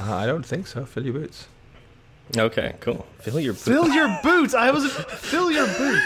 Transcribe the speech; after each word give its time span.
Uh, 0.00 0.14
I 0.14 0.26
don't 0.26 0.44
think 0.44 0.66
so. 0.66 0.84
Fill 0.84 1.04
your 1.04 1.14
boots. 1.14 1.46
Okay, 2.36 2.74
cool. 2.80 3.06
Fill 3.20 3.38
your 3.38 3.52
boots. 3.52 3.64
Fill 3.64 3.88
your 3.88 4.18
boots. 4.22 4.52
I 4.54 4.70
was 4.72 4.90
fill 4.92 5.50
your 5.50 5.66
boots. 5.66 6.04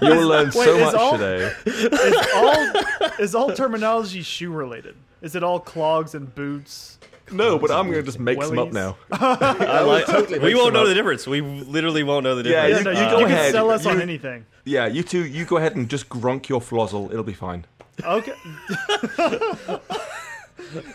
You'll 0.00 0.26
learn 0.26 0.46
Wait, 0.46 0.52
so 0.54 0.76
is 0.76 0.84
much 0.84 0.94
all- 0.94 1.12
today. 1.18 1.52
Is 1.66 2.26
all 2.34 2.72
is 3.18 3.34
all 3.34 3.52
terminology 3.52 4.22
shoe 4.22 4.50
related? 4.50 4.96
Is 5.20 5.34
it 5.36 5.42
all 5.42 5.60
clogs 5.60 6.14
and 6.14 6.34
boots? 6.34 6.98
No, 7.32 7.58
but 7.58 7.70
I'm 7.72 7.86
going 7.86 7.98
to 7.98 8.02
just 8.04 8.20
make 8.20 8.40
some 8.42 8.58
up 8.58 8.72
now. 8.72 8.96
I 9.12 9.80
like, 9.82 10.06
totally 10.06 10.38
we 10.38 10.54
won't 10.54 10.72
know 10.72 10.82
up. 10.82 10.86
the 10.86 10.94
difference. 10.94 11.26
We 11.26 11.40
literally 11.40 12.04
won't 12.04 12.22
know 12.22 12.36
the 12.40 12.48
Yeah, 12.48 12.68
Yeah, 12.68 12.78
difference. 12.78 12.98
no, 12.98 13.04
you, 13.04 13.10
go 13.10 13.18
you 13.18 13.26
ahead. 13.26 13.38
can 13.46 13.52
sell 13.52 13.70
us 13.70 13.84
on 13.84 14.00
anything. 14.00 14.46
Yeah, 14.64 14.86
you 14.86 15.02
two, 15.02 15.24
you 15.26 15.44
go 15.44 15.56
ahead 15.56 15.74
and 15.74 15.88
just 15.90 16.08
grunk 16.08 16.48
your 16.48 16.60
flozzle. 16.60 17.10
It'll 17.10 17.24
be 17.24 17.32
fine. 17.34 17.64
Okay. 18.04 18.32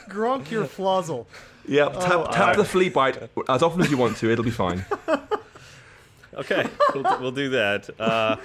grunk 0.10 0.50
your 0.52 0.66
flozzle. 0.66 1.26
Yeah, 1.68 1.90
tap, 1.90 2.00
tap 2.02 2.40
alright. 2.40 2.58
the 2.58 2.66
flea 2.66 2.90
bite 2.90 3.30
as 3.48 3.62
often 3.64 3.82
as 3.82 3.92
you 3.92 3.98
want 3.98 4.18
to. 4.18 4.32
It'll 4.32 4.44
be 4.44 4.52
fine. 4.52 4.86
Okay, 6.34 6.66
we'll, 6.96 7.04
we'll 7.20 7.32
do 7.34 7.50
that. 7.50 7.90
Uh, 8.00 8.38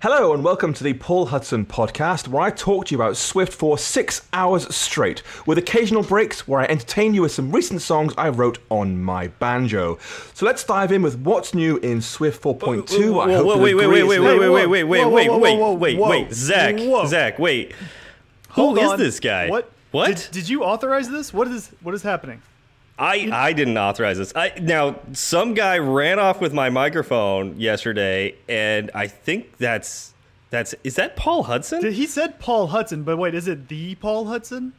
Hello 0.00 0.32
and 0.32 0.44
welcome 0.44 0.72
to 0.74 0.84
the 0.84 0.94
Paul 0.94 1.26
Hudson 1.26 1.66
podcast, 1.66 2.28
where 2.28 2.40
I 2.40 2.50
talk 2.52 2.86
to 2.86 2.94
you 2.94 2.98
about 2.98 3.16
Swift 3.16 3.52
for 3.52 3.76
six 3.76 4.22
hours 4.32 4.72
straight, 4.72 5.24
with 5.44 5.58
occasional 5.58 6.04
breaks 6.04 6.46
where 6.46 6.60
I 6.60 6.66
entertain 6.66 7.14
you 7.14 7.22
with 7.22 7.32
some 7.32 7.50
recent 7.50 7.82
songs 7.82 8.14
I 8.16 8.28
wrote 8.28 8.58
on 8.70 9.02
my 9.02 9.26
banjo. 9.26 9.98
So 10.34 10.46
let's 10.46 10.62
dive 10.62 10.92
in 10.92 11.02
with 11.02 11.18
what's 11.18 11.52
new 11.52 11.78
in 11.78 12.00
Swift 12.00 12.40
4.2. 12.44 13.12
whoa, 13.12 13.20
I 13.22 13.32
hope 13.32 13.46
whoa, 13.46 13.54
you'll 13.54 13.60
wait, 13.60 13.74
wait, 13.74 13.84
agree 13.86 13.86
wait, 13.86 14.00
it's 14.02 14.08
wait, 14.08 14.18
lit- 14.20 14.38
wait, 14.38 14.48
wait, 14.48 14.66
wait, 14.66 14.84
wait, 14.84 15.00
Whoa, 15.04 15.08
wait, 15.10 15.28
whoa, 15.28 15.38
wait, 15.38 15.58
whoa, 15.58 15.72
wait, 15.72 15.98
whoa, 15.98 16.08
wait, 16.10 16.32
Zach, 16.32 16.78
whoa. 16.78 17.06
Zach, 17.06 17.40
wait. 17.40 17.72
Hold 18.50 18.78
Who 18.78 18.84
is 18.84 18.90
on. 18.92 18.98
this 19.00 19.18
guy? 19.18 19.50
What? 19.50 19.68
What? 19.90 20.06
Did, 20.06 20.28
did 20.30 20.48
you 20.48 20.62
authorize 20.62 21.08
this? 21.08 21.32
What 21.34 21.48
is 21.48 21.72
what 21.82 21.92
is 21.96 22.04
happening? 22.04 22.40
I 22.98 23.28
I 23.32 23.52
didn't 23.52 23.78
authorize 23.78 24.18
this. 24.18 24.32
I 24.34 24.52
now 24.60 24.98
some 25.12 25.54
guy 25.54 25.78
ran 25.78 26.18
off 26.18 26.40
with 26.40 26.52
my 26.52 26.68
microphone 26.68 27.58
yesterday, 27.58 28.34
and 28.48 28.90
I 28.94 29.06
think 29.06 29.56
that's 29.58 30.14
that's 30.50 30.74
is 30.82 30.96
that 30.96 31.14
Paul 31.16 31.44
Hudson? 31.44 31.80
Did, 31.82 31.92
he 31.94 32.06
said 32.06 32.40
Paul 32.40 32.68
Hudson, 32.68 33.04
but 33.04 33.16
wait, 33.16 33.34
is 33.34 33.46
it 33.46 33.68
the 33.68 33.94
Paul 33.96 34.26
Hudson? 34.26 34.72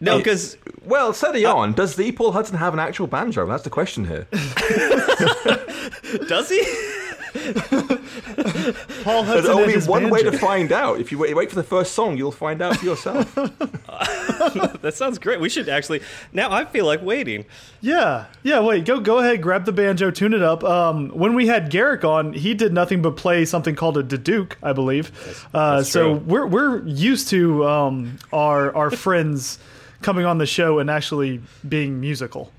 no, 0.00 0.18
because 0.18 0.56
Well, 0.84 1.12
steady 1.12 1.44
uh, 1.46 1.54
on. 1.54 1.72
Does 1.74 1.94
the 1.96 2.10
Paul 2.12 2.32
Hudson 2.32 2.56
have 2.56 2.72
an 2.72 2.80
actual 2.80 3.06
banjo? 3.06 3.46
That's 3.46 3.64
the 3.64 3.70
question 3.70 4.06
here. 4.06 4.26
does 6.26 6.48
he? 6.48 6.62
Paul 9.04 9.22
Hudson. 9.22 9.44
There's 9.44 9.48
only 9.48 9.72
his 9.72 9.86
one 9.86 10.10
way 10.10 10.22
to 10.22 10.36
find 10.36 10.72
out. 10.72 11.00
If 11.00 11.12
you 11.12 11.18
wait, 11.18 11.34
wait 11.34 11.48
for 11.48 11.54
the 11.54 11.62
first 11.62 11.92
song, 11.92 12.16
you'll 12.16 12.32
find 12.32 12.60
out 12.60 12.78
for 12.78 12.86
yourself. 12.86 13.32
that 14.82 14.92
sounds 14.94 15.18
great. 15.18 15.38
We 15.38 15.48
should 15.48 15.68
actually 15.68 16.00
now. 16.32 16.50
I 16.50 16.64
feel 16.64 16.86
like 16.86 17.02
waiting. 17.02 17.44
Yeah, 17.80 18.26
yeah. 18.42 18.60
Wait, 18.60 18.84
go 18.84 18.98
go 18.98 19.18
ahead, 19.18 19.42
grab 19.42 19.64
the 19.64 19.72
banjo, 19.72 20.10
tune 20.10 20.34
it 20.34 20.42
up. 20.42 20.64
Um, 20.64 21.10
when 21.10 21.34
we 21.34 21.46
had 21.46 21.70
Garrick 21.70 22.04
on, 22.04 22.32
he 22.32 22.54
did 22.54 22.72
nothing 22.72 23.02
but 23.02 23.16
play 23.16 23.44
something 23.44 23.76
called 23.76 23.96
a 23.96 24.02
deduke, 24.02 24.56
I 24.62 24.72
believe. 24.72 25.12
uh, 25.54 25.76
that's 25.76 25.90
so 25.90 26.16
true. 26.16 26.24
we're 26.26 26.46
we're 26.46 26.86
used 26.86 27.28
to 27.28 27.64
um, 27.66 28.18
our 28.32 28.74
our 28.74 28.90
friends 28.90 29.58
coming 30.02 30.24
on 30.24 30.38
the 30.38 30.46
show 30.46 30.78
and 30.78 30.90
actually 30.90 31.40
being 31.68 32.00
musical. 32.00 32.50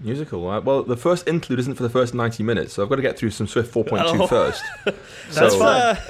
Musical. 0.00 0.48
Uh, 0.48 0.60
well, 0.60 0.82
the 0.82 0.96
first 0.96 1.28
interlude 1.28 1.60
isn't 1.60 1.74
for 1.74 1.82
the 1.82 1.90
first 1.90 2.14
90 2.14 2.42
minutes, 2.42 2.72
so 2.72 2.82
I've 2.82 2.88
got 2.88 2.96
to 2.96 3.02
get 3.02 3.18
through 3.18 3.30
some 3.30 3.46
Swift 3.46 3.72
4.2 3.74 4.20
Oh. 4.20 4.26
first. 4.26 4.62
That's 4.84 5.52
So- 5.54 5.58
fine. 5.58 5.96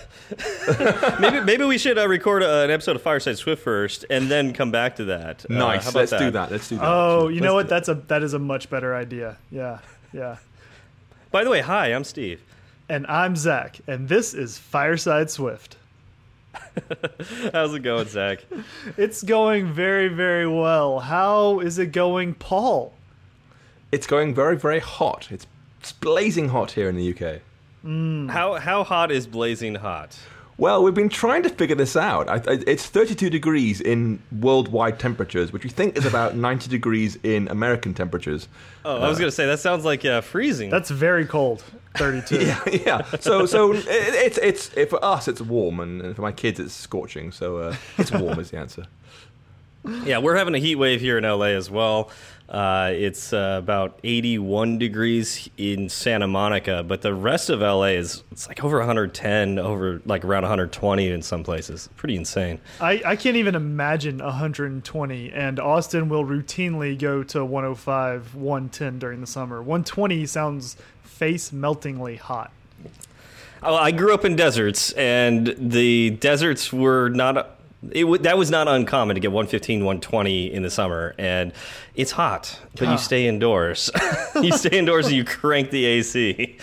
Uh, 0.68 1.16
maybe 1.20 1.40
maybe 1.40 1.64
we 1.64 1.76
should 1.76 1.98
uh, 1.98 2.06
record 2.06 2.44
uh, 2.44 2.62
an 2.62 2.70
episode 2.70 2.94
of 2.94 3.02
Fireside 3.02 3.36
Swift 3.36 3.64
first, 3.64 4.04
and 4.10 4.30
then 4.30 4.52
come 4.52 4.70
back 4.70 4.94
to 4.94 5.06
that. 5.06 5.44
Uh, 5.50 5.54
Nice. 5.54 5.82
how 5.82 5.90
about 5.90 5.98
Let's 5.98 6.12
do 6.12 6.30
that. 6.30 6.52
Let's 6.52 6.68
do 6.68 6.76
that. 6.76 6.84
Oh, 6.86 7.26
you 7.26 7.40
know 7.40 7.56
Let's 7.56 7.64
what? 7.64 7.68
That's 7.68 7.88
a 7.88 7.94
that 8.06 8.22
is 8.22 8.32
a 8.32 8.38
much 8.38 8.70
better 8.70 8.94
idea. 8.94 9.38
Yeah, 9.50 9.78
yeah. 10.12 10.36
By 11.32 11.42
the 11.42 11.50
way, 11.50 11.62
hi, 11.62 11.88
I'm 11.88 12.04
Steve. 12.04 12.40
And 12.88 13.08
I'm 13.08 13.34
Zach, 13.34 13.80
and 13.88 14.08
this 14.08 14.32
is 14.32 14.56
Fireside 14.56 15.32
Swift. 15.32 15.76
How's 17.52 17.74
it 17.74 17.80
going, 17.82 18.06
Zach? 18.06 18.44
It's 18.96 19.24
going 19.24 19.72
very, 19.72 20.06
very 20.06 20.46
well. 20.46 21.00
How 21.00 21.58
is 21.58 21.80
it 21.80 21.86
going, 21.86 22.34
Paul? 22.34 22.92
It's 23.92 24.06
going 24.06 24.34
very, 24.34 24.56
very 24.56 24.80
hot. 24.80 25.28
It's, 25.30 25.46
it's 25.80 25.92
blazing 25.92 26.50
hot 26.50 26.72
here 26.72 26.88
in 26.88 26.96
the 26.96 27.12
UK. 27.12 27.40
How 28.30 28.54
how 28.54 28.84
hot 28.84 29.10
is 29.10 29.26
blazing 29.26 29.76
hot? 29.76 30.18
Well, 30.58 30.82
we've 30.82 30.92
been 30.92 31.08
trying 31.08 31.42
to 31.44 31.48
figure 31.48 31.74
this 31.74 31.96
out. 31.96 32.28
I, 32.28 32.34
I, 32.34 32.58
it's 32.66 32.84
32 32.84 33.30
degrees 33.30 33.80
in 33.80 34.22
worldwide 34.30 34.98
temperatures, 34.98 35.54
which 35.54 35.64
we 35.64 35.70
think 35.70 35.96
is 35.96 36.04
about 36.04 36.36
90 36.48 36.68
degrees 36.68 37.16
in 37.22 37.48
American 37.48 37.94
temperatures. 37.94 38.46
Oh, 38.84 38.98
I 39.00 39.08
was 39.08 39.18
gonna 39.18 39.30
say 39.30 39.46
that 39.46 39.60
sounds 39.60 39.86
like 39.86 40.04
uh, 40.04 40.20
freezing. 40.20 40.68
That's 40.68 40.90
very 40.90 41.24
cold. 41.24 41.64
32. 41.96 42.36
Yeah, 42.40 42.60
yeah. 42.66 43.02
So, 43.20 43.46
so 43.46 43.72
it, 43.72 43.86
it's 43.88 44.38
it's 44.38 44.70
it, 44.74 44.90
for 44.90 45.02
us 45.02 45.26
it's 45.28 45.40
warm, 45.40 45.80
and, 45.80 46.02
and 46.02 46.14
for 46.14 46.22
my 46.22 46.32
kids 46.32 46.60
it's 46.60 46.74
scorching. 46.74 47.32
So 47.32 47.56
uh, 47.56 47.76
it's 47.96 48.12
warm 48.12 48.38
is 48.38 48.50
the 48.50 48.58
answer. 48.58 48.86
yeah, 50.04 50.18
we're 50.18 50.36
having 50.36 50.54
a 50.54 50.58
heat 50.58 50.76
wave 50.76 51.00
here 51.00 51.18
in 51.18 51.24
LA 51.24 51.46
as 51.46 51.70
well. 51.70 52.10
Uh, 52.50 52.90
it's 52.92 53.32
uh, 53.32 53.60
about 53.62 54.00
81 54.02 54.78
degrees 54.78 55.48
in 55.56 55.88
Santa 55.88 56.26
Monica, 56.26 56.82
but 56.82 57.00
the 57.00 57.14
rest 57.14 57.48
of 57.48 57.60
LA 57.60 57.84
is 57.84 58.24
it's 58.32 58.48
like 58.48 58.64
over 58.64 58.78
110, 58.78 59.60
over 59.60 60.02
like 60.04 60.24
around 60.24 60.42
120 60.42 61.10
in 61.10 61.22
some 61.22 61.44
places. 61.44 61.88
Pretty 61.96 62.16
insane. 62.16 62.58
I, 62.80 63.00
I 63.06 63.14
can't 63.14 63.36
even 63.36 63.54
imagine 63.54 64.18
120, 64.18 65.30
and 65.30 65.60
Austin 65.60 66.08
will 66.08 66.24
routinely 66.24 66.98
go 66.98 67.22
to 67.22 67.44
105, 67.44 68.34
110 68.34 68.98
during 68.98 69.20
the 69.20 69.28
summer. 69.28 69.58
120 69.58 70.26
sounds 70.26 70.76
face 71.04 71.52
meltingly 71.52 72.16
hot. 72.16 72.50
Oh, 73.62 73.76
I 73.76 73.92
grew 73.92 74.12
up 74.12 74.24
in 74.24 74.34
deserts, 74.34 74.90
and 74.92 75.54
the 75.56 76.10
deserts 76.10 76.72
were 76.72 77.10
not. 77.10 77.59
It 77.92 78.00
w 78.02 78.18
that 78.22 78.36
was 78.36 78.50
not 78.50 78.68
uncommon 78.68 79.14
to 79.14 79.20
get 79.20 79.32
115, 79.32 79.84
120 79.84 80.52
in 80.52 80.62
the 80.62 80.68
summer, 80.70 81.14
and 81.18 81.52
it's 81.94 82.10
hot, 82.10 82.58
but 82.76 82.88
Ah. 82.88 82.92
you 82.92 82.98
stay 82.98 83.26
indoors. 83.26 83.90
you 84.42 84.52
stay 84.52 84.78
indoors 84.78 85.06
and 85.06 85.16
you 85.16 85.24
crank 85.24 85.70
the 85.70 85.86
AC. 85.86 86.58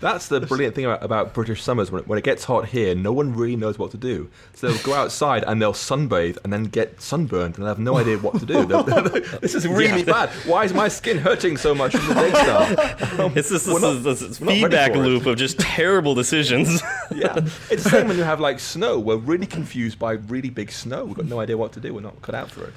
That's 0.00 0.28
the 0.28 0.40
brilliant 0.40 0.74
thing 0.74 0.84
about, 0.84 1.02
about 1.02 1.32
British 1.32 1.62
summers. 1.62 1.90
When 1.90 2.02
it, 2.02 2.08
when 2.08 2.18
it 2.18 2.24
gets 2.24 2.44
hot 2.44 2.66
here, 2.68 2.94
no 2.94 3.12
one 3.12 3.34
really 3.34 3.56
knows 3.56 3.78
what 3.78 3.90
to 3.92 3.96
do. 3.96 4.28
So 4.54 4.68
they'll 4.68 4.82
go 4.84 4.92
outside 4.92 5.42
and 5.46 5.60
they'll 5.60 5.72
sunbathe 5.72 6.36
and 6.44 6.52
then 6.52 6.64
get 6.64 7.00
sunburned 7.00 7.54
and 7.56 7.64
they'll 7.64 7.68
have 7.68 7.78
no 7.78 7.96
idea 7.96 8.18
what 8.18 8.38
to 8.40 8.44
do. 8.46 8.64
They'll- 8.66 8.82
they'll- 8.82 9.08
this 9.40 9.54
is 9.54 9.66
really 9.66 10.02
bad. 10.02 10.28
Why 10.44 10.64
is 10.64 10.74
my 10.74 10.88
skin 10.88 11.16
hurting 11.18 11.56
so 11.56 11.74
much 11.74 11.96
from 11.96 12.08
the 12.08 12.14
day 12.14 12.30
start? 12.30 13.32
It's 13.36 13.48
this, 13.48 13.66
We're 13.66 13.74
this, 13.80 13.82
not- 13.82 14.02
this, 14.02 14.20
this 14.20 14.40
we're 14.40 14.46
not 14.46 14.50
ready 14.52 14.60
feedback 14.62 14.92
for 14.92 14.98
it. 14.98 15.02
loop 15.02 15.26
of 15.26 15.36
just 15.38 15.58
terrible 15.58 16.14
decisions. 16.14 16.82
Yeah, 17.14 17.36
it's 17.70 17.84
the 17.84 17.90
same 17.90 18.08
when 18.08 18.16
you 18.18 18.24
have 18.24 18.40
like 18.40 18.58
snow. 18.60 18.98
We're 18.98 19.16
really 19.16 19.46
confused 19.46 19.98
by 19.98 20.12
really 20.14 20.50
big 20.50 20.70
snow. 20.72 21.04
We've 21.04 21.14
got 21.16 21.26
no 21.26 21.38
idea 21.40 21.56
what 21.56 21.72
to 21.74 21.80
do. 21.80 21.94
We're 21.94 22.00
not 22.00 22.20
cut 22.20 22.34
out 22.34 22.50
for 22.50 22.64
it. 22.64 22.74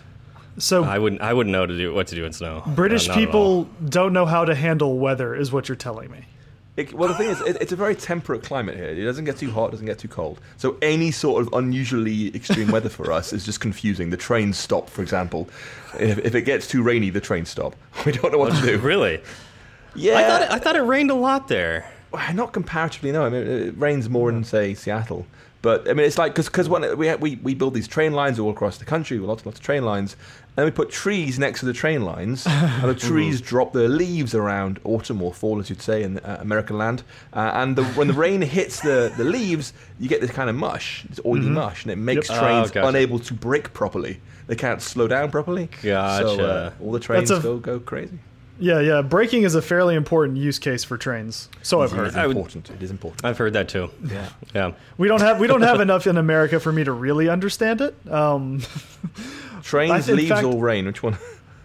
So 0.59 0.84
I 0.84 1.00
wouldn't. 1.00 1.22
I 1.22 1.34
wouldn't 1.34 1.51
know 1.51 1.66
to 1.66 1.75
do 1.75 1.94
what 1.94 2.07
to 2.07 2.16
do 2.16 2.25
in 2.25 2.31
snow. 2.31 2.62
British 2.68 3.09
Uh, 3.09 3.13
not 3.16 3.18
at 3.24 3.28
all. 3.36 3.66
people 3.66 3.69
don't 3.90 4.13
know 4.13 4.25
how 4.28 4.46
to 4.46 4.53
handle 4.53 5.00
weather, 5.00 5.34
is 5.36 5.51
what 5.51 5.68
you're 5.68 5.75
telling 5.75 6.12
me. 6.12 6.25
It, 6.80 6.94
well, 6.94 7.10
the 7.10 7.16
thing 7.16 7.30
is, 7.30 7.42
it, 7.42 7.58
it's 7.60 7.74
a 7.74 7.76
very 7.76 7.94
temperate 7.94 8.42
climate 8.42 8.78
here. 8.78 8.86
It 8.86 9.04
doesn't 9.04 9.26
get 9.26 9.36
too 9.36 9.52
hot, 9.52 9.72
doesn't 9.72 9.86
get 9.86 10.00
too 10.00 10.08
cold. 10.08 10.40
So 10.56 10.78
any 10.82 11.12
sort 11.12 11.42
of 11.46 11.52
unusually 11.52 12.34
extreme 12.34 12.72
weather 12.72 12.88
for 12.88 13.12
us 13.12 13.34
is 13.34 13.44
just 13.44 13.60
confusing. 13.60 14.12
The 14.12 14.18
trains 14.18 14.58
stop, 14.58 14.90
for 14.90 15.02
example. 15.02 15.50
If, 16.00 16.20
if 16.20 16.36
it 16.36 16.44
gets 16.44 16.68
too 16.68 16.82
rainy, 16.82 17.10
the 17.10 17.20
trains 17.20 17.50
stop. 17.50 17.76
We 18.06 18.14
don't 18.14 18.32
know 18.32 18.38
what 18.38 18.56
to 18.56 18.62
do. 18.62 18.80
Really? 18.90 19.22
Yeah, 19.94 20.16
I 20.16 20.24
thought 20.24 20.42
it, 20.42 20.52
I 20.52 20.60
thought 20.60 20.76
it 20.78 20.81
rained 20.84 21.12
a 21.12 21.16
lot 21.16 21.50
there. 21.50 21.92
Not 22.34 22.54
comparatively. 22.54 23.12
No, 23.12 23.25
I 23.25 23.30
mean 23.30 23.46
it 23.46 23.78
rains 23.78 24.08
more 24.08 24.30
in 24.30 24.44
say 24.46 24.74
Seattle. 24.74 25.28
But 25.62 25.90
I 25.90 25.94
mean, 25.94 26.06
it's 26.06 26.18
like 26.18 26.36
because 26.36 26.70
when 26.70 26.98
we, 26.98 27.14
we 27.16 27.36
we 27.38 27.54
build 27.54 27.74
these 27.74 27.88
train 27.88 28.14
lines 28.14 28.40
all 28.40 28.50
across 28.50 28.78
the 28.78 28.86
country, 28.86 29.20
with 29.20 29.28
lots 29.28 29.46
lots 29.46 29.60
of 29.60 29.66
train 29.66 29.84
lines, 29.84 30.16
and 30.56 30.66
we 30.66 30.72
put 30.72 30.90
trees 30.90 31.38
next 31.38 31.60
to 31.60 31.66
the 31.66 31.74
train 31.74 32.06
lines, 32.06 32.46
and 32.48 32.84
the 32.90 32.94
trees 33.10 33.42
drop 33.42 33.74
their 33.74 33.90
leaves 33.90 34.34
around 34.34 34.80
autumn 34.86 35.22
or 35.22 35.34
fall, 35.34 35.60
as 35.60 35.70
you'd 35.70 35.82
say 35.82 36.04
in 36.04 36.20
uh, 36.20 36.38
American 36.40 36.78
land. 36.78 37.04
Uh, 37.34 37.52
and 37.56 37.76
the, 37.76 37.84
when 37.96 38.08
the 38.08 38.14
rain 38.14 38.42
hits 38.58 38.80
the, 38.80 39.12
the 39.18 39.26
leaves, 39.26 39.74
you 40.00 40.08
get 40.08 40.22
this 40.22 40.32
kind 40.32 40.50
of 40.50 40.56
mush, 40.56 41.04
this 41.10 41.20
oily 41.26 41.50
mush, 41.50 41.84
and 41.84 41.92
it 41.92 41.98
makes 41.98 42.30
Yep. 42.30 42.40
trains 42.40 42.70
Oh, 42.72 42.74
gotcha. 42.76 42.88
unable 42.88 43.20
to 43.20 43.34
brake 43.34 43.74
properly. 43.74 44.22
They 44.48 44.56
can't 44.56 44.82
slow 44.82 45.08
down 45.10 45.30
properly. 45.30 45.70
So 45.82 46.40
uh, 46.46 46.72
all 46.82 46.92
the 46.94 47.00
trains 47.02 47.32
a- 47.32 47.40
go 47.42 47.58
go 47.58 47.80
crazy. 47.82 48.18
Yeah, 48.62 48.80
yeah. 48.82 49.02
Braking 49.02 49.44
is 49.44 49.56
a 49.56 49.62
fairly 49.62 49.96
important 49.96 50.38
use 50.38 50.60
case 50.60 50.84
for 50.84 50.98
trains. 50.98 51.48
So 51.64 51.82
I've 51.82 51.92
heard. 51.94 52.08
is 52.10 52.16
I 52.18 52.28
would- 52.28 52.36
important. 52.36 52.70
It 52.70 52.84
is 52.84 52.92
important. 52.92 53.24
I've 53.24 53.38
heard 53.38 53.54
that 53.54 53.70
too. 53.70 53.90
Yeah. 54.06 54.28
Yeah. 54.54 54.72
We 54.98 55.08
don't 55.08 55.22
have 55.22 55.40
we 55.40 55.48
don't 55.48 55.62
have 55.62 55.80
enough 55.80 56.08
in 56.08 56.18
America 56.18 56.60
for 56.60 56.72
me 56.74 56.84
to 56.84 56.92
really 56.92 57.30
understand 57.30 57.80
it. 57.82 57.96
Um, 58.12 58.62
Trains, 59.64 60.10
in 60.10 60.18
leaves, 60.18 60.30
fact- 60.30 60.46
or 60.46 60.62
rain? 60.62 60.86
Which 60.88 61.02
one? 61.04 61.18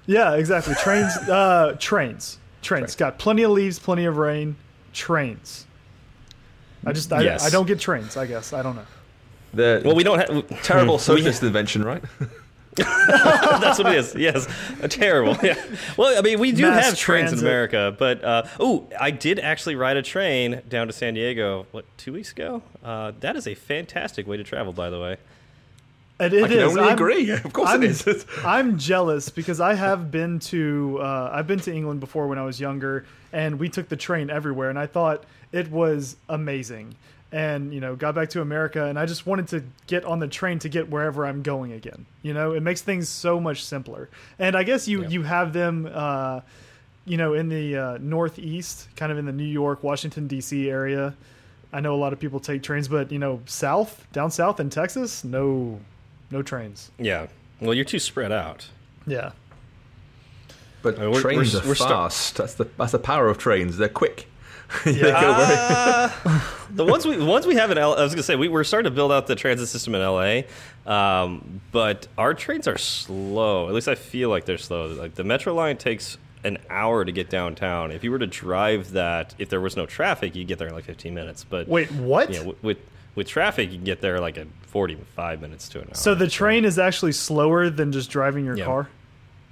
Yeah, 0.06 0.34
exactly. 0.34 0.74
Trains, 0.76 1.16
uh, 1.28 1.76
trains, 1.80 2.38
trains. 2.62 2.94
Got 2.94 3.18
plenty 3.18 3.42
of 3.42 3.50
leaves, 3.52 3.78
plenty 3.78 4.04
of 4.04 4.16
rain. 4.16 4.56
Trains. 4.92 5.66
I 6.86 6.92
just, 6.92 7.12
I, 7.12 7.22
Yes. 7.22 7.44
I 7.46 7.50
don't 7.50 7.66
get 7.66 7.80
trains. 7.80 8.16
I 8.16 8.26
guess 8.26 8.52
I 8.52 8.62
don't 8.62 8.76
know. 8.76 8.84
The 9.54 9.82
Well, 9.84 9.94
we 9.96 10.04
don't 10.04 10.18
have 10.18 10.62
terrible 10.62 10.94
we- 10.96 11.00
socialist 11.00 11.42
invention, 11.42 11.82
right? 11.84 12.02
That's 13.60 13.78
what 13.78 13.92
it 13.92 13.98
is. 13.98 14.14
Yes, 14.14 14.46
Uh, 14.82 14.88
terrible. 14.88 15.36
Yeah. 15.42 15.54
Well, 15.96 16.18
I 16.18 16.22
mean, 16.22 16.38
we 16.40 16.52
do 16.52 16.62
Mass 16.62 16.84
have 16.86 16.98
trains 16.98 17.32
in. 17.32 17.38
America, 17.38 17.94
but 17.98 18.22
uh, 18.24 18.42
oh, 18.60 18.86
I 19.00 19.10
did 19.10 19.38
actually 19.38 19.76
ride 19.76 19.96
a 19.96 20.02
train 20.02 20.62
down 20.68 20.86
to 20.88 20.92
San 20.92 21.14
Diego. 21.14 21.66
What 21.72 21.84
two 21.98 22.12
weeks 22.12 22.32
ago? 22.32 22.62
Uh, 22.84 23.12
that 23.20 23.36
is 23.36 23.46
a 23.46 23.54
fantastic 23.54 24.26
way 24.26 24.36
to 24.36 24.44
travel, 24.44 24.72
by 24.72 24.90
the 24.90 25.00
way. 25.00 25.16
And 26.18 26.32
it 26.32 26.44
I 26.44 26.48
can 26.48 26.58
is. 26.58 26.64
only 26.70 26.82
I'm- 26.82 26.92
agree. 26.94 27.30
Of 27.44 27.52
course 27.52 27.70
I'm, 27.70 27.82
it 27.82 28.06
is. 28.06 28.24
I'm 28.44 28.78
jealous 28.78 29.28
because 29.30 29.60
I 29.60 29.74
have 29.74 30.10
been 30.10 30.38
to 30.40 30.98
uh, 31.00 31.30
I've 31.32 31.46
been 31.46 31.60
to 31.60 31.72
England 31.74 32.00
before 32.00 32.26
when 32.28 32.38
I 32.38 32.44
was 32.44 32.60
younger, 32.60 33.04
and 33.32 33.58
we 33.58 33.68
took 33.68 33.88
the 33.88 33.96
train 33.96 34.30
everywhere, 34.30 34.70
and 34.70 34.78
I 34.78 34.86
thought 34.86 35.24
it 35.52 35.70
was 35.70 36.16
amazing. 36.28 36.94
And 37.36 37.74
you 37.74 37.80
know, 37.80 37.96
got 37.96 38.14
back 38.14 38.28
to 38.30 38.42
America, 38.42 38.84
and 38.84 38.96
I 38.96 39.06
just 39.06 39.26
wanted 39.26 39.48
to 39.48 39.64
get 39.88 40.04
on 40.04 40.20
the 40.20 40.28
train 40.28 40.60
to 40.60 40.68
get 40.68 40.88
wherever 40.88 41.26
I'm 41.26 41.42
going 41.42 41.72
again. 41.72 42.06
You 42.22 42.32
know, 42.32 42.52
it 42.52 42.60
makes 42.62 42.80
things 42.80 43.08
so 43.08 43.40
much 43.40 43.64
simpler. 43.64 44.08
And 44.38 44.54
I 44.54 44.62
guess 44.62 44.86
you 44.86 45.02
Yeah. 45.02 45.08
you 45.08 45.22
have 45.24 45.52
them. 45.52 45.88
Uh, 45.92 46.42
you 47.06 47.16
know, 47.16 47.34
in 47.34 47.48
the 47.48 47.76
uh, 47.76 47.98
Northeast, 48.00 48.86
kind 48.96 49.10
of 49.10 49.18
in 49.18 49.26
the 49.26 49.32
New 49.32 49.42
York, 49.44 49.82
Washington 49.82 50.26
D.C. 50.28 50.70
area, 50.70 51.14
I 51.72 51.80
know 51.80 51.92
a 51.94 52.00
lot 52.04 52.12
of 52.12 52.20
people 52.20 52.38
take 52.38 52.62
trains, 52.62 52.86
but 52.86 53.10
you 53.10 53.18
know, 53.18 53.40
south, 53.46 54.06
down 54.12 54.30
south 54.30 54.60
in 54.60 54.70
Texas, 54.70 55.24
no, 55.24 55.80
no 56.30 56.40
trains. 56.40 56.92
Yeah. 56.98 57.26
Well, 57.60 57.74
you're 57.74 57.84
too 57.84 57.98
spread 57.98 58.30
out. 58.32 58.68
Yeah. 59.08 59.32
But 60.82 60.98
Uh, 60.98 61.10
we're- 61.10 61.20
trains 61.20 61.52
we're- 61.54 61.64
are 61.64 61.68
we're 61.68 61.74
sta- 61.74 61.88
fast. 61.88 62.36
that's 62.36 62.54
the 62.54 62.66
that's 62.78 62.92
the 62.92 62.98
power 62.98 63.28
of 63.28 63.38
trains. 63.38 63.76
They're 63.76 63.88
quick. 63.88 64.26
Yeah. 64.86 66.10
Uh, 66.24 66.40
the 66.70 66.84
ones 66.84 67.06
we 67.06 67.16
the 67.16 67.24
ones 67.24 67.46
we 67.46 67.54
have 67.56 67.70
in 67.70 67.78
L. 67.78 67.94
I 67.94 68.02
was 68.02 68.12
gonna 68.14 68.22
say 68.22 68.36
we, 68.36 68.48
we're 68.48 68.64
starting 68.64 68.90
to 68.90 68.94
build 68.94 69.12
out 69.12 69.26
the 69.26 69.36
transit 69.36 69.68
system 69.68 69.94
in 69.94 70.00
L.A. 70.00 70.46
Um, 70.86 71.60
but 71.72 72.08
our 72.18 72.34
trains 72.34 72.66
are 72.68 72.78
slow. 72.78 73.68
At 73.68 73.74
least 73.74 73.88
I 73.88 73.94
feel 73.94 74.28
like 74.30 74.44
they're 74.44 74.58
slow. 74.58 74.88
Like 74.88 75.14
the 75.14 75.24
Metro 75.24 75.54
line 75.54 75.76
takes 75.76 76.18
an 76.42 76.58
hour 76.68 77.04
to 77.04 77.12
get 77.12 77.30
downtown. 77.30 77.90
If 77.90 78.04
you 78.04 78.10
were 78.10 78.18
to 78.18 78.26
drive 78.26 78.92
that, 78.92 79.34
if 79.38 79.48
there 79.48 79.60
was 79.60 79.76
no 79.76 79.86
traffic, 79.86 80.34
you'd 80.34 80.48
get 80.48 80.58
there 80.58 80.68
in 80.68 80.74
like 80.74 80.84
15 80.84 81.14
minutes. 81.14 81.44
But 81.44 81.68
Wait, 81.68 81.90
what? 81.92 82.28
with, 82.28 82.62
with 82.62 82.78
with 83.14 83.28
traffic, 83.28 83.70
you 83.70 83.76
can 83.76 83.84
get 83.84 84.00
there 84.00 84.18
like 84.20 84.36
in 84.36 84.50
45 84.66 85.40
minutes 85.40 85.68
to 85.70 85.78
an 85.80 85.86
hour. 85.88 85.94
so 85.94 86.14
the 86.16 86.26
train 86.28 86.64
is 86.64 86.78
actually 86.80 87.12
slower 87.12 87.70
than 87.70 87.92
just 87.92 88.10
driving 88.10 88.44
your 88.44 88.56
Yeah. 88.56 88.64
car? 88.64 88.88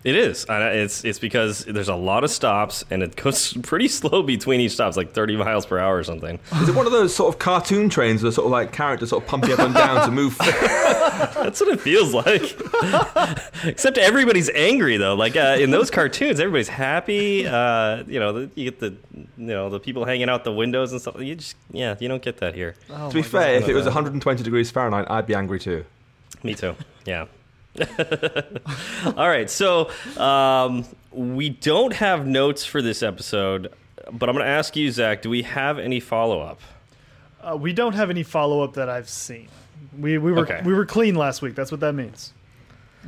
It 0.05 0.17
is. 0.17 0.45
It's 0.49 1.05
it's 1.05 1.19
because 1.21 1.65
there's 1.65 1.89
a 1.89 1.95
lot 1.95 2.25
of 2.25 2.31
stops 2.31 2.85
and 2.91 3.03
it 3.05 3.15
goes 3.15 3.53
pretty 3.63 3.87
slow 3.87 4.23
between 4.23 4.61
each 4.61 4.73
stop. 4.73 4.89
It's 4.89 4.97
like 4.97 5.13
30 5.13 5.37
miles 5.37 5.65
per 5.65 5.79
hour 5.79 5.97
or 5.97 6.03
something. 6.03 6.41
Is 6.61 6.69
it 6.69 6.75
one 6.75 6.87
of 6.87 6.93
those 6.93 7.15
sort 7.15 7.33
of 7.33 7.39
cartoon 7.39 7.89
trains 7.89 8.23
where 8.23 8.33
sort 8.33 8.47
of 8.47 8.51
like 8.51 8.73
characters 8.73 9.11
sort 9.11 9.23
of 9.23 9.29
pump 9.29 9.47
you 9.47 9.55
up 9.55 9.61
and 9.61 9.75
down 9.75 10.05
to 10.05 10.11
move? 10.13 10.37
That's 10.39 11.61
what 11.61 11.69
it 11.71 11.81
feels 11.81 12.13
like. 12.15 12.59
Except 13.65 13.97
everybody's 13.97 14.51
angry 14.51 14.97
though. 14.97 15.15
Like 15.15 15.37
uh, 15.37 15.57
in 15.61 15.71
those 15.71 15.91
cartoons, 15.91 16.41
everybody's 16.41 16.69
happy. 16.69 17.47
Uh, 17.47 18.03
you 18.09 18.19
know, 18.19 18.33
the, 18.33 18.51
you 18.57 18.71
get 18.71 18.81
the 18.81 18.97
you 19.15 19.47
know 19.47 19.71
the 19.71 19.79
people 19.79 20.05
hanging 20.05 20.29
out 20.29 20.43
the 20.43 20.53
windows 20.53 20.91
and 20.91 21.01
stuff. 21.01 21.21
You 21.21 21.37
just 21.37 21.57
yeah, 21.71 21.95
you 22.01 22.09
don't 22.09 22.23
get 22.23 22.39
that 22.39 22.55
here. 22.57 22.75
Oh 22.91 23.09
to 23.09 23.15
be 23.15 23.23
fair, 23.23 23.61
God. 23.61 23.63
if 23.63 23.69
it 23.69 23.75
was 23.75 23.85
120 23.85 24.43
degrees 24.43 24.71
Fahrenheit, 24.71 25.09
I'd 25.09 25.27
be 25.29 25.35
angry 25.37 25.61
too. 25.61 25.85
Me 26.43 26.55
too. 26.55 26.75
Yeah. 27.05 27.27
All 29.17 29.29
right. 29.29 29.49
So 29.51 29.91
um, 30.17 30.85
we 31.11 31.49
don't 31.51 31.95
have 31.95 32.27
notes 32.27 32.65
for 32.65 32.83
this 32.83 33.03
episode, 33.03 33.73
but 34.13 34.29
I'm 34.29 34.35
going 34.37 34.45
to 34.47 34.51
ask 34.51 34.77
you, 34.77 34.91
Zach. 34.91 35.23
Do 35.23 35.31
we 35.31 35.43
have 35.43 35.79
any 35.79 36.01
follow 36.01 36.41
up? 36.41 36.61
Uh, 37.43 37.57
we 37.57 37.73
don't 37.73 37.95
have 37.95 38.11
any 38.11 38.23
follow 38.23 38.63
up 38.63 38.75
that 38.75 38.89
I've 38.89 39.09
seen. 39.09 39.49
We 39.99 40.17
we 40.19 40.33
were 40.33 40.41
Okay. 40.43 40.61
we 40.65 40.73
were 40.75 40.87
clean 40.87 41.15
last 41.17 41.43
week. 41.43 41.55
That's 41.55 41.71
what 41.73 41.81
that 41.81 41.95
means. 41.95 42.33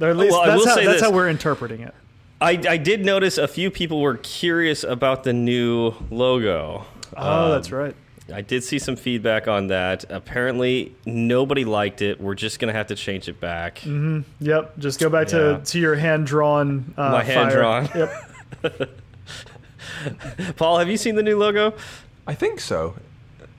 Or 0.00 0.08
at 0.08 0.16
least 0.16 0.32
well, 0.32 0.40
I 0.42 0.46
that's, 0.48 0.66
how, 0.66 0.74
that's 0.76 1.00
how 1.02 1.12
we're 1.12 1.28
interpreting 1.28 1.80
it. 1.82 1.94
I, 2.40 2.60
I 2.68 2.76
did 2.78 3.04
notice 3.04 3.38
a 3.38 3.46
few 3.46 3.70
people 3.70 4.00
were 4.00 4.16
curious 4.16 4.82
about 4.82 5.22
the 5.22 5.32
new 5.32 5.94
logo. 6.10 6.84
Oh, 7.16 7.44
Um, 7.44 7.50
that's 7.52 7.70
right. 7.70 7.94
I 8.32 8.40
did 8.40 8.64
see 8.64 8.78
some 8.78 8.96
feedback 8.96 9.48
on 9.48 9.66
that. 9.66 10.04
Apparently, 10.08 10.94
nobody 11.04 11.64
liked 11.64 12.00
it. 12.00 12.20
We're 12.20 12.34
just 12.34 12.58
going 12.58 12.72
to 12.72 12.76
have 12.76 12.86
to 12.86 12.94
change 12.94 13.28
it 13.28 13.38
back. 13.40 13.82
Yep. 13.84 14.78
Just 14.78 14.98
go 14.98 15.10
back 15.10 15.30
Yeah. 15.30 15.58
to, 15.58 15.60
to 15.64 15.78
your 15.78 15.94
hand 15.94 16.26
drawn. 16.26 16.94
Uh, 16.96 17.10
My 17.10 17.22
hand-drawn. 17.22 17.88
Yep. 17.94 18.90
Paul, 20.56 20.78
have 20.78 20.88
you 20.88 20.96
seen 20.96 21.14
the 21.16 21.22
new 21.22 21.38
logo? 21.38 21.74
I 22.26 22.34
think 22.34 22.60
so. 22.60 22.94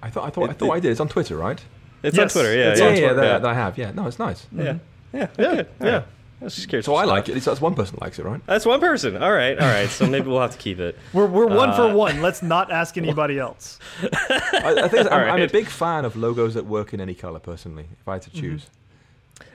I 0.01 0.09
thought 0.09 0.25
I 0.25 0.29
thought 0.29 0.50
I 0.50 0.53
thought 0.53 0.69
it- 0.69 0.77
I 0.77 0.79
did. 0.79 0.91
It's 0.91 1.00
on 1.00 1.09
Twitter, 1.09 1.35
right? 1.38 1.63
It's 2.03 2.17
Yes, 2.17 2.35
on 2.35 2.41
Twitter. 2.41 2.57
Yeah, 2.57 2.71
it's 2.71 2.79
yeah, 2.79 2.85
yeah, 2.85 2.89
on 2.91 2.95
yeah, 2.95 3.00
Twitter, 3.01 3.15
that, 3.15 3.23
yeah. 3.25 3.38
that 3.39 3.47
I 3.50 3.53
have. 3.53 3.77
Yeah, 3.77 3.91
no, 3.91 4.07
it's 4.07 4.19
nice. 4.19 4.45
yeah, 4.51 4.77
yeah, 5.13 5.27
Yeah. 5.38 5.45
okay. 5.47 5.69
Yeah. 5.81 6.03
All 6.41 6.45
right. 6.45 6.51
I 6.51 6.55
just 6.55 6.67
curious. 6.69 6.85
So 6.85 6.95
I 6.95 7.05
like 7.05 7.27
it. 7.27 7.31
At 7.31 7.35
least 7.35 7.45
that's 7.45 7.61
one 7.61 7.75
person 7.75 7.97
likes 8.01 8.19
it, 8.19 8.25
right? 8.25 8.41
That's 8.45 8.65
one 8.65 8.79
person. 8.79 9.21
All 9.21 9.31
right, 9.31 9.57
all 9.57 9.67
right. 9.67 9.89
So 9.89 10.05
maybe 10.05 10.27
we'll 10.27 10.41
have 10.41 10.51
to 10.51 10.57
keep 10.57 10.79
it. 10.79 10.97
We're 11.13 11.25
we're 11.27 11.47
one 11.47 11.69
Uh, 11.69 11.75
for 11.75 11.93
one. 11.95 12.21
Let's 12.21 12.41
not 12.41 12.71
ask 12.71 12.97
anybody 13.05 13.39
else. 13.39 13.79
I, 14.01 14.75
I 14.83 14.87
think 14.87 15.07
I'm, 15.11 15.31
I'm 15.35 15.41
a 15.41 15.47
big 15.47 15.67
fan 15.67 16.05
of 16.05 16.15
logos 16.15 16.53
that 16.55 16.65
work 16.65 16.93
in 16.93 16.99
any 17.01 17.13
color. 17.15 17.39
Personally, 17.39 17.87
if 17.99 18.07
I 18.07 18.13
had 18.13 18.21
to 18.23 18.29
choose, 18.31 18.67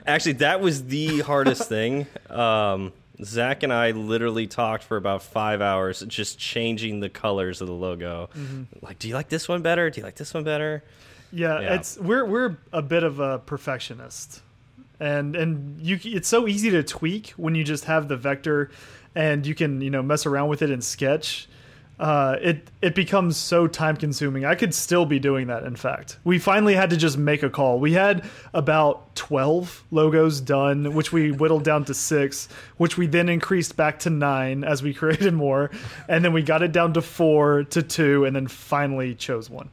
Actually, 0.05 0.33
that 0.33 0.61
was 0.61 0.85
the 0.85 1.19
hardest 1.21 1.67
thing. 1.69 2.07
Um, 2.29 2.93
Zach 3.23 3.61
and 3.61 3.71
I 3.71 3.91
literally 3.91 4.47
talked 4.47 4.83
for 4.83 4.97
about 4.97 5.21
five 5.21 5.61
hours, 5.61 5.99
just 6.07 6.39
changing 6.39 6.99
the 7.01 7.09
colors 7.09 7.61
of 7.61 7.67
the 7.67 7.73
logo. 7.73 8.29
Like, 8.81 8.97
do 8.97 9.07
you 9.07 9.13
like 9.13 9.29
this 9.29 9.47
one 9.47 9.61
better? 9.61 9.89
Do 9.91 9.99
you 9.99 10.03
like 10.05 10.15
this 10.15 10.33
one 10.33 10.43
better? 10.43 10.83
Yeah, 11.31 11.59
Yeah. 11.61 11.75
it's 11.75 11.97
we're 11.97 12.25
we're 12.25 12.57
a 12.73 12.81
bit 12.81 13.03
of 13.03 13.19
a 13.19 13.37
perfectionist, 13.39 14.41
and 15.01 15.35
and 15.35 15.81
you 15.81 15.99
it's 16.03 16.29
so 16.29 16.47
easy 16.47 16.69
to 16.69 16.83
tweak 16.83 17.31
when 17.31 17.55
you 17.55 17.63
just 17.63 17.85
have 17.85 18.07
the 18.07 18.15
vector, 18.15 18.69
and 19.15 19.45
you 19.45 19.55
can 19.55 19.81
you 19.81 19.89
know 19.89 20.03
mess 20.03 20.25
around 20.25 20.47
with 20.47 20.61
it 20.61 20.69
in 20.69 20.81
Sketch. 20.81 21.49
Uh, 21.99 22.35
it 22.41 22.69
it 22.81 22.95
becomes 22.95 23.35
so 23.35 23.67
time 23.67 23.97
consuming. 23.97 24.45
I 24.45 24.53
could 24.53 24.73
still 24.73 25.05
be 25.05 25.19
doing 25.19 25.47
that. 25.47 25.63
In 25.63 25.75
fact, 25.75 26.17
we 26.23 26.37
finally 26.37 26.75
had 26.75 26.91
to 26.91 26.97
just 26.97 27.17
make 27.17 27.41
a 27.41 27.49
call. 27.49 27.79
We 27.79 27.93
had 27.93 28.23
about 28.53 29.15
twelve 29.15 29.83
logos 29.89 30.39
done, 30.39 30.93
which 30.93 31.11
we 31.11 31.31
whittled 31.31 31.63
down 31.63 31.83
to 31.85 31.95
six, 31.95 32.47
which 32.77 32.95
we 32.95 33.07
then 33.07 33.27
increased 33.27 33.75
back 33.75 33.99
to 33.99 34.11
nine 34.11 34.63
as 34.63 34.83
we 34.83 34.93
created 35.01 35.33
more, 35.33 35.71
and 36.07 36.23
then 36.23 36.31
we 36.31 36.43
got 36.43 36.61
it 36.61 36.71
down 36.71 36.93
to 36.93 37.01
four 37.01 37.63
to 37.65 37.81
two, 37.81 38.25
and 38.25 38.35
then 38.35 38.47
finally 38.47 39.15
chose 39.15 39.49
one. 39.49 39.69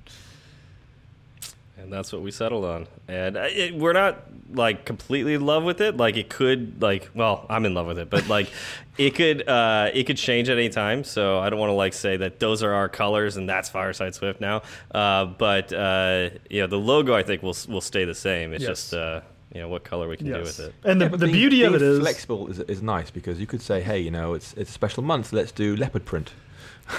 And 1.89 1.97
that's 1.97 2.13
what 2.13 2.21
we 2.21 2.31
settled 2.31 2.67
on. 2.67 2.87
And 3.09 3.37
it, 3.37 3.75
we're 3.75 3.95
not 3.95 4.25
like 4.53 4.85
completely 4.85 5.33
in 5.33 5.47
love 5.47 5.65
with 5.65 5.81
it. 5.81 5.97
Like 5.97 6.19
it 6.19 6.29
could, 6.29 6.83
like, 6.83 7.09
well, 7.15 7.47
I'm 7.49 7.65
in 7.65 7.73
love 7.73 7.87
with 7.87 7.99
it, 7.99 8.11
but 8.11 8.29
like 8.29 8.51
it 8.99 9.15
could, 9.15 9.49
uh, 9.49 9.91
it 9.95 10.05
could 10.05 10.19
change 10.19 10.51
at 10.51 10.59
any 10.59 10.69
time. 10.69 11.03
So 11.03 11.39
I 11.39 11.49
don't 11.49 11.59
want 11.59 11.71
to 11.71 11.75
like 11.75 11.95
say 11.95 12.19
that 12.19 12.41
those 12.41 12.63
are 12.63 12.75
our 12.75 12.91
colors 12.91 13.39
and 13.39 13.49
that's 13.49 13.71
Fireside 13.71 14.15
Swift 14.15 14.39
now. 14.39 14.61
Uh, 14.91 15.25
but 15.25 15.73
uh, 15.73 16.29
you 16.51 16.61
know, 16.61 16.67
the 16.67 16.77
logo 16.79 17.15
I 17.15 17.23
think 17.23 17.43
will 17.43 17.57
will 17.71 17.81
stay 17.81 18.05
the 18.05 18.15
same. 18.15 18.53
It's 18.53 18.63
Yes. 18.63 18.69
just 18.69 18.95
uh, 18.95 19.23
you 19.55 19.63
know 19.63 19.69
what 19.69 19.83
color 19.83 20.09
we 20.11 20.19
can 20.19 20.27
do 20.27 20.41
with 20.41 20.61
it. 20.61 20.75
And 20.85 21.01
the, 21.01 21.07
Yeah, 21.07 21.09
but 21.09 21.21
the 21.21 21.27
being- 21.27 21.37
beauty 21.39 21.63
of 21.63 21.75
it 21.75 21.81
is 21.81 22.01
flexible 22.01 22.49
is, 22.49 22.59
is 22.61 22.83
nice 22.83 23.11
because 23.11 23.41
you 23.41 23.47
could 23.47 23.63
say, 23.63 23.81
hey, 23.81 23.99
you 23.99 24.11
know, 24.11 24.35
it's 24.35 24.53
it's 24.59 24.69
a 24.69 24.75
special 24.75 25.03
month. 25.03 25.33
Let's 25.33 25.53
do 25.53 25.75
leopard 25.75 26.05
print. 26.05 26.33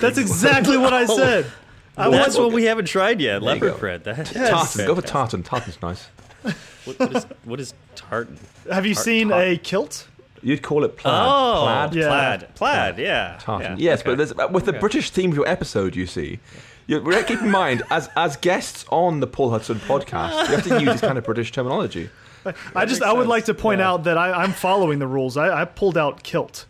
that's 0.02 0.18
exactly 0.26 0.78
what 0.78 0.94
I 0.94 1.06
said. 1.06 1.46
I 1.98 2.10
That's 2.10 2.36
want, 2.38 2.48
what 2.50 2.56
we 2.56 2.64
haven't 2.66 2.86
tried 2.86 3.20
yet. 3.20 3.40
There 3.42 3.42
you 3.42 3.46
Leopard 3.62 3.72
go. 3.74 3.78
print. 3.78 4.04
That, 4.06 4.26
Tartan. 4.28 4.88
Go 4.88 4.96
for 4.96 5.02
tartan. 5.02 5.44
Tartan's 5.44 5.82
nice. 5.82 6.08
What, 6.86 6.98
what 7.00 7.16
is 7.16 7.26
what 7.44 7.60
is 7.60 7.74
tartan? 7.96 8.40
have 8.72 8.86
you 8.86 8.94
Tar- 8.96 9.04
seen 9.04 9.30
tar- 9.30 9.42
a 9.42 9.58
kilt? 9.58 10.08
You'd 10.42 10.62
call 10.64 10.86
it 10.86 10.96
plaid. 10.96 11.14
Oh, 11.14 11.64
plaid. 11.66 11.94
Yeah. 11.96 12.08
plaid, 12.08 12.56
plaid, 12.56 12.98
yeah. 12.98 13.38
Tartan. 13.42 13.78
yeah, 13.78 13.92
yes, 13.92 14.00
okay. 14.00 14.12
but 14.12 14.18
there's, 14.18 14.32
uh, 14.32 14.48
with 14.50 14.64
the 14.66 14.72
British 14.74 15.10
theme 15.10 15.32
of 15.32 15.36
your 15.36 15.48
episode, 15.48 15.98
you 15.98 16.08
see, 16.08 16.40
you 16.88 17.02
we 17.02 17.22
keep 17.26 17.42
in 17.42 17.52
mind 17.52 17.84
as 17.92 18.10
as 18.16 18.38
guests 18.38 18.86
on 18.90 19.20
the 19.20 19.28
Paul 19.28 19.50
Hudson 19.52 19.80
podcast, 19.82 20.48
you 20.50 20.56
have 20.56 20.64
to 20.64 20.80
use 20.80 20.94
this 20.94 21.02
kind 21.02 21.18
of 21.18 21.26
British 21.26 21.52
terminology. 21.52 22.10
I 22.74 22.86
just 22.86 23.02
I 23.04 23.12
would 23.12 23.24
sense. 23.24 23.30
like 23.30 23.46
to 23.46 23.54
point 23.54 23.80
Yeah. 23.80 23.90
out 23.92 24.06
that 24.06 24.18
I, 24.18 24.32
I'm 24.32 24.54
following 24.54 25.00
the 25.00 25.08
rules. 25.08 25.36
I, 25.36 25.62
I 25.62 25.66
pulled 25.66 25.98
out 25.98 26.24
kilt. 26.24 26.66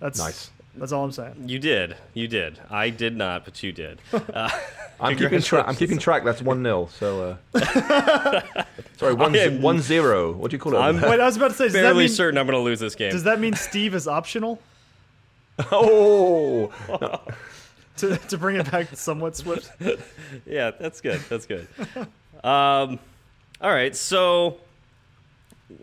That's 0.00 0.18
Nice. 0.18 0.50
That's 0.76 0.92
all 0.92 1.04
I'm 1.04 1.12
saying. 1.12 1.48
You 1.48 1.58
did, 1.58 1.96
you 2.14 2.28
did. 2.28 2.58
I 2.70 2.90
did 2.90 3.16
not, 3.16 3.44
but 3.44 3.62
you 3.62 3.72
did. 3.72 3.98
Uh, 4.12 4.50
I'm 4.98 5.16
keeping 5.18 5.40
track. 5.42 5.68
I'm 5.68 5.74
keeping 5.76 5.98
track. 5.98 6.24
That's 6.24 6.40
one 6.40 6.62
0 6.62 6.88
So, 6.98 7.38
uh, 7.54 8.64
sorry, 8.96 9.14
one, 9.14 9.34
I 9.34 9.38
am- 9.40 9.60
one 9.62 9.80
zero. 9.80 10.32
What 10.32 10.50
do 10.50 10.56
you 10.56 10.60
call 10.60 10.74
it? 10.74 10.78
I'm- 10.78 11.00
Wait, 11.00 11.20
I 11.20 11.24
was 11.26 11.36
about 11.36 11.50
to 11.50 11.56
say, 11.56 11.64
does 11.64 11.74
that 11.74 11.82
fairly 11.82 12.04
mean 12.04 12.08
certain 12.08 12.38
I'm 12.38 12.46
going 12.46 12.56
to 12.58 12.62
lose 12.62 12.80
this 12.80 12.94
game. 12.94 13.12
does 13.12 13.24
that 13.24 13.38
mean 13.40 13.54
Steve 13.54 13.94
is 13.94 14.08
optional 14.08 14.58
oh, 15.72 16.72
to 17.98 18.16
to 18.16 18.38
bring 18.38 18.56
it 18.56 18.70
back 18.70 18.94
somewhat 18.96 19.36
swift? 19.36 19.70
yeah, 20.46 20.70
that's 20.70 21.00
good. 21.00 21.20
That's 21.28 21.46
good. 21.46 21.66
Um, 22.44 22.98
all 23.60 23.70
right, 23.70 23.94
so 23.96 24.58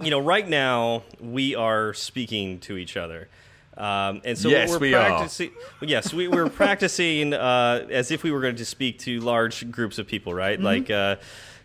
you 0.02 0.10
know, 0.12 0.20
right 0.20 0.48
now 0.48 1.04
we 1.20 1.56
are 1.56 1.94
speaking 1.94 2.60
to 2.62 2.78
each 2.78 2.96
other. 2.98 3.28
Um, 3.78 4.22
and 4.24 4.38
so 4.38 4.50
Yes, 4.50 4.70
we're 4.70 4.80
we 4.80 4.94
are. 4.94 5.06
practicing. 5.10 5.52
Yes, 5.82 6.14
we 6.14 6.28
were 6.28 6.50
practicing 6.50 7.34
uh, 7.34 7.88
as 7.90 8.12
if 8.12 8.24
we 8.24 8.32
were 8.32 8.42
going 8.42 8.56
to 8.58 8.66
speak 8.66 9.00
to 9.00 9.20
large 9.20 9.70
groups 9.72 9.98
of 9.98 10.08
people, 10.08 10.34
right? 10.34 10.58
Mm-hmm. 10.58 10.66
Like, 10.66 10.90
uh, 10.92 11.16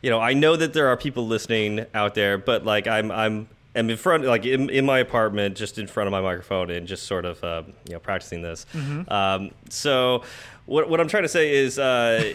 you 0.03 0.11
know, 0.11 0.21
I 0.21 0.33
know 0.35 0.57
that 0.57 0.73
there 0.73 0.89
are 0.89 0.97
people 0.97 1.27
listening 1.27 1.85
out 1.95 2.15
there, 2.15 2.39
but 2.39 2.65
like, 2.65 2.87
I'm, 2.87 3.11
I'm, 3.11 3.49
I'm 3.75 3.91
in 3.91 3.97
front, 3.97 4.25
like 4.25 4.47
in, 4.47 4.71
in 4.71 4.87
my 4.87 5.01
apartment, 5.01 5.57
just 5.57 5.79
in 5.79 5.87
front 5.87 6.07
of 6.07 6.13
my 6.13 6.21
microphone, 6.21 6.71
and 6.71 6.87
just 6.87 7.05
sort 7.07 7.25
of, 7.25 7.45
uh, 7.45 7.63
you 7.87 7.93
know, 7.93 7.99
practicing 8.01 8.43
this. 8.43 8.67
Mm-hmm. 8.73 9.13
Um, 9.13 9.51
so, 9.69 10.23
what, 10.67 10.89
what 10.89 11.01
I'm 11.01 11.09
trying 11.09 11.25
to 11.25 11.29
say 11.29 11.55
is. 11.55 11.79
Uh, 11.79 12.35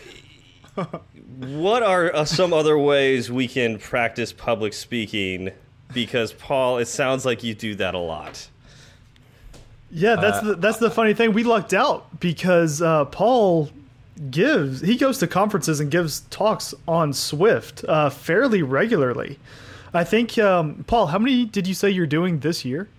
what 1.37 1.83
are 1.83 2.13
uh, 2.15 2.25
some 2.25 2.51
other 2.53 2.77
ways 2.77 3.31
we 3.31 3.47
can 3.47 3.77
practice 3.77 4.33
public 4.33 4.73
speaking? 4.73 5.51
Because 5.93 6.33
Paul, 6.33 6.79
it 6.79 6.87
sounds 6.87 7.25
like 7.25 7.43
you 7.43 7.53
do 7.53 7.75
that 7.75 7.93
a 7.93 7.99
lot. 7.99 8.49
Yeah, 9.95 10.15
that's 10.15 10.39
Uh, 10.39 10.41
the 10.49 10.55
that's 10.55 10.77
the 10.79 10.89
funny 10.89 11.13
thing. 11.13 11.33
We 11.33 11.43
lucked 11.43 11.73
out 11.73 12.19
because 12.19 12.81
uh, 12.81 13.05
Paul 13.05 13.69
gives 14.31 14.81
he 14.81 14.97
goes 14.97 15.19
to 15.19 15.27
conferences 15.27 15.79
and 15.79 15.91
gives 15.91 16.21
talks 16.31 16.73
on 16.87 17.13
Swift 17.13 17.83
uh, 17.87 18.09
fairly 18.09 18.63
regularly. 18.63 19.37
I 19.93 20.03
think 20.03 20.37
um, 20.39 20.83
Paul, 20.87 21.07
how 21.07 21.19
many 21.19 21.45
did 21.45 21.67
you 21.67 21.75
say 21.75 21.89
you're 21.91 22.07
doing 22.07 22.39
this 22.39 22.65
year? 22.65 22.89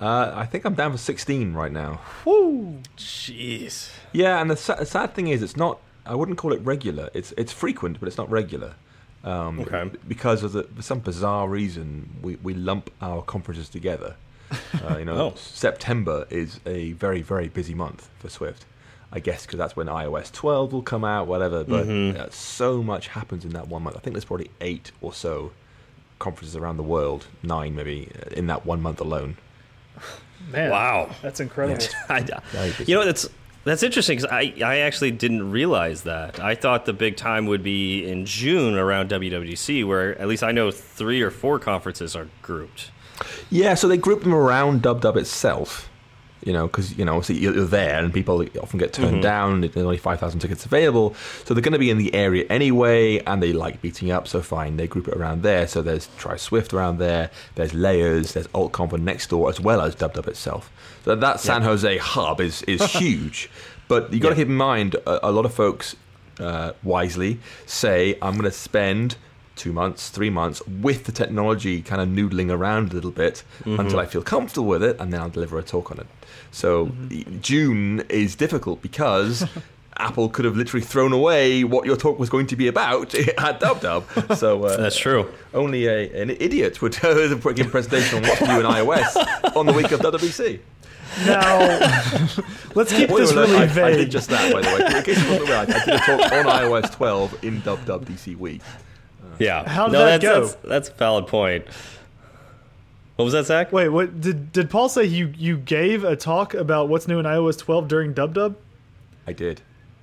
Uh, 0.00 0.32
I 0.34 0.46
think 0.46 0.64
I'm 0.64 0.74
down 0.74 0.90
for 0.90 0.98
16 0.98 1.52
right 1.54 1.70
now. 1.70 2.00
Woo! 2.24 2.80
Jeez. 2.96 3.90
Yeah, 4.10 4.40
and 4.40 4.50
the, 4.50 4.56
sa- 4.56 4.74
the 4.74 4.86
sad 4.86 5.14
thing 5.14 5.28
is, 5.28 5.42
it's 5.44 5.56
not. 5.56 5.78
I 6.04 6.16
wouldn't 6.16 6.38
call 6.38 6.52
it 6.52 6.60
regular. 6.62 7.08
It's 7.14 7.32
it's 7.38 7.52
frequent, 7.52 8.00
but 8.00 8.08
it's 8.08 8.18
not 8.18 8.28
regular. 8.28 8.74
Um, 9.22 9.60
Okay. 9.60 9.88
Because 10.08 10.42
of 10.42 10.50
the, 10.52 10.64
for 10.64 10.82
some 10.82 10.98
bizarre 10.98 11.48
reason, 11.48 12.16
we, 12.20 12.34
we 12.42 12.54
lump 12.54 12.90
our 13.00 13.22
conferences 13.22 13.68
together. 13.68 14.16
Uh, 14.88 14.96
you 14.98 15.04
know, 15.04 15.14
Oh. 15.16 15.34
September 15.36 16.26
is 16.30 16.60
a 16.66 16.92
very 16.92 17.22
very 17.22 17.48
busy 17.48 17.74
month 17.74 18.08
for 18.18 18.28
Swift. 18.28 18.64
I 19.14 19.20
guess 19.20 19.44
because 19.44 19.58
that's 19.58 19.76
when 19.76 19.88
iOS 19.88 20.32
12 20.32 20.72
will 20.72 20.82
come 20.82 21.04
out, 21.04 21.26
whatever. 21.26 21.64
But 21.64 21.86
uh, 21.86 22.30
so 22.30 22.82
much 22.82 23.08
happens 23.08 23.44
in 23.44 23.52
that 23.52 23.68
one 23.68 23.82
month. 23.82 23.94
I 23.96 24.00
think 24.00 24.14
there's 24.14 24.24
probably 24.24 24.50
eight 24.62 24.90
or 25.02 25.12
so 25.12 25.52
conferences 26.18 26.56
around 26.56 26.78
the 26.78 26.82
world, 26.82 27.26
nine 27.42 27.74
maybe, 27.74 28.08
uh, 28.18 28.30
in 28.30 28.46
that 28.46 28.64
one 28.64 28.80
month 28.80 29.00
alone. 29.00 29.36
Man, 30.50 30.70
Wow. 30.70 31.10
that's 31.20 31.40
incredible. 31.40 31.84
I, 32.08 32.20
Very 32.52 32.72
you 32.86 32.94
know 32.94 33.04
that's 33.04 33.28
that's 33.64 33.82
interesting 33.82 34.16
because 34.16 34.30
I 34.32 34.54
I 34.64 34.78
actually 34.78 35.10
didn't 35.10 35.50
realize 35.50 36.04
that. 36.04 36.40
I 36.40 36.54
thought 36.54 36.86
the 36.86 36.92
big 36.94 37.16
time 37.16 37.44
would 37.46 37.62
be 37.62 38.06
in 38.08 38.24
June 38.24 38.74
around 38.76 39.10
WWDC, 39.10 39.86
where 39.86 40.18
at 40.18 40.26
least 40.26 40.42
I 40.42 40.52
know 40.52 40.70
three 40.70 41.20
or 41.20 41.30
four 41.30 41.58
conferences 41.58 42.16
are 42.16 42.28
grouped. 42.40 42.90
Yeah, 43.50 43.74
so 43.74 43.88
they 43.88 43.96
group 43.96 44.22
them 44.22 44.34
around 44.34 44.82
Dub 44.82 45.00
Dub 45.00 45.16
itself. 45.16 45.88
You 46.44 46.52
know, 46.52 46.66
because 46.66 46.98
you 46.98 47.04
know, 47.04 47.12
obviously 47.18 47.36
you're 47.38 47.64
there, 47.66 48.02
and 48.02 48.12
people 48.12 48.44
often 48.60 48.76
get 48.76 48.92
turned 48.92 49.22
down. 49.22 49.60
There's 49.60 49.76
only 49.76 49.96
five 49.96 50.18
thousand 50.18 50.40
tickets 50.40 50.66
available, 50.66 51.14
so 51.44 51.54
they're 51.54 51.62
going 51.62 51.72
to 51.72 51.78
be 51.78 51.88
in 51.88 51.98
the 51.98 52.12
area 52.14 52.44
anyway, 52.50 53.20
and 53.20 53.40
they 53.40 53.52
like 53.52 53.80
beating 53.80 54.10
up. 54.10 54.26
So 54.26 54.42
fine, 54.42 54.76
they 54.76 54.88
group 54.88 55.06
it 55.06 55.14
around 55.14 55.44
there. 55.44 55.68
So 55.68 55.82
there's 55.82 56.08
Try 56.18 56.36
Swift 56.36 56.74
around 56.74 56.98
there. 56.98 57.30
There's 57.54 57.74
layers. 57.74 58.32
There's 58.32 58.48
Alt 58.54 58.72
AltConf 58.72 58.98
next 59.00 59.30
door 59.30 59.50
as 59.50 59.60
well 59.60 59.80
as 59.80 59.94
Dub 59.94 60.14
Dub 60.14 60.26
itself. 60.26 60.68
So 61.04 61.14
that 61.14 61.38
San 61.38 61.62
Jose 61.62 61.96
hub 61.98 62.40
is 62.40 62.62
is 62.62 62.82
huge. 62.92 63.48
But 63.86 64.12
you 64.12 64.18
got 64.18 64.30
to 64.30 64.34
Yeah. 64.34 64.38
keep 64.40 64.48
in 64.48 64.56
mind, 64.56 64.96
a, 65.06 65.28
a 65.28 65.30
lot 65.30 65.44
of 65.44 65.54
folks 65.54 65.94
uh, 66.40 66.72
wisely 66.82 67.38
say, 67.66 68.16
"I'm 68.20 68.32
going 68.32 68.46
to 68.46 68.50
spend." 68.50 69.14
Two 69.56 69.72
months, 69.72 70.08
three 70.08 70.30
months 70.30 70.66
with 70.66 71.04
the 71.04 71.12
technology 71.12 71.82
kind 71.82 72.00
of 72.00 72.08
noodling 72.08 72.50
around 72.50 72.90
a 72.92 72.94
little 72.94 73.10
bit 73.10 73.42
until 73.64 74.00
I 74.00 74.06
feel 74.06 74.22
comfortable 74.22 74.68
with 74.68 74.82
it, 74.82 74.98
and 75.00 75.12
then 75.12 75.20
I'll 75.20 75.30
deliver 75.30 75.58
a 75.58 75.62
talk 75.62 75.90
on 75.90 75.98
it. 75.98 76.06
So 76.50 76.90
June 77.40 78.04
is 78.08 78.34
difficult 78.34 78.82
because 78.82 79.46
Apple 79.98 80.28
could 80.28 80.44
have 80.44 80.56
literally 80.56 80.84
thrown 80.84 81.12
away 81.12 81.64
what 81.64 81.86
your 81.86 81.96
talk 81.96 82.18
was 82.18 82.30
going 82.30 82.46
to 82.48 82.56
be 82.56 82.66
about 82.66 83.14
at 83.38 83.60
Dub 83.60 83.80
Dub. 83.80 84.04
So 84.36 84.64
uh, 84.64 84.76
That's 84.76 84.96
true. 84.98 85.30
only 85.54 85.86
a, 85.86 86.22
an 86.22 86.30
idiot 86.30 86.80
would 86.82 86.92
give 87.00 87.32
a 87.36 87.70
presentation 87.70 88.18
on 88.18 88.22
what's 88.22 88.40
new 88.40 88.60
in 88.60 88.66
iOS 88.66 89.56
on 89.56 89.66
the 89.66 89.72
week 89.72 89.92
of 89.92 90.00
WWDC. 90.00 90.60
Now, 91.26 91.58
let's 92.74 92.90
keep 92.90 93.08
Spoiler 93.08 93.20
this 93.20 93.32
alert, 93.32 93.48
really 93.50 93.82
I, 93.82 93.86
I 93.88 93.90
did 93.96 94.10
just 94.10 94.30
that, 94.30 94.50
by 94.50 94.62
the 94.62 94.68
way. 94.68 94.96
In 94.96 95.02
case 95.02 95.22
you 95.22 95.28
wasn't 95.30 95.48
aware, 95.48 95.58
I, 95.58 95.62
I 95.62 95.84
did 95.84 95.94
a 95.94 95.98
talk 95.98 96.32
on 96.32 96.44
iOS 96.46 96.90
12 96.90 97.44
in 97.44 97.60
WWDC 97.60 98.36
week. 98.38 98.62
Yeah. 99.38 99.68
How 99.68 99.86
did 99.86 99.92
no, 99.92 99.98
that 100.00 100.20
that's, 100.20 100.24
go? 100.24 100.40
That's, 100.40 100.56
that's 100.68 100.88
a 100.88 100.92
valid 100.92 101.26
point. 101.26 101.66
What 103.16 103.26
was 103.26 103.34
that, 103.34 103.46
Zach? 103.46 103.72
Wait, 103.72 103.88
what 103.88 104.20
did 104.20 104.52
did 104.52 104.70
Paul 104.70 104.88
say? 104.88 105.04
You 105.04 105.32
you 105.36 105.56
gave 105.58 106.02
a 106.02 106.16
talk 106.16 106.54
about 106.54 106.88
what's 106.88 107.06
new 107.06 107.18
in 107.18 107.26
iOS 107.26 107.58
12 107.58 107.86
during 107.86 108.12
Dub 108.14 108.34
Dub, 108.34 108.56
I 109.26 109.32
did. 109.32 109.60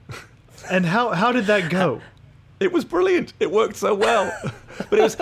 and 0.71 0.85
how 0.85 1.09
how 1.09 1.31
did 1.31 1.45
that 1.45 1.69
go? 1.69 2.01
It 2.59 2.73
was 2.73 2.83
brilliant. 2.83 3.31
It 3.39 3.49
worked 3.51 3.77
so 3.77 3.95
well. 3.95 4.37
but 4.89 4.99
it 4.99 5.01
was 5.01 5.15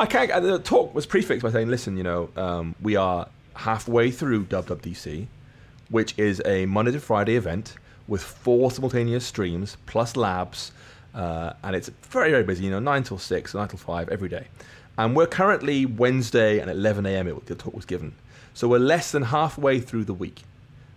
I 0.00 0.04
can't. 0.04 0.42
The 0.42 0.58
talk 0.58 0.92
was 0.92 1.06
prefixed 1.06 1.44
by 1.44 1.52
saying, 1.52 1.68
"Listen, 1.68 1.96
you 1.96 2.02
know, 2.02 2.28
um, 2.34 2.74
we 2.82 2.96
are 2.96 3.28
halfway 3.54 4.10
through 4.10 4.46
WWDC, 4.46 5.28
which 5.90 6.18
is 6.18 6.42
a 6.44 6.66
Monday 6.66 6.90
to 6.90 6.98
Friday 6.98 7.36
event 7.36 7.76
with 8.08 8.20
four 8.20 8.72
simultaneous 8.72 9.24
streams 9.24 9.76
plus 9.86 10.16
labs, 10.16 10.72
uh, 11.14 11.52
and 11.62 11.76
it's 11.76 11.88
very 12.10 12.30
very 12.30 12.42
busy. 12.44 12.64
You 12.64 12.70
know, 12.70 12.80
nine 12.80 13.02
till 13.02 13.18
six, 13.18 13.54
nine 13.54 13.68
till 13.68 13.78
five 13.78 14.08
every 14.08 14.28
day. 14.28 14.48
And 14.98 15.16
we're 15.16 15.26
currently 15.26 15.86
Wednesday 15.86 16.58
and 16.58 16.70
11 16.70 17.06
a.m. 17.06 17.26
It, 17.26 17.46
the 17.46 17.54
talk 17.54 17.74
was 17.74 17.86
given, 17.86 18.14
so 18.54 18.68
we're 18.68 18.78
less 18.78 19.10
than 19.12 19.22
halfway 19.24 19.80
through 19.80 20.04
the 20.04 20.14
week." 20.14 20.42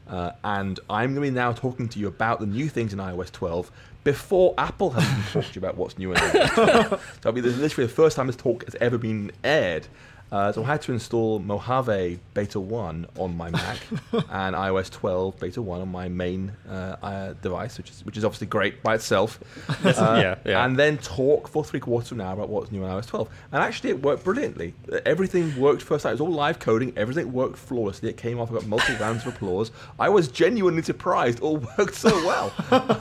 Uh, 0.07 0.31
and 0.43 0.79
I'm 0.89 1.15
going 1.15 1.15
to 1.15 1.21
be 1.21 1.29
now 1.31 1.51
talking 1.51 1.89
to 1.89 1.99
you 1.99 2.07
about 2.07 2.39
the 2.39 2.45
new 2.45 2.69
things 2.69 2.93
in 2.93 2.99
iOS 2.99 3.31
12 3.31 3.71
before 4.03 4.53
Apple 4.57 4.91
has 4.91 5.03
talked 5.33 5.47
to 5.47 5.53
you 5.55 5.65
about 5.65 5.77
what's 5.77 5.97
new 5.97 6.11
in 6.11 6.17
iOS 6.17 6.89
so 6.99 6.99
it'll 7.17 7.31
be 7.31 7.41
literally 7.41 7.87
the 7.87 7.93
first 7.93 8.15
time 8.15 8.27
this 8.27 8.35
talk 8.35 8.63
has 8.65 8.75
ever 8.75 8.97
been 8.97 9.31
aired. 9.43 9.87
Uh, 10.31 10.51
so 10.51 10.63
I 10.63 10.67
had 10.67 10.81
to 10.83 10.91
install 10.91 11.39
Mojave 11.39 12.19
Beta 12.33 12.59
1 12.59 13.07
on 13.17 13.37
my 13.37 13.51
Mac 13.51 13.77
and 14.13 14.55
iOS 14.55 14.89
12 14.89 15.39
Beta 15.39 15.61
1 15.61 15.81
on 15.81 15.87
my 15.89 16.09
main 16.09 16.51
uh, 16.67 16.95
uh, 17.01 17.33
device, 17.41 17.77
which 17.77 17.89
is 17.91 18.03
which 18.05 18.17
is 18.17 18.25
obviously 18.25 18.47
great 18.47 18.81
by 18.83 18.95
itself. 18.95 19.39
Uh, 19.85 20.19
yeah, 20.21 20.35
yeah. 20.45 20.65
And 20.65 20.77
then 20.77 20.97
talk 20.97 21.47
for 21.47 21.63
three 21.63 21.79
quarters 21.79 22.11
of 22.11 22.19
an 22.19 22.25
hour 22.25 22.33
about 22.33 22.49
what's 22.49 22.71
new 22.71 22.83
in 22.83 22.89
iOS 22.89 23.07
12. 23.07 23.29
And 23.51 23.63
actually, 23.63 23.91
it 23.91 24.01
worked 24.01 24.23
brilliantly. 24.23 24.73
Everything 25.05 25.55
worked 25.57 25.81
first 25.81 26.03
time. 26.03 26.11
It 26.11 26.13
was 26.15 26.21
all 26.21 26.31
live 26.31 26.59
coding. 26.59 26.91
Everything 26.97 27.31
worked 27.31 27.57
flawlessly. 27.57 28.09
It 28.09 28.17
came 28.17 28.39
off. 28.39 28.51
I 28.51 28.55
got 28.55 28.65
multiple 28.65 28.95
rounds 28.97 29.25
of 29.25 29.35
applause. 29.35 29.71
I 29.99 30.09
was 30.09 30.27
genuinely 30.27 30.81
surprised. 30.81 31.39
All 31.39 31.57
worked 31.77 31.95
so 31.95 32.09
well. 32.25 32.53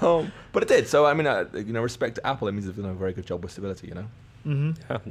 um, 0.04 0.32
but 0.52 0.62
it 0.62 0.68
did. 0.68 0.86
So 0.88 1.06
I 1.06 1.14
mean, 1.14 1.26
uh, 1.26 1.46
you 1.54 1.72
know, 1.72 1.82
respect 1.82 2.16
to 2.16 2.26
Apple. 2.26 2.48
It 2.48 2.52
means 2.52 2.66
they've 2.66 2.76
done 2.76 2.86
a 2.86 2.94
very 2.94 3.12
good 3.12 3.26
job 3.26 3.42
with 3.42 3.52
stability. 3.52 3.88
You 3.88 3.94
know. 3.94 4.06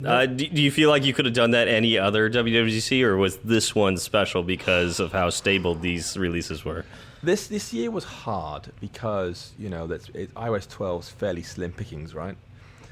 Uh, 0.06 0.26
do, 0.26 0.48
do 0.48 0.62
you 0.62 0.72
feel 0.72 0.90
like 0.90 1.04
you 1.04 1.14
could 1.14 1.26
have 1.26 1.34
done 1.34 1.52
that 1.52 1.68
any 1.68 1.98
other 1.98 2.30
WWDC, 2.30 3.04
or 3.04 3.18
was 3.18 3.38
this 3.38 3.74
one 3.74 3.98
special 3.98 4.44
because 4.44 5.00
of 5.00 5.12
how 5.12 5.30
stable 5.30 5.76
these 5.76 6.18
releases 6.18 6.64
were? 6.64 6.86
This 7.22 7.48
this 7.48 7.74
year 7.74 7.90
was 7.90 8.04
hard 8.04 8.72
because 8.82 9.54
you 9.58 9.70
know 9.70 9.88
that's 9.88 10.10
it, 10.10 10.34
iOS 10.36 10.68
12's 10.68 11.10
fairly 11.10 11.42
slim 11.42 11.72
pickings, 11.72 12.14
right? 12.14 12.36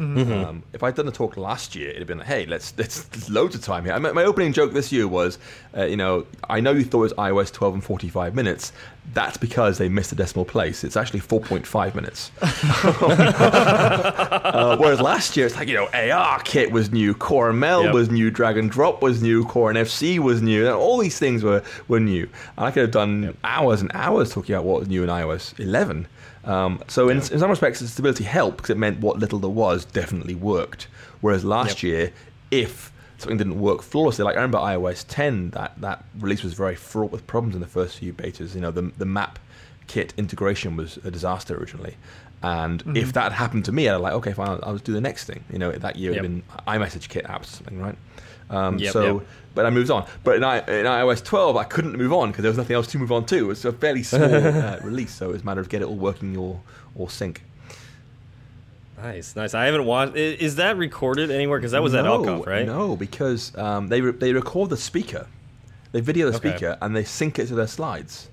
Um, 0.02 0.64
if 0.74 0.82
I'd 0.82 0.96
done 0.96 1.08
a 1.08 1.12
talk 1.12 1.38
last 1.38 1.76
year, 1.76 1.90
it'd 1.90 2.00
have 2.00 2.08
been 2.08 2.18
like, 2.18 2.26
hey, 2.28 2.46
let's 2.48 2.74
let's 2.78 3.04
there's 3.04 3.30
loads 3.30 3.54
of 3.54 3.62
time 3.62 3.86
here. 3.86 3.94
I 3.94 4.00
my 4.00 4.24
opening 4.24 4.52
joke 4.52 4.74
this 4.74 4.92
year 4.92 5.08
was, 5.08 5.38
uh, 5.78 5.86
you 5.86 5.96
know, 5.96 6.26
I 6.50 6.60
know 6.60 6.72
you 6.72 6.84
thought 6.84 7.00
it 7.00 7.02
was 7.02 7.14
iOS 7.14 7.52
12 7.52 7.74
and 7.76 7.84
45 7.84 8.34
minutes. 8.34 8.74
That's 9.14 9.38
because 9.38 9.78
they 9.78 9.90
missed 9.90 10.12
a 10.12 10.16
decimal 10.16 10.46
place. 10.46 10.84
It's 10.84 10.98
actually 10.98 11.20
4.5 11.22 11.96
minutes. 11.96 12.32
uh, 12.42 12.48
whereas 14.78 15.02
last 15.02 15.36
year, 15.38 15.46
it's 15.46 15.56
like 15.56 15.68
you 15.68 15.76
know, 15.76 15.88
AR 15.94 16.40
kit 16.40 16.72
was 16.72 16.92
new, 16.92 17.14
Core 17.14 17.52
ML 17.52 17.86
Yep. 17.86 17.94
was 17.94 18.10
new, 18.10 18.32
Drag 18.32 18.58
and 18.58 18.72
Drop 18.72 19.02
was 19.02 19.22
new, 19.22 19.46
Core 19.46 19.72
NFC 19.74 20.20
was 20.20 20.42
new. 20.42 20.66
and 20.66 20.76
All 20.76 20.98
these 20.98 21.20
things 21.20 21.44
were 21.44 21.64
were 21.88 22.00
new. 22.00 22.24
And 22.58 22.66
I 22.66 22.72
could 22.72 22.82
have 22.82 22.92
done 22.92 23.38
hours 23.44 23.82
and 23.82 23.92
hours 23.94 24.32
talking 24.32 24.56
about 24.56 24.66
what 24.66 24.80
was 24.80 24.90
new 24.90 25.04
in 25.04 25.10
iOS 25.10 25.58
11. 25.60 26.08
Um, 26.44 26.82
so 26.88 27.10
in, 27.10 27.18
in 27.18 27.40
some 27.40 27.50
respects, 27.50 27.80
the 27.80 27.88
stability 27.88 28.24
helped 28.24 28.58
because 28.58 28.72
it 28.72 28.78
meant 28.78 29.00
what 29.00 29.20
little 29.20 29.40
there 29.40 29.50
was 29.50 29.86
definitely 29.86 30.36
worked. 30.36 30.88
Whereas 31.22 31.46
last 31.46 31.84
year, 31.84 32.12
if 32.50 32.92
something 33.20 33.38
didn't 33.38 33.60
work 33.60 33.82
flawlessly, 33.84 34.26
like 34.26 34.34
I 34.36 34.42
remember 34.42 34.58
iOS 34.58 35.06
10, 35.08 35.52
that, 35.52 35.80
that 35.82 36.04
release 36.20 36.44
was 36.44 36.54
very 36.54 36.76
fraught 36.76 37.12
with 37.12 37.28
problems 37.28 37.54
in 37.56 37.62
the 37.62 37.68
first 37.68 38.00
few 38.00 38.12
betas. 38.14 38.56
You 38.56 38.62
know, 38.62 38.72
the, 38.72 38.92
the 38.98 39.06
map 39.06 39.38
kit 39.88 40.14
integration 40.18 40.76
was 40.76 40.98
a 41.04 41.12
disaster 41.12 41.56
originally. 41.56 41.98
And 42.44 42.82
if 42.98 43.14
that 43.14 43.34
happened 43.34 43.66
to 43.66 43.72
me, 43.72 43.88
I'd 43.88 43.98
be 43.98 44.02
like, 44.02 44.14
okay, 44.14 44.34
fine, 44.34 44.48
I'll, 44.50 44.60
I'll 44.64 44.74
just 44.74 44.86
do 44.86 44.94
the 44.94 45.02
next 45.02 45.26
thing. 45.26 45.44
You 45.52 45.60
know, 45.60 45.72
that 45.72 45.96
year 45.98 46.12
it 46.12 46.16
Yep. 46.16 46.24
had 46.24 46.32
been 46.32 46.44
iMessage 46.68 47.08
kit 47.10 47.26
apps 47.26 47.44
or 47.44 47.56
something, 47.58 47.80
right? 47.80 47.96
Um, 48.52 48.78
Yep, 48.78 48.94
so, 48.94 49.18
yep. 49.20 49.28
but 49.56 49.66
I 49.66 49.70
moved 49.70 49.90
on. 49.90 50.06
But 50.24 50.36
in, 50.36 50.44
I, 50.44 50.58
in 50.60 50.86
iOS 50.86 51.24
12, 51.24 51.56
I 51.58 51.64
couldn't 51.64 51.98
move 51.98 52.14
on 52.14 52.30
because 52.32 52.44
there 52.44 52.52
was 52.52 52.58
nothing 52.58 52.76
else 52.76 52.88
to 52.88 53.00
move 53.00 53.12
on 53.12 53.26
to. 53.28 53.36
It 53.38 53.44
was 53.48 53.66
a 53.66 53.72
fairly 53.72 54.04
small 54.12 54.24
uh, 54.24 54.80
release, 54.84 55.14
so 55.14 55.30
it 55.30 55.34
was 55.34 55.42
a 55.42 55.46
matter 55.46 55.62
of 55.62 55.70
get 55.70 55.82
it 55.82 55.86
all 55.86 55.96
working 55.96 56.36
or, 56.38 56.60
or 56.96 57.10
sync. 57.10 57.42
Nice, 59.02 59.36
nice. 59.36 59.54
I 59.56 59.66
haven't 59.66 59.86
watched. 59.86 60.16
Is 60.16 60.58
that 60.58 60.78
recorded 60.78 61.32
anywhere? 61.32 61.58
Because 61.58 61.72
that 61.72 61.82
was 61.82 61.96
at 61.96 62.04
no, 62.04 62.44
right? 62.44 62.66
No, 62.68 62.96
because 62.96 63.56
um, 63.58 63.88
they 63.88 64.00
re- 64.02 64.12
they 64.12 64.32
record 64.32 64.70
the 64.70 64.78
speaker, 64.78 65.26
They 65.92 66.02
video 66.02 66.30
the 66.30 66.38
Okay. 66.38 66.50
speaker 66.52 66.78
and 66.82 66.96
they 66.96 67.04
sync 67.04 67.40
it 67.40 67.48
to 67.48 67.56
their 67.56 67.66
slides 67.68 68.30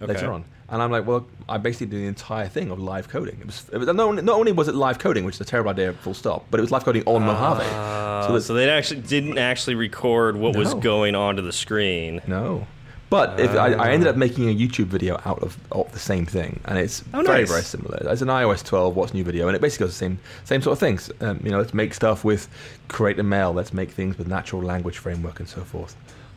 Okay. 0.00 0.14
later 0.14 0.32
on. 0.32 0.44
And 0.68 0.82
I'm 0.82 0.90
like, 0.90 1.06
well, 1.06 1.26
I 1.48 1.58
basically 1.58 1.86
did 1.86 2.00
the 2.00 2.06
entire 2.06 2.48
thing 2.48 2.70
of 2.72 2.80
live 2.80 3.08
coding. 3.08 3.38
It 3.40 3.46
was, 3.46 3.68
it 3.72 3.78
was 3.78 3.86
not, 3.86 4.00
only, 4.00 4.22
not 4.22 4.36
only 4.36 4.50
was 4.50 4.66
it 4.66 4.74
live 4.74 4.98
coding, 4.98 5.24
which 5.24 5.36
is 5.36 5.40
a 5.40 5.44
terrible 5.44 5.70
idea, 5.70 5.92
full 5.92 6.14
stop, 6.14 6.44
but 6.50 6.58
it 6.58 6.62
was 6.62 6.72
live 6.72 6.84
coding 6.84 7.04
on 7.06 7.22
Mojave. 7.22 7.64
Uh, 7.64 8.26
So 8.26 8.38
so, 8.40 8.54
that- 8.54 8.58
they 8.60 8.70
actually 8.70 9.02
didn't 9.02 9.38
actually 9.38 9.76
record 9.76 10.36
what 10.36 10.56
was 10.56 10.74
No. 10.74 10.80
going 10.80 11.14
onto 11.14 11.40
the 11.42 11.52
screen. 11.52 12.20
No. 12.26 12.66
But 13.08 13.38
if 13.38 13.52
I, 13.52 13.68
I 13.74 13.76
Ah. 13.76 13.92
ended 13.92 14.08
up 14.08 14.16
making 14.16 14.48
a 14.50 14.52
YouTube 14.54 14.86
video 14.86 15.20
out 15.24 15.38
of, 15.40 15.56
of 15.70 15.92
the 15.92 16.00
same 16.00 16.26
thing, 16.26 16.58
and 16.64 16.76
it's 16.76 17.04
Oh, 17.14 17.22
very 17.22 17.42
nice. 17.42 17.50
very 17.50 17.62
similar. 17.62 17.98
It's 18.10 18.20
an 18.20 18.26
iOS 18.26 18.64
12 18.64 18.96
what's 18.96 19.14
new 19.14 19.22
video, 19.22 19.46
and 19.46 19.54
it 19.54 19.60
basically 19.62 19.86
does 19.86 19.94
the 19.94 19.98
same 20.04 20.18
same 20.42 20.60
sort 20.60 20.72
of 20.72 20.80
things. 20.80 21.08
Um, 21.20 21.38
you 21.44 21.52
know, 21.52 21.58
let's 21.58 21.72
make 21.72 21.94
stuff 21.94 22.24
with 22.24 22.48
Create 22.88 23.18
ML. 23.18 23.52
Let's 23.54 23.72
make 23.72 23.92
things 23.92 24.18
with 24.18 24.26
natural 24.26 24.60
language 24.60 24.98
framework 24.98 25.38
and 25.38 25.48
so 25.48 25.60
forth. 25.60 25.94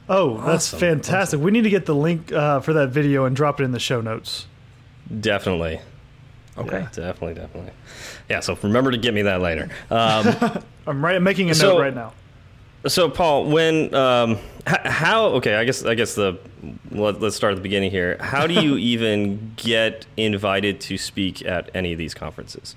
Oh, 0.09 0.37
that's 0.37 0.73
Awesome. 0.73 0.79
fantastic. 0.79 1.39
We 1.39 1.51
need 1.51 1.61
to 1.63 1.69
get 1.69 1.85
the 1.85 1.93
link 1.95 2.31
uh, 2.31 2.59
for 2.61 2.73
that 2.73 2.89
video 2.89 3.25
and 3.25 3.35
drop 3.35 3.59
it 3.61 3.63
in 3.63 3.71
the 3.71 3.79
show 3.79 4.01
notes. 4.01 4.47
Definitely. 5.21 5.79
Okay. 6.57 6.79
Yeah, 6.79 6.89
definitely, 6.91 7.35
definitely. 7.35 7.71
Yeah, 8.29 8.39
so 8.41 8.57
remember 8.63 8.91
to 8.91 8.97
get 8.97 9.13
me 9.13 9.21
that 9.21 9.39
later. 9.41 9.69
Um, 9.89 10.35
I'm 10.87 11.05
right, 11.05 11.15
I'm 11.15 11.23
making 11.23 11.49
a 11.51 11.55
So- 11.55 11.73
note 11.73 11.81
right 11.81 11.95
now. 11.95 12.13
so, 12.87 13.09
Paul, 13.09 13.45
when 13.45 13.93
um, 13.93 14.31
h- 14.67 14.77
how? 14.85 15.25
Okay, 15.35 15.55
I 15.55 15.63
guess 15.63 15.83
I 15.85 15.95
guess 15.95 16.15
the 16.15 16.37
let, 16.91 17.21
let's 17.21 17.35
start 17.35 17.51
at 17.51 17.55
the 17.57 17.61
beginning 17.61 17.91
here. 17.91 18.17
How 18.19 18.47
do 18.47 18.53
you 18.55 18.75
even 18.93 19.53
get 19.57 20.05
invited 20.17 20.79
to 20.81 20.97
speak 20.97 21.45
at 21.45 21.69
any 21.73 21.91
of 21.93 21.97
these 21.99 22.13
conferences? 22.13 22.75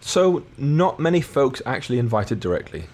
So 0.00 0.44
not 0.58 1.00
many 1.00 1.20
folks 1.22 1.62
actually 1.64 1.98
invited 1.98 2.38
directly. 2.40 2.84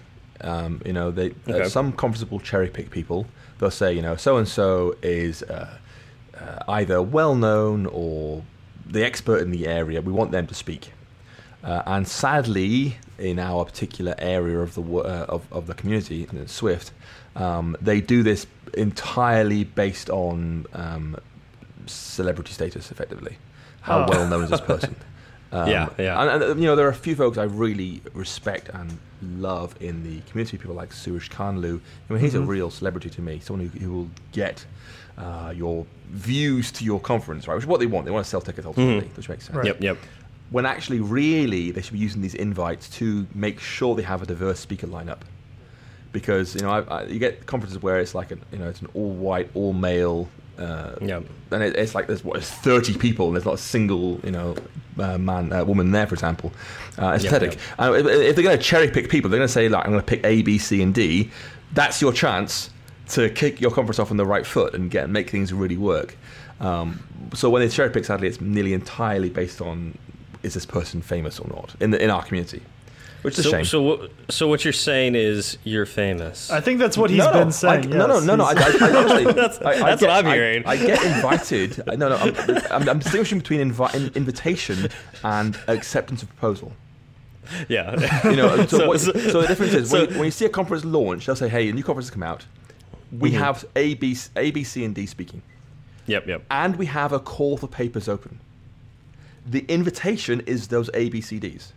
Um, 0.43 0.81
you 0.85 0.93
know, 0.93 1.11
they 1.11 1.33
Okay. 1.47 1.61
uh, 1.61 1.69
some 1.69 1.91
conferences 1.93 2.29
will 2.31 2.39
cherry 2.39 2.69
pick 2.69 2.89
people. 2.89 3.27
They'll 3.59 3.71
say, 3.71 3.93
you 3.93 4.01
know, 4.01 4.15
so 4.15 4.37
and 4.37 4.47
so 4.47 4.95
is 5.03 5.43
uh, 5.43 5.77
uh, 6.39 6.63
either 6.67 7.01
well 7.01 7.35
known 7.35 7.85
or 7.85 8.43
the 8.85 9.03
expert 9.03 9.41
in 9.41 9.51
the 9.51 9.67
area. 9.67 10.01
We 10.01 10.11
want 10.11 10.31
them 10.31 10.47
to 10.47 10.55
speak. 10.55 10.91
Uh, 11.63 11.83
and 11.85 12.07
sadly, 12.07 12.97
in 13.19 13.37
our 13.37 13.65
particular 13.65 14.15
area 14.17 14.59
of 14.59 14.73
the 14.73 14.81
uh, 14.81 15.25
of, 15.29 15.45
of 15.51 15.67
the 15.67 15.75
community, 15.75 16.27
in 16.31 16.47
Swift, 16.47 16.91
um, 17.35 17.77
they 17.79 18.01
do 18.01 18.23
this 18.23 18.47
entirely 18.73 19.63
based 19.63 20.09
on 20.09 20.65
um, 20.73 21.15
celebrity 21.85 22.51
status, 22.53 22.89
effectively. 22.91 23.37
How 23.81 24.05
Oh. 24.05 24.07
well 24.09 24.27
known 24.27 24.43
is 24.45 24.49
this 24.49 24.61
person? 24.61 24.95
Um, 25.51 25.69
Yeah, 25.69 25.89
yeah. 25.97 26.21
And, 26.21 26.43
and, 26.43 26.59
you 26.59 26.65
know, 26.65 26.75
there 26.75 26.85
are 26.85 26.91
a 26.91 26.93
few 26.93 27.15
folks 27.15 27.37
I 27.37 27.43
really 27.43 28.01
respect 28.13 28.69
and 28.73 28.97
love 29.21 29.75
in 29.81 30.03
the 30.03 30.21
community. 30.29 30.57
People 30.57 30.75
like 30.75 30.89
Soroush 30.91 31.29
Khanlou. 31.29 31.79
I 32.09 32.13
mean, 32.13 32.21
he's 32.21 32.35
a 32.35 32.41
real 32.41 32.69
celebrity 32.69 33.09
to 33.09 33.21
me. 33.21 33.39
Someone 33.39 33.67
who, 33.67 33.79
who 33.79 33.91
will 33.91 34.09
get 34.31 34.65
uh, 35.17 35.53
your 35.55 35.85
views 36.09 36.71
to 36.73 36.83
your 36.85 36.99
conference, 36.99 37.47
right? 37.47 37.55
Which 37.55 37.63
is 37.63 37.67
what 37.67 37.79
they 37.79 37.85
want. 37.85 38.05
They 38.05 38.11
want 38.11 38.25
to 38.25 38.29
sell 38.29 38.41
tickets 38.41 38.65
ultimately, 38.65 39.09
which 39.15 39.29
makes 39.29 39.45
sense 39.45 39.55
Right. 39.55 39.65
Yep, 39.67 39.81
yep. 39.81 39.97
when 40.49 40.65
actually 40.65 40.99
really 40.99 41.71
they 41.71 41.81
should 41.81 41.93
be 41.93 41.99
using 41.99 42.21
these 42.21 42.35
invites 42.35 42.89
to 42.97 43.27
make 43.33 43.59
sure 43.59 43.95
they 43.95 44.01
have 44.03 44.21
a 44.21 44.25
diverse 44.25 44.59
speaker 44.59 44.87
lineup 44.87 45.19
because 46.11 46.55
you 46.55 46.61
know 46.61 46.69
I, 46.69 46.81
I, 46.81 47.03
you 47.05 47.19
get 47.19 47.45
conferences 47.45 47.81
where 47.81 47.99
it's 47.99 48.15
like 48.15 48.31
a, 48.31 48.37
you 48.51 48.57
know 48.57 48.67
it's 48.67 48.81
an 48.81 48.89
all 48.93 49.11
white 49.11 49.49
all 49.53 49.73
male 49.73 50.27
uh, 50.61 50.95
Yep. 51.01 51.23
and 51.51 51.63
it, 51.63 51.75
it's 51.75 51.95
like 51.95 52.07
there's 52.07 52.23
what 52.23 52.37
it's 52.37 52.49
30 52.49 52.97
people 52.97 53.27
and 53.27 53.35
there's 53.35 53.45
not 53.45 53.55
a 53.55 53.57
single 53.57 54.19
you 54.23 54.31
know 54.31 54.55
uh, 54.99 55.17
man 55.17 55.51
uh, 55.53 55.63
woman 55.65 55.91
there 55.91 56.07
for 56.07 56.13
example. 56.15 56.51
Uh, 56.97 57.13
it's 57.15 57.23
Yep, 57.23 57.31
Uh, 57.79 57.93
if, 57.93 58.05
if 58.05 58.35
they're 58.35 58.43
going 58.43 58.57
to 58.57 58.63
cherry 58.63 58.89
pick 58.89 59.09
people 59.09 59.29
they're 59.29 59.39
going 59.39 59.47
to 59.47 59.53
say 59.53 59.69
like 59.69 59.85
I'm 59.85 59.91
going 59.91 60.03
to 60.03 60.07
pick 60.07 60.23
A 60.25 60.41
B 60.41 60.57
C 60.57 60.81
and 60.81 60.93
D 60.93 61.29
that's 61.73 62.01
your 62.01 62.13
chance 62.13 62.69
to 63.09 63.29
kick 63.29 63.59
your 63.61 63.71
conference 63.71 63.99
off 63.99 64.11
on 64.11 64.17
the 64.17 64.25
right 64.25 64.45
foot 64.45 64.73
and 64.73 64.89
get 64.91 65.09
make 65.09 65.29
things 65.29 65.51
really 65.53 65.77
work. 65.77 66.15
Um, 66.59 67.01
so 67.33 67.49
when 67.49 67.61
they 67.61 67.69
cherry 67.69 67.89
pick 67.89 68.05
sadly 68.05 68.27
it's 68.27 68.39
nearly 68.41 68.73
entirely 68.73 69.29
based 69.29 69.61
on 69.61 69.97
is 70.43 70.53
this 70.53 70.65
person 70.65 71.01
famous 71.01 71.39
or 71.39 71.47
not 71.49 71.75
in 71.79 71.91
the 71.91 72.03
in 72.03 72.09
our 72.09 72.23
community 72.23 72.61
which 73.21 73.37
is 73.39 73.45
a 73.45 73.49
shame 73.49 73.65
so, 73.65 73.81
what- 73.81 74.11
so 74.29 74.47
what 74.47 74.63
you're 74.63 74.73
saying 74.73 75.15
is 75.15 75.57
you're 75.63 75.85
famous. 75.85 76.49
I 76.51 76.61
think 76.61 76.79
that's 76.79 76.97
what 76.97 77.09
he's 77.09 77.19
no, 77.19 77.31
been 77.31 77.47
no, 77.47 77.49
saying. 77.51 77.93
I, 77.93 77.97
no, 77.97 78.07
no, 78.07 78.19
no, 78.19 78.35
no. 78.35 78.43
I, 78.45 78.51
I, 78.53 78.53
I, 78.53 78.95
honestly, 78.97 79.23
That's- 79.33 79.59
I, 79.61 79.71
I 79.71 79.79
that's 79.89 80.01
get, 80.01 80.07
what 80.09 80.25
I'm 80.25 80.31
hearing. 80.33 80.63
I, 80.65 80.77
get 80.77 81.03
invited. 81.15 81.83
No, 81.87 82.09
no. 82.09 82.15
I'm, 82.17 82.71
I'm, 82.71 82.89
I'm 82.89 82.99
distinguishing 82.99 83.39
between 83.39 83.71
invi- 83.71 84.15
invitation 84.15 84.89
and 85.23 85.57
acceptance 85.67 86.23
of 86.23 86.29
proposal. 86.29 86.71
yeah. 87.69 88.27
You 88.29 88.35
know, 88.37 88.65
so, 88.65 88.77
So- 88.79 88.87
what, 88.87 88.99
so- 88.99 89.11
so, 89.13 89.41
the 89.41 89.47
difference 89.47 89.73
is 89.73 89.89
so- 89.89 89.99
when, 90.01 90.09
you, 90.11 90.15
when 90.19 90.25
you 90.25 90.31
see 90.31 90.45
a 90.45 90.49
conference 90.49 90.85
launch, 90.85 91.25
they'll 91.25 91.35
say, 91.35 91.49
"Hey, 91.49 91.69
a 91.69 91.73
new 91.73 91.83
conference 91.83 92.07
has 92.07 92.11
come 92.13 92.23
out. 92.23 92.45
We 93.11 93.31
Mhm. 93.31 93.39
have 93.39 93.65
A, 93.75 93.95
B, 93.95 94.15
A, 94.37 94.51
B, 94.51 94.63
C, 94.63 94.85
and 94.85 94.95
D 94.95 95.05
speaking, 95.05 95.41
Yep, 96.07 96.27
yep. 96.27 96.43
and 96.49 96.77
we 96.77 96.85
have 96.85 97.11
a 97.11 97.19
call 97.19 97.57
for 97.57 97.67
papers 97.67 98.07
open." 98.07 98.39
The 99.45 99.65
invitation 99.67 100.41
is 100.41 100.67
those 100.69 100.89
A, 100.93 101.09
B, 101.09 101.19
C, 101.19 101.39
Ds. 101.39 101.73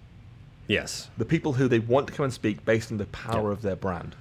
Yes. 0.67 1.11
the 1.19 1.25
people 1.25 1.53
who 1.55 1.69
they 1.69 1.79
want 1.79 2.07
to 2.07 2.13
come 2.13 2.25
and 2.25 2.33
speak 2.33 2.65
based 2.65 2.91
on 2.91 2.99
the 2.99 3.07
power 3.07 3.49
Yeah. 3.51 3.53
of 3.53 3.63
their 3.63 3.77
brand. 3.77 4.17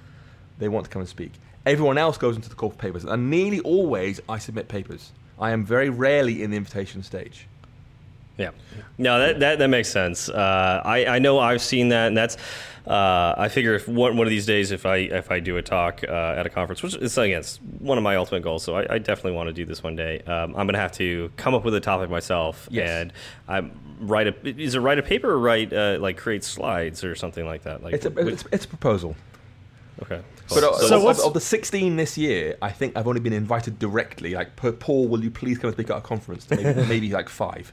They 0.58 0.68
want 0.68 0.84
to 0.84 0.90
come 0.90 1.00
and 1.00 1.08
speak. 1.08 1.32
Everyone 1.66 1.96
else 1.98 2.18
goes 2.18 2.36
into 2.36 2.48
the 2.50 2.54
call 2.54 2.70
for 2.70 2.76
papers, 2.76 3.04
and 3.04 3.30
nearly 3.30 3.60
always 3.60 4.20
I 4.28 4.38
submit 4.38 4.68
papers. 4.68 5.12
I 5.38 5.50
am 5.50 5.64
very 5.64 5.88
rarely 5.88 6.42
in 6.42 6.50
the 6.50 6.56
invitation 6.56 7.02
stage. 7.02 7.46
Yeah. 8.36 8.50
No, 8.98 9.18
that 9.18 9.40
that, 9.40 9.58
that 9.60 9.68
makes 9.68 9.88
sense. 9.88 10.28
Uh, 10.28 10.82
I 10.84 11.06
I 11.06 11.18
know 11.18 11.38
I've 11.38 11.62
seen 11.62 11.88
that, 11.90 12.08
and 12.08 12.16
that's. 12.16 12.36
Uh, 12.86 13.34
I 13.38 13.48
figure 13.48 13.74
if 13.74 13.88
one, 13.88 14.18
one 14.18 14.26
of 14.26 14.30
these 14.30 14.44
days, 14.44 14.70
if 14.70 14.84
I 14.84 14.96
if 14.96 15.30
I 15.30 15.40
do 15.40 15.56
a 15.56 15.62
talk 15.62 16.02
uh, 16.06 16.34
at 16.36 16.44
a 16.44 16.50
conference, 16.50 16.82
which 16.82 16.94
is 16.96 17.16
again 17.16 17.38
it's 17.40 17.56
one 17.78 17.96
of 17.96 18.04
my 18.04 18.16
ultimate 18.16 18.42
goals, 18.42 18.62
so 18.62 18.76
I, 18.76 18.94
I 18.94 18.98
definitely 18.98 19.32
want 19.32 19.46
to 19.48 19.54
do 19.54 19.64
this 19.64 19.82
one 19.82 19.96
day. 19.96 20.20
Um, 20.26 20.50
I'm 20.50 20.66
going 20.66 20.74
to 20.74 20.78
have 20.80 20.92
to 20.92 21.30
come 21.38 21.54
up 21.54 21.64
with 21.64 21.74
a 21.74 21.80
topic 21.80 22.10
myself, 22.10 22.68
Yes. 22.70 22.90
and 22.90 23.12
I 23.48 23.70
write 24.00 24.26
a 24.26 24.34
is 24.46 24.74
it 24.74 24.80
write 24.80 24.98
a 24.98 25.02
paper 25.02 25.30
or 25.30 25.38
write 25.38 25.72
uh, 25.72 25.96
like 25.98 26.18
create 26.18 26.44
slides 26.44 27.04
or 27.04 27.14
something 27.14 27.46
like 27.46 27.62
that. 27.62 27.82
Like 27.82 27.94
It's 27.94 28.04
a, 28.04 28.18
it's, 28.28 28.44
it's 28.52 28.64
a 28.66 28.68
proposal. 28.68 29.16
okay. 30.02 30.20
But 30.50 30.60
So 30.80 30.96
of, 30.98 31.02
what's- 31.04 31.20
of 31.24 31.32
the 31.32 31.40
16 31.40 31.96
this 31.96 32.18
year, 32.18 32.58
I 32.60 32.70
think 32.70 32.98
I've 32.98 33.06
only 33.08 33.20
been 33.20 33.32
invited 33.32 33.78
directly. 33.78 34.34
Like, 34.34 34.56
"Pa- 34.56 34.72
Paul, 34.72 35.08
will 35.08 35.24
you 35.24 35.30
please 35.30 35.56
come 35.56 35.68
and 35.68 35.74
speak 35.76 35.88
at 35.88 35.96
a 35.96 36.00
conference? 36.02 36.50
Maybe, 36.50 36.64
maybe 36.88 37.10
like 37.10 37.30
five. 37.30 37.72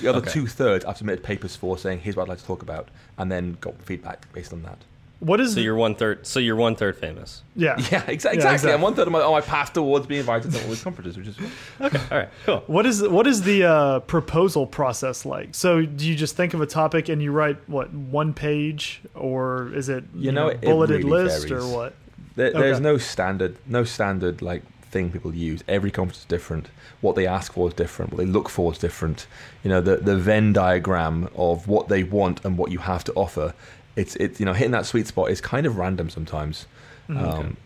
The 0.00 0.08
other 0.08 0.18
Okay. 0.18 0.30
two 0.30 0.46
thirds 0.46 0.84
I've 0.84 0.96
submitted 0.98 1.22
papers 1.24 1.56
for 1.56 1.76
saying, 1.78 2.00
here's 2.00 2.16
what 2.16 2.24
I'd 2.24 2.28
like 2.28 2.38
to 2.38 2.44
talk 2.46 2.62
about, 2.62 2.88
and 3.18 3.30
then 3.30 3.56
got 3.60 3.80
feedback 3.82 4.32
based 4.32 4.52
on 4.52 4.62
that. 4.62 4.78
what 5.20 5.40
is 5.40 5.54
so 5.54 5.60
you're 5.60 5.76
one 5.76 5.94
third. 5.94 6.26
So 6.26 6.40
you're 6.40 6.56
one 6.56 6.74
third 6.74 6.96
famous. 6.96 7.42
yeah 7.54 7.76
Yeah, 7.78 7.84
exa- 8.02 8.08
exactly. 8.08 8.38
exactly. 8.40 8.72
And 8.72 8.82
one 8.82 8.94
third 8.94 9.06
of 9.06 9.12
my, 9.12 9.20
oh, 9.20 9.30
my 9.32 9.40
path 9.40 9.72
towards 9.72 10.06
being 10.06 10.18
invited 10.20 10.50
to 10.52 10.60
all 10.62 10.68
these 10.68 10.82
conferences, 10.82 11.16
which 11.16 11.28
is 11.28 11.36
Okay. 11.80 11.98
All 12.10 12.18
right. 12.18 12.28
Cool. 12.44 12.64
What 12.66 12.86
is 12.86 13.06
what 13.06 13.26
is 13.28 13.42
the 13.42 13.62
uh, 13.64 14.00
proposal 14.00 14.66
process 14.66 15.24
like? 15.24 15.54
So 15.54 15.82
do 15.86 16.08
you 16.08 16.16
just 16.16 16.34
think 16.36 16.54
of 16.54 16.60
a 16.60 16.66
topic 16.66 17.08
and 17.08 17.22
you 17.22 17.30
write 17.30 17.58
what 17.68 17.92
one 17.92 18.34
page, 18.34 19.00
or 19.14 19.72
is 19.74 19.88
it 19.88 20.02
You 20.14 20.32
know, 20.32 20.48
it 20.48 20.60
bulleted 20.60 21.04
really 21.04 21.22
list 21.24 21.48
varies. 21.48 21.64
or 21.64 21.68
what? 21.76 21.94
There, 22.34 22.50
There's 22.50 22.76
Okay. 22.78 22.82
no 22.82 22.98
standard, 22.98 23.56
no 23.66 23.84
standard 23.84 24.42
like 24.42 24.62
thing 24.92 25.10
people 25.10 25.34
use. 25.34 25.64
Every 25.66 25.90
conference 25.90 26.20
is 26.20 26.24
different. 26.26 26.68
What 27.00 27.16
they 27.16 27.26
ask 27.26 27.52
for 27.52 27.66
is 27.68 27.74
different. 27.74 28.12
What 28.12 28.18
they 28.18 28.26
look 28.26 28.48
for 28.48 28.70
is 28.72 28.78
different. 28.78 29.26
You 29.64 29.70
know, 29.70 29.80
the 29.80 29.96
the 29.96 30.16
Venn 30.16 30.52
diagram 30.52 31.28
of 31.34 31.66
what 31.66 31.88
they 31.88 32.04
want 32.04 32.44
and 32.44 32.56
what 32.56 32.70
you 32.70 32.78
have 32.78 33.02
to 33.04 33.12
offer. 33.14 33.54
It's 33.96 34.14
it's 34.16 34.38
you 34.38 34.46
know 34.46 34.52
hitting 34.52 34.72
that 34.72 34.86
sweet 34.86 35.06
spot 35.08 35.30
is 35.30 35.40
kind 35.40 35.66
of 35.66 35.76
random 35.78 36.08
sometimes. 36.10 36.66
Um, 37.08 37.56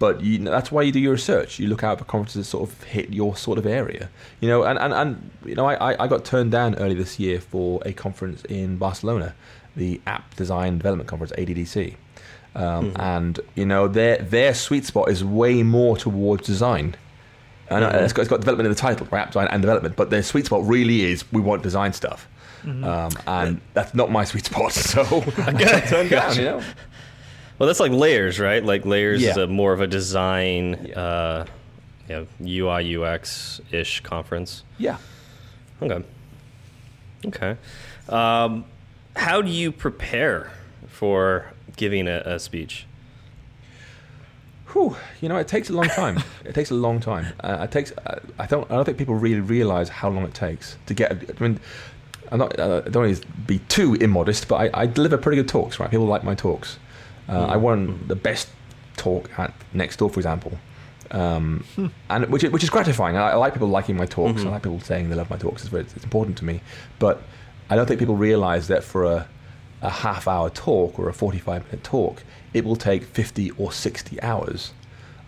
but 0.00 0.20
you, 0.22 0.38
that's 0.38 0.70
why 0.72 0.82
you 0.82 0.92
do 0.92 1.00
your 1.00 1.12
research. 1.12 1.58
You 1.58 1.66
look 1.66 1.82
out 1.82 1.98
for 1.98 2.04
conferences 2.04 2.46
that 2.46 2.50
sort 2.50 2.68
of 2.70 2.82
hit 2.84 3.12
your 3.12 3.36
sort 3.36 3.58
of 3.58 3.66
area. 3.66 4.08
You 4.40 4.48
know, 4.48 4.62
and, 4.62 4.78
and, 4.78 4.92
and 4.94 5.30
you 5.44 5.56
know, 5.56 5.66
I, 5.66 5.74
I- 5.92 6.04
I 6.04 6.06
got 6.08 6.24
turned 6.24 6.52
down 6.52 6.76
early 6.76 6.94
this 6.94 7.18
year 7.18 7.40
for 7.40 7.80
a 7.84 7.92
conference 7.92 8.44
in 8.44 8.76
Barcelona, 8.76 9.34
the 9.76 10.00
App 10.06 10.36
Design 10.36 10.78
Development 10.78 11.08
Conference, 11.08 11.32
ADDC. 11.36 11.96
Um, 12.54 12.92
And 12.96 13.38
you 13.54 13.66
know, 13.66 13.88
their 13.88 14.18
their 14.18 14.54
sweet 14.54 14.84
spot 14.86 15.10
is 15.10 15.22
way 15.24 15.62
more 15.62 15.96
towards 15.96 16.46
design. 16.46 16.94
And 17.70 17.84
uh, 17.84 17.90
it's, 18.00 18.14
got, 18.14 18.22
it's 18.22 18.30
got 18.30 18.40
development 18.40 18.66
in 18.66 18.72
the 18.72 18.80
title, 18.80 19.06
right? 19.10 19.20
App 19.20 19.28
design 19.28 19.48
and 19.50 19.60
development. 19.60 19.94
But 19.96 20.08
their 20.10 20.22
sweet 20.22 20.46
spot 20.46 20.66
really 20.66 21.04
is 21.04 21.30
we 21.32 21.40
want 21.42 21.62
design 21.62 21.92
stuff. 21.92 22.26
Um, 22.64 23.10
and 23.26 23.60
that's 23.74 23.94
not 23.94 24.10
my 24.10 24.24
sweet 24.24 24.46
spot, 24.46 24.72
so 24.92 25.02
I 25.38 25.52
got 25.52 25.84
turned 25.86 26.10
down. 26.10 26.34
You 26.36 26.42
know, 26.44 26.62
Well, 27.58 27.66
that's 27.66 27.78
like 27.80 27.92
layers, 27.92 28.40
right? 28.40 28.64
Like 28.64 28.84
layers 28.86 29.22
is 29.22 29.36
a 29.36 29.46
more 29.46 29.72
of 29.72 29.80
a 29.80 29.86
design, 29.86 30.86
Yeah. 30.88 31.00
uh, 31.00 31.46
you 32.08 32.14
know, 32.14 32.26
UI 32.72 32.96
UX 32.96 33.60
ish 33.70 34.00
conference. 34.00 34.64
yeah. 34.78 34.96
Okay. 35.82 36.02
Okay. 37.26 37.56
Um, 38.08 38.64
how 39.14 39.42
do 39.42 39.50
you 39.50 39.72
prepare 39.72 40.50
for 40.88 41.52
giving 41.76 42.08
a, 42.08 42.22
a 42.24 42.38
speech? 42.38 42.86
Whew, 44.72 44.96
you 45.22 45.28
know, 45.28 45.36
it 45.36 45.48
takes 45.48 45.70
a 45.70 45.72
long 45.72 45.88
time. 45.88 46.22
it 46.44 46.54
takes 46.54 46.70
a 46.70 46.74
long 46.74 47.00
time. 47.00 47.26
Uh, 47.40 47.58
it 47.62 47.70
takes. 47.70 47.92
Uh, 48.06 48.20
I 48.38 48.46
don't. 48.46 48.70
I 48.70 48.74
don't 48.74 48.84
think 48.84 48.98
people 48.98 49.14
really 49.14 49.40
realize 49.40 49.88
how 49.88 50.10
long 50.10 50.24
it 50.24 50.34
takes 50.34 50.76
to 50.86 50.94
get. 50.94 51.12
I 51.12 51.42
mean, 51.42 51.58
I'm 52.30 52.38
not. 52.38 52.58
Uh, 52.58 52.82
I 52.84 52.90
don't 52.90 53.04
want 53.06 53.20
to 53.22 53.26
be 53.46 53.60
too 53.60 53.94
immodest, 53.94 54.46
but 54.46 54.56
I, 54.74 54.82
I 54.82 54.86
deliver 54.86 55.16
pretty 55.16 55.36
good 55.36 55.48
talks. 55.48 55.80
Right, 55.80 55.90
people 55.90 56.06
like 56.06 56.22
my 56.22 56.34
talks. 56.34 56.78
Uh, 57.28 57.46
I 57.46 57.56
won 57.56 58.04
the 58.08 58.16
best 58.16 58.48
talk 58.96 59.30
at 59.38 59.54
Next 59.72 59.96
Door, 59.98 60.10
for 60.10 60.20
example, 60.20 60.58
um, 61.10 61.64
Hmm. 61.76 61.86
and 62.10 62.26
which 62.30 62.44
is, 62.44 62.50
which 62.50 62.62
is 62.64 62.70
gratifying. 62.70 63.16
I, 63.16 63.30
I 63.30 63.34
like 63.36 63.52
people 63.54 63.68
liking 63.68 63.96
my 63.96 64.06
talks. 64.06 64.40
Mm-hmm. 64.40 64.48
I 64.48 64.52
like 64.52 64.62
people 64.62 64.80
saying 64.80 65.08
they 65.08 65.14
love 65.14 65.30
my 65.30 65.36
talks. 65.36 65.64
It's, 65.64 65.94
it's 65.94 66.04
important 66.04 66.36
to 66.38 66.44
me, 66.44 66.60
but 66.98 67.22
I 67.70 67.76
don't 67.76 67.86
think 67.86 68.00
people 68.00 68.16
realise 68.16 68.66
that 68.68 68.82
for 68.82 69.04
a 69.04 69.28
a 69.82 69.90
half 69.90 70.26
hour 70.26 70.50
talk 70.50 70.98
or 70.98 71.08
a 71.08 71.12
45 71.12 71.64
minute 71.64 71.84
talk, 71.84 72.22
it 72.54 72.64
will 72.64 72.76
take 72.76 73.04
50 73.04 73.50
or 73.52 73.70
60 73.72 74.20
hours 74.22 74.72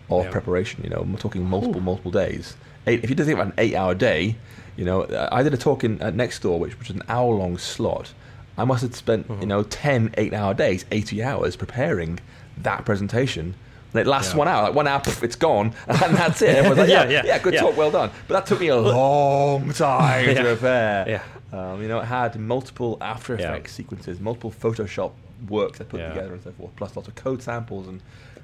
of 0.09 0.25
Yeah. 0.25 0.31
preparation. 0.31 0.81
You 0.83 0.89
know, 0.89 1.05
we're 1.09 1.17
talking 1.17 1.43
multiple, 1.45 1.81
multiple 1.81 2.11
days. 2.11 2.55
Eight, 2.87 3.03
if 3.03 3.09
you 3.09 3.15
think 3.15 3.29
about 3.29 3.47
an 3.47 3.53
eight 3.57 3.75
hour 3.75 3.93
day, 3.95 4.35
you 4.75 4.83
know, 4.85 5.05
I 5.31 5.43
did 5.43 5.53
a 5.53 5.57
talk 5.57 5.83
in 5.83 6.01
at 6.01 6.15
next 6.15 6.39
door, 6.41 6.59
which 6.59 6.77
was 6.79 6.89
an 6.89 7.03
hour 7.07 7.33
long 7.35 7.57
slot. 7.57 8.13
I 8.57 8.65
must 8.65 8.81
have 8.81 8.95
spent, 8.95 9.27
Mm-hmm. 9.27 9.41
you 9.41 9.47
know, 9.47 9.63
10 9.63 10.13
eight 10.17 10.33
hour 10.33 10.53
days, 10.53 10.85
80 10.91 11.23
hours 11.23 11.55
preparing 11.55 12.19
that 12.57 12.83
presentation. 12.85 13.55
And 13.93 13.99
it 14.01 14.07
lasts 14.07 14.33
Yeah. 14.33 14.37
one 14.39 14.47
hour, 14.47 14.63
like 14.63 14.73
one 14.73 14.87
hour, 14.87 14.99
poof, 15.01 15.23
it's 15.23 15.35
gone, 15.35 15.73
and 15.87 16.15
that's 16.15 16.41
it. 16.41 16.63
Like, 16.77 16.89
yeah, 16.89 17.03
Yeah, 17.03 17.09
yeah, 17.09 17.21
yeah, 17.25 17.39
good 17.39 17.53
yeah. 17.53 17.61
talk, 17.61 17.77
well 17.77 17.91
done. 17.91 18.09
But 18.27 18.33
that 18.35 18.45
took 18.47 18.59
me 18.59 18.67
a 18.69 18.77
long 18.77 19.71
time 19.73 20.25
to 20.35 20.41
prepare. 20.43 21.05
Yeah. 21.07 21.21
Um, 21.53 21.81
you 21.81 21.87
know, 21.87 21.99
it 21.99 22.05
had 22.05 22.39
multiple 22.39 22.97
After 23.01 23.35
Yeah. 23.35 23.49
Effects 23.51 23.73
sequences, 23.73 24.19
multiple 24.19 24.51
Photoshop 24.51 25.11
works 25.49 25.81
I 25.81 25.83
put 25.85 25.99
Yeah. 25.99 26.09
together 26.09 26.33
and 26.33 26.43
so 26.43 26.51
forth, 26.51 26.71
plus 26.75 26.95
lots 26.95 27.07
of 27.07 27.15
code 27.15 27.41
samples 27.41 27.87
and 27.87 28.01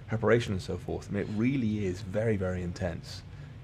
preparation 0.08 0.54
and 0.54 0.62
so 0.62 0.78
forth. 0.78 1.08
I 1.10 1.14
mean, 1.14 1.24
it 1.24 1.30
really 1.36 1.86
is 1.86 2.02
very, 2.02 2.38
very 2.38 2.62
intense 2.64 3.22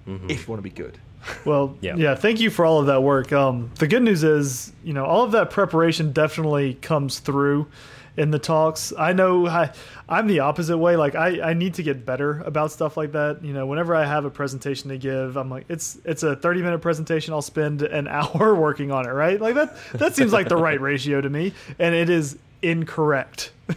Mm-hmm. 0.08 0.30
if 0.30 0.42
you 0.42 0.52
want 0.52 0.60
to 0.60 0.70
be 0.70 0.70
good. 0.70 0.98
Well, 1.46 1.76
Yeah. 1.82 1.96
yeah. 1.96 2.16
Thank 2.16 2.42
you 2.42 2.50
for 2.50 2.66
all 2.66 2.80
of 2.82 2.88
that 2.88 3.02
work. 3.04 3.32
Um, 3.32 3.72
the 3.80 3.88
good 3.88 4.04
news 4.04 4.24
is, 4.24 4.74
you 4.84 4.92
know, 4.94 5.06
all 5.06 5.24
of 5.24 5.32
that 5.32 5.50
preparation 5.50 6.12
definitely 6.12 6.74
comes 6.76 7.20
through 7.20 7.68
in 8.16 8.30
the 8.32 8.40
talks. 8.40 8.94
I 8.98 9.12
know 9.14 9.48
I, 9.48 9.72
I'm 10.08 10.28
the 10.28 10.40
opposite 10.42 10.78
way. 10.78 10.96
Like 10.96 11.16
I, 11.16 11.42
I 11.50 11.54
need 11.54 11.74
to 11.76 11.84
get 11.84 12.06
better 12.06 12.42
about 12.46 12.72
stuff 12.72 12.96
like 12.98 13.12
that. 13.14 13.44
You 13.44 13.54
know, 13.54 13.66
whenever 13.66 13.96
I 13.96 14.06
have 14.06 14.26
a 14.26 14.30
presentation 14.30 14.90
to 14.90 14.98
give, 14.98 15.36
I'm 15.38 15.50
like, 15.50 15.66
it's 15.70 15.98
it's 16.06 16.24
a 16.24 16.36
30 16.36 16.62
minute 16.62 16.80
presentation. 16.80 17.34
I'll 17.34 17.42
spend 17.42 17.82
an 17.82 18.08
hour 18.18 18.56
working 18.56 18.92
on 18.92 19.08
it. 19.08 19.12
Right? 19.12 19.40
Like 19.42 19.56
that. 19.56 19.76
That 19.94 20.16
seems 20.16 20.32
like 20.34 20.48
the 20.50 20.58
right 20.58 20.80
ratio 20.80 21.22
to 21.22 21.30
me, 21.30 21.54
and 21.80 21.96
it 21.96 22.10
is 22.10 22.38
incorrect. 22.62 23.52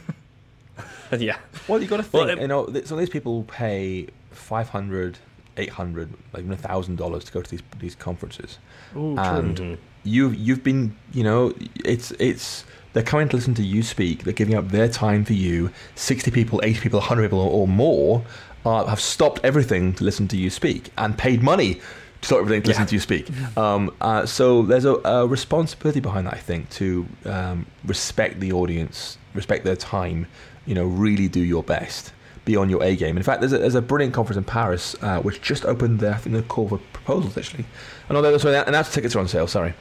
yeah. 1.19 1.37
Well, 1.69 1.81
you 1.81 1.89
got 1.89 1.99
to 2.03 2.07
Well, 2.13 2.27
think, 2.27 2.39
it- 2.39 2.43
you 2.43 2.49
know, 2.49 2.67
th- 2.67 2.87
some 2.87 2.99
of 2.99 3.01
these 3.01 3.11
people 3.11 3.45
pay 3.45 4.09
500 4.33 5.19
800 5.59 6.13
like 6.35 6.45
even 6.45 6.55
$1,000 6.57 7.25
to 7.25 7.33
go 7.33 7.41
to 7.41 7.51
these, 7.51 7.63
these 7.79 7.95
conferences. 7.95 8.59
Ooh, 8.95 9.15
true. 9.15 9.23
and 9.25 9.57
Mhm. 9.57 9.79
you've 10.05 10.35
you've 10.35 10.63
been 10.63 10.95
you 11.13 11.25
know 11.25 11.53
it's 11.85 12.11
it's 12.13 12.65
they're 12.97 13.05
coming 13.05 13.29
to 13.29 13.37
listen 13.37 13.53
to 13.55 13.63
you 13.63 13.83
speak 13.83 14.25
they're 14.25 14.33
giving 14.33 14.55
up 14.55 14.69
their 14.71 14.89
time 14.89 15.23
for 15.25 15.35
you 15.35 15.71
60 15.97 16.31
people 16.31 16.61
80 16.65 16.81
people 16.81 16.99
100 16.99 17.23
people 17.23 17.39
or, 17.41 17.51
or 17.51 17.69
more 17.69 18.25
uh, 18.65 18.85
have 18.87 19.01
stopped 19.01 19.39
everything 19.45 19.93
to 19.93 20.03
listen 20.05 20.27
to 20.29 20.37
you 20.37 20.49
speak 20.51 20.91
and 20.97 21.17
paid 21.19 21.43
money 21.43 21.75
to 22.23 22.27
stop 22.27 22.39
everything 22.41 22.63
to 22.63 22.69
listen 22.69 22.83
Yeah. 22.83 22.87
to 22.87 22.95
you 22.95 23.01
speak 23.01 23.57
um, 23.59 23.95
uh, 24.01 24.25
so 24.25 24.63
there's 24.63 24.87
a, 24.87 24.95
a 25.05 25.27
responsibility 25.27 26.01
behind 26.01 26.27
that 26.27 26.35
i 26.35 26.39
think 26.39 26.71
to 26.71 27.07
um, 27.27 27.67
respect 27.85 28.41
the 28.41 28.53
audience 28.53 29.19
respect 29.35 29.65
their 29.65 29.77
time 29.77 30.27
you 30.65 30.75
know 30.75 30.87
really 30.87 31.29
do 31.29 31.41
your 31.41 31.63
best 31.63 32.13
be 32.47 32.55
on 32.57 32.71
your 32.71 32.81
A 32.85 32.95
game. 32.95 33.17
In 33.17 33.25
fact, 33.25 33.41
there's 33.41 33.53
a, 33.53 33.59
there's 33.59 33.75
a 33.75 33.83
brilliant 33.83 34.15
conference 34.15 34.37
in 34.37 34.45
Paris 34.45 34.95
uh, 35.03 35.21
which 35.21 35.43
just 35.43 35.65
opened 35.65 35.99
their, 35.99 36.15
I 36.15 36.17
think, 36.19 36.37
the 36.37 36.43
call 36.45 36.69
for 36.69 36.79
proposals 36.93 37.37
actually. 37.37 37.65
No, 38.09 38.23
they're- 38.23 38.39
sorry, 38.39 38.55
and 38.57 38.73
that's 38.73 38.95
tickets 38.95 39.17
are 39.17 39.19
on 39.19 39.27
sale. 39.27 39.49
Sorry, 39.49 39.75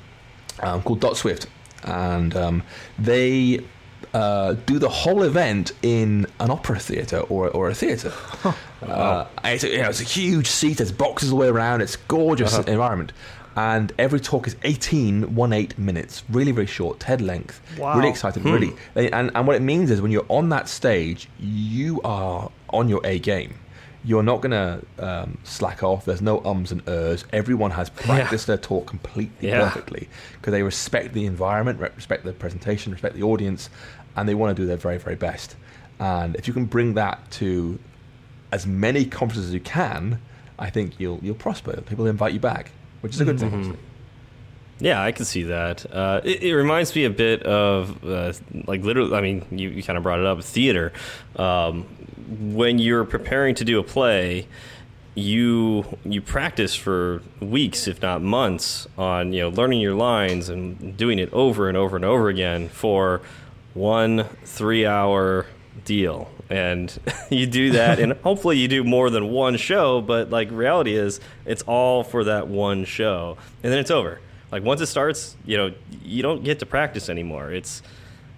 um, 0.62 0.82
called 0.82 1.00
Dot 1.00 1.16
Swift, 1.16 1.46
and 1.86 2.36
um, 2.36 2.64
they 3.00 3.62
uh, 4.14 4.54
do 4.66 4.78
the 4.80 4.90
whole 4.90 5.24
event 5.24 5.72
in 5.82 6.26
an 6.40 6.50
opera 6.52 6.80
theatre 6.80 7.20
or, 7.22 7.50
or 7.50 7.70
a 7.70 7.74
theatre. 7.76 8.14
uh, 8.82 9.26
it's, 9.44 9.64
a, 9.64 9.70
you 9.70 9.78
know, 9.80 9.90
it's 9.90 10.02
a 10.02 10.06
huge 10.06 10.48
seat. 10.48 10.78
There's 10.78 10.92
boxes 10.92 11.32
all 11.32 11.40
the 11.40 11.42
way 11.44 11.48
around. 11.50 11.82
It's 11.82 11.96
a 11.96 12.00
gorgeous 12.08 12.54
Uh-huh. 12.54 12.64
environment. 12.72 13.12
And 13.58 13.94
every 13.98 14.20
talk 14.20 14.48
is 14.48 14.56
18, 14.64 15.34
1 15.34 15.54
8 15.54 15.78
minutes. 15.80 16.24
Really, 16.30 16.52
very 16.52 16.68
short, 16.68 17.00
TED 17.00 17.22
length. 17.22 17.62
Wow. 17.78 17.96
Really 17.98 18.10
exciting, 18.10 18.44
Hmm. 18.44 18.52
really. 18.52 18.74
And, 18.96 19.32
and 19.34 19.48
what 19.48 19.56
it 19.56 19.62
means 19.62 19.92
is 19.92 20.02
when 20.02 20.12
you're 20.12 20.26
on 20.28 20.50
that 20.50 20.68
stage, 20.68 21.30
you 21.40 22.02
are 22.04 22.52
on 22.70 22.90
your 22.90 23.00
A 23.06 23.18
game. 23.20 23.56
You're 24.06 24.24
not 24.24 24.42
going 24.42 24.52
to 24.52 24.82
um, 25.00 25.38
slack 25.44 25.82
off. 25.84 26.06
There's 26.06 26.22
no 26.22 26.40
ums 26.46 26.72
and 26.72 26.88
ers. 26.88 27.26
Everyone 27.34 27.72
has 27.72 27.90
practiced 27.90 28.46
their 28.48 28.58
talk 28.58 28.86
completely 28.86 29.50
Yeah. 29.50 29.62
perfectly 29.64 30.08
because 30.34 30.52
they 30.52 30.62
respect 30.64 31.14
the 31.14 31.26
environment, 31.26 31.80
respect 31.80 32.24
the 32.24 32.32
presentation, 32.34 32.92
respect 32.92 33.16
the 33.16 33.24
audience, 33.24 33.70
and 34.16 34.30
they 34.30 34.36
want 34.36 34.56
to 34.56 34.62
do 34.62 34.68
their 34.68 34.78
very, 34.78 35.00
very 35.00 35.16
best. 35.16 35.56
And 36.00 36.36
if 36.36 36.48
you 36.48 36.54
can 36.54 36.66
bring 36.66 36.94
that 36.94 37.32
to 37.32 37.80
as 38.52 38.68
many 38.68 39.06
conferences 39.06 39.48
as 39.48 39.54
you 39.54 39.60
can, 39.60 40.20
I 40.60 40.70
think 40.70 41.00
you'll 41.00 41.20
you'll 41.24 41.36
prosper. 41.36 41.82
People 41.82 42.04
will 42.04 42.12
invite 42.12 42.34
you 42.34 42.40
back, 42.40 42.72
which 43.02 43.14
is 43.16 43.22
a 43.22 43.26
good 43.26 43.40
thing. 43.40 43.78
Yeah, 44.80 45.02
I 45.02 45.12
can 45.14 45.26
see 45.26 45.44
that. 45.44 45.86
Uh, 45.92 46.22
it, 46.24 46.44
it 46.44 46.56
reminds 46.56 46.96
me 46.96 47.06
a 47.06 47.10
bit 47.10 47.44
of 47.44 48.04
uh, 48.06 48.34
like 48.68 48.84
literally. 48.84 49.16
I 49.16 49.22
mean, 49.22 49.46
you, 49.52 49.70
you 49.70 49.84
kind 49.84 49.98
of 49.98 50.04
brought 50.04 50.20
it 50.20 50.26
up. 50.26 50.44
Theater. 50.44 50.92
Um, 51.38 51.84
when 52.28 52.80
you're 52.80 53.06
preparing 53.06 53.56
to 53.56 53.66
do 53.66 53.80
a 53.80 53.84
play, 53.84 54.48
you 55.14 55.86
you 56.04 56.22
practice 56.22 56.76
for 56.76 57.22
weeks, 57.40 57.88
if 57.88 58.02
not 58.02 58.22
months, 58.22 58.88
on 58.98 59.32
you 59.32 59.42
know 59.42 59.50
learning 59.50 59.80
your 59.80 59.96
lines 59.96 60.50
and 60.50 60.98
doing 60.98 61.20
it 61.20 61.32
over 61.32 61.70
and 61.70 61.78
over 61.78 61.96
and 61.96 62.04
over 62.04 62.28
again 62.28 62.68
for 62.68 63.22
one 63.74 64.26
three 64.44 64.86
hour 64.86 65.46
deal. 65.86 66.30
And 66.50 66.96
you 67.30 67.48
do 67.48 67.72
that, 67.72 68.00
and 68.00 68.14
hopefully 68.24 68.58
you 68.58 68.68
do 68.68 68.84
more 68.84 69.10
than 69.10 69.30
one 69.30 69.56
show. 69.56 70.02
But 70.02 70.32
like 70.32 70.52
reality 70.52 70.96
is, 70.96 71.22
it's 71.46 71.62
all 71.64 72.04
for 72.04 72.26
that 72.26 72.50
one 72.50 72.84
show, 72.84 73.38
and 73.64 73.72
then 73.72 73.80
it's 73.80 73.92
over. 73.92 74.20
Like 74.52 74.64
once 74.64 74.82
it 74.82 74.88
starts, 74.88 75.36
you 75.46 75.58
know, 75.58 75.74
you 76.04 76.22
don't 76.22 76.44
get 76.44 76.60
to 76.60 76.66
practice 76.66 77.10
anymore. 77.10 77.52
It's 77.52 77.82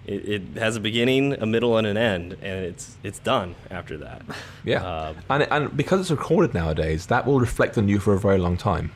it, 0.06 0.28
it 0.28 0.42
has 0.58 0.76
a 0.76 0.80
beginning, 0.80 1.34
a 1.34 1.46
middle, 1.46 1.76
and 1.76 1.86
an 1.86 1.96
end, 1.96 2.32
and 2.40 2.64
it's 2.64 2.96
it's 3.02 3.18
done 3.18 3.54
after 3.70 3.98
that. 3.98 4.22
Yeah, 4.64 4.82
Um, 4.82 5.16
and 5.28 5.46
and 5.50 5.76
because 5.76 6.00
it's 6.00 6.10
recorded 6.10 6.54
nowadays, 6.54 7.06
that 7.06 7.26
will 7.26 7.40
reflect 7.40 7.76
on 7.76 7.88
you 7.88 7.98
for 7.98 8.14
a 8.14 8.18
very 8.18 8.38
long 8.38 8.56
time. 8.56 8.90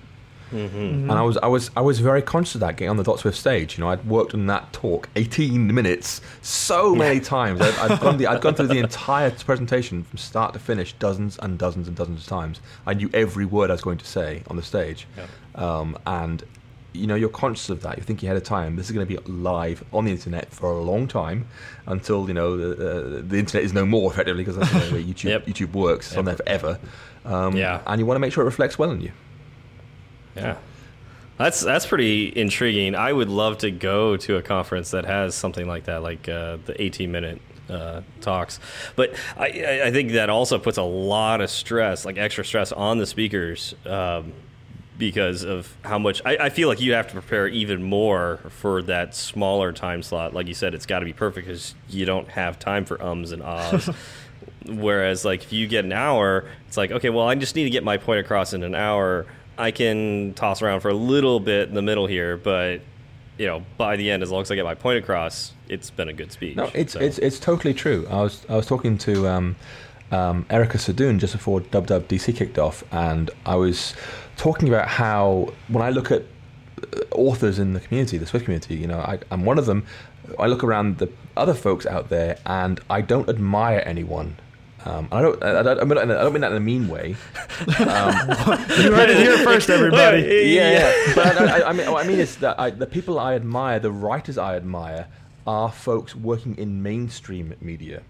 Mm-hmm. 0.52 1.10
And 1.10 1.12
I 1.12 1.22
was 1.22 1.38
I 1.38 1.46
was 1.46 1.70
I 1.76 1.80
was 1.80 1.98
very 2.00 2.20
conscious 2.22 2.54
of 2.56 2.60
that 2.60 2.76
getting 2.76 2.90
on 2.90 2.96
the 2.96 3.02
Dot 3.02 3.20
Swift 3.20 3.38
stage. 3.38 3.76
You 3.76 3.84
know, 3.84 3.90
I'd 3.90 4.06
worked 4.06 4.34
on 4.34 4.46
that 4.46 4.72
talk 4.72 5.08
18 5.16 5.74
minutes 5.74 6.20
so 6.42 6.94
many 6.94 7.20
times. 7.36 7.60
I'd, 7.60 7.74
I'd 7.90 8.00
gone 8.00 8.16
the, 8.18 8.26
I'd 8.26 8.40
gone 8.40 8.54
through 8.54 8.68
the 8.68 8.78
entire 8.78 9.30
presentation 9.30 10.04
from 10.04 10.18
start 10.18 10.52
to 10.52 10.58
finish 10.58 10.92
dozens 10.94 11.38
and 11.38 11.58
dozens 11.58 11.88
and 11.88 11.96
dozens 11.96 12.22
of 12.22 12.26
times. 12.26 12.60
I 12.86 12.94
knew 12.94 13.10
every 13.14 13.46
word 13.46 13.70
I 13.70 13.74
was 13.74 13.82
going 13.82 13.98
to 13.98 14.06
say 14.06 14.42
on 14.48 14.56
the 14.56 14.62
stage, 14.62 15.06
um, 15.54 15.96
and 16.06 16.42
you 16.92 17.06
know 17.06 17.14
you're 17.14 17.28
conscious 17.28 17.70
of 17.70 17.82
that. 17.82 17.96
You're 17.96 18.04
thinking 18.04 18.28
ahead 18.28 18.36
of 18.36 18.42
time. 18.44 18.76
This 18.76 18.86
is 18.86 18.92
going 18.92 19.06
to 19.06 19.14
be 19.16 19.20
live 19.32 19.82
on 19.92 20.04
the 20.04 20.10
internet 20.12 20.52
for 20.52 20.70
a 20.72 20.80
long 20.82 21.08
time 21.08 21.46
until 21.86 22.26
you 22.28 22.34
know 22.34 22.56
the, 22.56 22.70
uh, 23.18 23.22
the 23.26 23.38
internet 23.38 23.64
is 23.64 23.72
no 23.72 23.86
more 23.86 24.10
effectively 24.12 24.44
because 24.44 24.56
that's 24.56 24.88
the 24.88 24.94
way 24.94 25.04
YouTube 25.12 25.24
Yep. 25.30 25.46
YouTube 25.46 25.72
works. 25.72 26.08
It's 26.08 26.16
on 26.16 26.24
there 26.26 26.36
forever. 26.36 26.78
Um, 27.24 27.56
Yeah. 27.56 27.80
and 27.86 27.98
you 28.00 28.06
want 28.06 28.16
to 28.16 28.20
make 28.20 28.32
sure 28.32 28.42
it 28.42 28.46
reflects 28.46 28.78
well 28.78 28.90
on 28.90 29.00
you. 29.00 29.12
Yeah. 30.36 30.56
That's 31.38 31.60
that's 31.60 31.86
pretty 31.86 32.32
intriguing. 32.36 32.94
I 32.94 33.12
would 33.12 33.28
love 33.28 33.58
to 33.58 33.70
go 33.70 34.16
to 34.18 34.36
a 34.36 34.42
conference 34.42 34.90
that 34.90 35.04
has 35.06 35.34
something 35.34 35.66
like 35.66 35.84
that, 35.84 36.02
like 36.02 36.28
uh, 36.28 36.58
the 36.66 36.80
18 36.80 37.10
minute 37.10 37.40
uh, 37.70 38.02
talks. 38.20 38.60
But 38.96 39.14
I- 39.36 39.48
I, 39.66 39.82
I 39.86 39.90
think 39.92 40.12
that 40.12 40.28
also 40.30 40.58
puts 40.58 40.76
a 40.78 40.82
lot 40.82 41.40
of 41.40 41.48
stress, 41.50 42.04
like 42.04 42.18
extra 42.18 42.44
stress, 42.44 42.70
on 42.70 42.98
the 42.98 43.06
speakers 43.06 43.74
um, 43.86 44.34
because 45.02 45.42
of 45.42 45.76
how 45.84 45.98
much. 45.98 46.22
I, 46.24 46.36
I 46.36 46.48
feel 46.48 46.68
like 46.68 46.80
you 46.80 46.92
have 46.92 47.08
to 47.08 47.12
prepare 47.14 47.48
even 47.48 47.82
more 47.82 48.36
for 48.50 48.82
that 48.82 49.16
smaller 49.16 49.72
time 49.72 50.00
slot. 50.00 50.32
Like 50.32 50.46
you 50.46 50.54
said, 50.54 50.74
it's 50.74 50.86
got 50.86 51.00
to 51.00 51.04
be 51.04 51.12
perfect 51.12 51.48
because 51.48 51.74
you 51.88 52.04
don't 52.04 52.28
have 52.28 52.60
time 52.60 52.84
for 52.84 53.02
ums 53.02 53.32
and 53.32 53.42
ahs. 53.42 53.90
Whereas, 54.66 55.24
like, 55.24 55.42
if 55.42 55.52
you 55.52 55.66
get 55.66 55.84
an 55.84 55.92
hour, 55.92 56.44
it's 56.68 56.76
like, 56.76 56.92
okay, 56.92 57.10
well, 57.10 57.26
I 57.26 57.34
just 57.34 57.56
need 57.56 57.64
to 57.64 57.70
get 57.70 57.82
my 57.82 57.96
point 57.96 58.20
across 58.20 58.52
in 58.52 58.62
an 58.62 58.76
hour. 58.76 59.26
I 59.58 59.72
can 59.72 60.34
toss 60.34 60.62
around 60.62 60.82
for 60.82 60.88
a 60.90 60.94
little 60.94 61.40
bit 61.40 61.68
in 61.68 61.74
the 61.74 61.82
middle 61.82 62.06
here, 62.06 62.36
but 62.36 62.80
you 63.38 63.46
know, 63.46 63.64
by 63.76 63.96
the 63.96 64.08
end, 64.08 64.22
as 64.22 64.30
long 64.30 64.42
as 64.42 64.52
I 64.52 64.54
get 64.54 64.64
my 64.64 64.76
point 64.76 64.98
across, 65.00 65.52
it's 65.68 65.90
been 65.90 66.08
a 66.08 66.12
good 66.12 66.30
speech. 66.30 66.54
No, 66.56 66.70
it's 66.74 66.92
So- 66.92 67.00
it's 67.00 67.18
it's 67.18 67.40
totally 67.40 67.74
true. 67.74 68.06
I 68.08 68.22
was 68.22 68.46
I 68.48 68.54
was 68.54 68.66
talking 68.66 68.96
to 68.98 69.26
um, 69.26 69.56
um, 70.12 70.46
Erica 70.48 70.78
Sadun 70.78 71.18
just 71.18 71.32
before 71.32 71.58
Dub 71.60 71.88
Dub 71.88 72.06
DC 72.06 72.36
kicked 72.36 72.56
off, 72.58 72.84
and 72.92 73.32
I 73.44 73.56
was 73.56 73.94
talking 74.36 74.68
about 74.68 74.88
how 74.88 75.52
when 75.68 75.82
I 75.82 75.90
look 75.90 76.10
at 76.10 76.22
uh, 76.82 77.00
authors 77.12 77.58
in 77.58 77.72
the 77.72 77.80
community, 77.80 78.18
the 78.18 78.26
Swift 78.26 78.44
community, 78.44 78.76
you 78.76 78.86
know, 78.86 78.98
I, 79.00 79.18
I'm 79.30 79.44
one 79.44 79.58
of 79.58 79.66
them. 79.66 79.84
I 80.38 80.46
look 80.46 80.62
around 80.64 80.98
the 80.98 81.10
other 81.36 81.54
folks 81.54 81.86
out 81.86 82.08
there, 82.08 82.38
and 82.46 82.80
I 82.88 83.00
don't 83.00 83.28
admire 83.28 83.82
anyone. 83.84 84.36
Um, 84.84 85.08
I 85.12 85.22
don't. 85.22 85.42
I 85.42 85.62
don't, 85.62 85.80
I 85.80 85.84
mean, 85.84 85.98
I 85.98 86.04
don't 86.22 86.32
mean 86.32 86.40
that 86.40 86.50
in 86.50 86.56
a 86.56 86.60
mean 86.60 86.88
way. 86.88 87.14
You 87.68 88.92
heard 88.92 89.10
it 89.10 89.16
here 89.16 89.38
first, 89.38 89.70
everybody. 89.70 90.22
yeah, 90.22 90.72
yeah. 90.72 90.92
But 91.14 91.40
I, 91.40 91.58
I, 91.60 91.68
I 91.68 91.72
mean, 91.72 91.90
what 91.90 92.04
I 92.04 92.08
mean 92.08 92.18
is 92.18 92.36
that 92.38 92.58
I, 92.58 92.70
the 92.70 92.86
people 92.86 93.18
I 93.18 93.34
admire, 93.34 93.78
the 93.78 93.92
writers 93.92 94.38
I 94.38 94.56
admire, 94.56 95.06
are 95.46 95.70
folks 95.70 96.16
working 96.16 96.56
in 96.56 96.82
mainstream 96.82 97.54
media, 97.60 98.02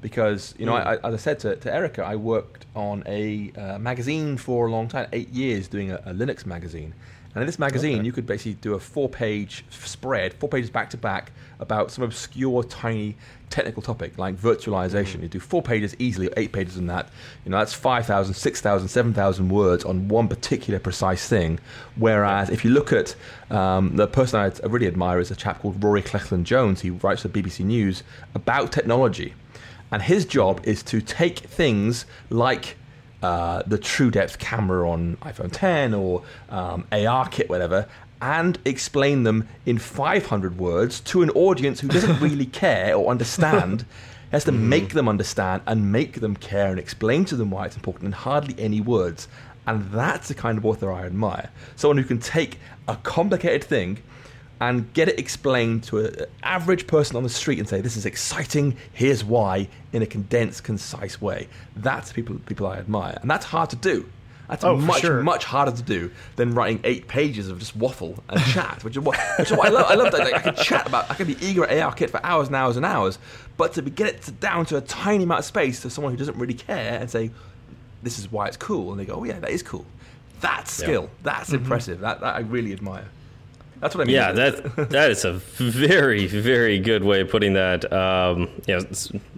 because 0.00 0.54
you 0.58 0.66
know, 0.66 0.74
I, 0.74 0.94
I, 0.94 1.08
as 1.08 1.14
I 1.14 1.16
said 1.16 1.38
to, 1.40 1.56
to 1.56 1.74
Erica, 1.74 2.04
I 2.04 2.16
worked 2.16 2.66
on 2.74 3.02
a 3.06 3.52
uh, 3.56 3.78
magazine 3.78 4.36
for 4.36 4.66
a 4.66 4.70
long 4.70 4.88
time, 4.88 5.08
eight 5.12 5.30
years, 5.30 5.68
doing 5.68 5.90
a, 5.92 5.96
a 6.06 6.12
Linux 6.12 6.46
magazine. 6.46 6.94
And 7.32 7.42
in 7.42 7.46
this 7.46 7.60
magazine, 7.60 7.98
Okay. 7.98 8.06
you 8.06 8.10
could 8.10 8.26
basically 8.26 8.54
do 8.54 8.74
a 8.74 8.80
four-page 8.80 9.64
spread, 9.70 10.34
four 10.34 10.48
pages 10.48 10.68
back 10.68 10.90
to 10.90 10.96
back, 10.96 11.30
about 11.60 11.92
some 11.92 12.02
obscure, 12.02 12.64
tiny 12.64 13.16
technical 13.50 13.82
topic 13.82 14.18
like 14.18 14.34
virtualization. 14.36 15.22
You 15.22 15.28
do 15.28 15.38
four 15.38 15.62
pages 15.62 15.94
easily, 16.00 16.28
eight 16.36 16.50
pages 16.50 16.76
in 16.76 16.88
that. 16.88 17.08
You 17.44 17.52
know, 17.52 17.58
that's 17.58 17.72
5,000, 17.72 18.34
6,000, 18.34 18.88
7,000 18.88 19.48
words 19.48 19.84
on 19.84 20.08
one 20.08 20.26
particular 20.26 20.80
precise 20.80 21.28
thing. 21.28 21.60
Whereas 21.94 22.50
if 22.50 22.64
you 22.64 22.70
look 22.72 22.92
at 22.92 23.14
um, 23.50 23.94
the 23.94 24.08
person 24.08 24.40
I 24.40 24.66
really 24.66 24.88
admire 24.88 25.20
is 25.20 25.30
a 25.30 25.36
chap 25.36 25.60
called 25.60 25.82
Rory 25.82 26.02
Cellan-Jones. 26.02 26.80
He 26.80 26.90
writes 26.90 27.22
for 27.22 27.28
BBC 27.28 27.64
News 27.64 28.02
about 28.34 28.72
technology. 28.72 29.34
And 29.92 30.02
his 30.02 30.24
job 30.24 30.60
is 30.64 30.82
to 30.84 31.00
take 31.00 31.38
things 31.40 32.06
like 32.28 32.76
uh, 33.22 33.62
the 33.66 33.78
True 33.78 34.10
Depth 34.10 34.38
camera 34.38 34.88
on 34.88 35.16
iPhone 35.22 35.50
10 35.52 35.94
or 35.94 36.22
um, 36.48 36.86
AR 36.92 37.28
kit, 37.28 37.50
whatever, 37.50 37.86
and 38.22 38.58
explain 38.64 39.24
them 39.24 39.48
in 39.66 39.78
500 39.78 40.58
words 40.58 41.00
to 41.00 41.22
an 41.22 41.30
audience 41.30 41.80
who 41.80 41.88
doesn't 41.88 42.20
really 42.20 42.46
care 42.46 42.94
or 42.94 43.10
understand. 43.10 43.82
He 43.82 44.36
has 44.36 44.44
to 44.44 44.52
make 44.52 44.90
them 44.90 45.08
understand 45.08 45.62
and 45.66 45.90
make 45.90 46.20
them 46.20 46.36
care 46.36 46.70
and 46.70 46.78
explain 46.78 47.24
to 47.26 47.36
them 47.36 47.50
why 47.50 47.66
it's 47.66 47.76
important 47.76 48.06
in 48.06 48.12
hardly 48.12 48.54
any 48.58 48.80
words. 48.80 49.26
And 49.66 49.90
that's 49.90 50.28
the 50.28 50.34
kind 50.34 50.56
of 50.56 50.64
author 50.64 50.92
I 50.92 51.04
admire. 51.04 51.50
Someone 51.76 51.98
who 51.98 52.04
can 52.04 52.20
take 52.20 52.58
a 52.88 52.96
complicated 52.96 53.64
thing 53.64 53.98
and 54.60 54.92
get 54.92 55.08
it 55.08 55.18
explained 55.18 55.82
to 55.84 55.98
an 56.00 56.26
average 56.42 56.86
person 56.86 57.16
on 57.16 57.22
the 57.22 57.28
street 57.28 57.58
and 57.58 57.68
say, 57.68 57.80
"This 57.80 57.96
is 57.96 58.04
exciting. 58.06 58.76
Here's 58.92 59.24
why," 59.24 59.68
in 59.92 60.02
a 60.02 60.06
condensed, 60.06 60.64
concise 60.64 61.20
way. 61.20 61.48
That's 61.76 62.12
people 62.12 62.36
people 62.46 62.66
I 62.66 62.76
admire, 62.76 63.18
and 63.22 63.30
that's 63.30 63.46
hard 63.46 63.70
to 63.70 63.76
do. 63.76 64.06
That's 64.48 64.64
Oh, 64.64 64.76
much 64.76 65.02
sure. 65.02 65.22
much 65.22 65.44
harder 65.44 65.70
to 65.70 65.82
do 65.82 66.10
than 66.34 66.54
writing 66.54 66.80
eight 66.82 67.06
pages 67.06 67.48
of 67.48 67.60
just 67.60 67.76
waffle 67.76 68.20
and 68.28 68.40
chat, 68.46 68.82
which 68.82 68.96
is 68.96 69.02
what, 69.04 69.16
which 69.38 69.52
is 69.52 69.56
what 69.56 69.68
I 69.68 69.70
love. 69.70 69.86
I 69.88 69.94
love 69.94 70.10
that 70.10 70.20
like, 70.22 70.34
I 70.34 70.40
can 70.40 70.56
chat 70.56 70.88
about. 70.88 71.08
I 71.08 71.14
can 71.14 71.28
be 71.28 71.36
eager 71.40 71.64
at 71.64 71.78
AR 71.80 71.92
Kit 71.92 72.10
for 72.10 72.20
hours 72.26 72.48
and 72.48 72.56
hours 72.56 72.76
and 72.76 72.84
hours, 72.84 73.18
but 73.56 73.74
to 73.74 73.82
get 73.82 74.08
it 74.08 74.22
to, 74.22 74.32
down 74.32 74.66
to 74.66 74.76
a 74.76 74.80
tiny 74.80 75.22
amount 75.22 75.38
of 75.38 75.44
space 75.44 75.80
to 75.82 75.90
someone 75.90 76.12
who 76.12 76.16
doesn't 76.18 76.36
really 76.36 76.54
care 76.54 76.98
and 77.00 77.08
say, 77.08 77.30
"This 78.02 78.18
is 78.18 78.32
why 78.32 78.48
it's 78.48 78.56
cool," 78.56 78.90
and 78.90 78.98
they 79.00 79.04
go, 79.04 79.14
"Oh 79.20 79.24
yeah, 79.24 79.38
that 79.38 79.50
is 79.50 79.62
cool." 79.62 79.86
That's 80.40 80.80
Yeah. 80.80 80.84
skill. 80.86 81.10
That's 81.22 81.50
mm-hmm. 81.50 81.62
impressive. 81.62 82.00
That, 82.00 82.20
that 82.20 82.34
I 82.34 82.40
really 82.40 82.72
admire. 82.72 83.04
That's 83.80 83.94
what 83.94 84.02
I 84.02 84.04
mean. 84.04 84.16
Yeah, 84.16 84.32
that 84.32 84.90
that 84.90 85.10
is 85.10 85.24
a 85.24 85.32
very 85.32 86.26
very 86.26 86.78
good 86.78 87.02
way 87.02 87.20
of 87.22 87.30
putting 87.30 87.54
that. 87.54 87.90
Um, 87.92 88.48
you 88.66 88.78
know, 88.78 88.86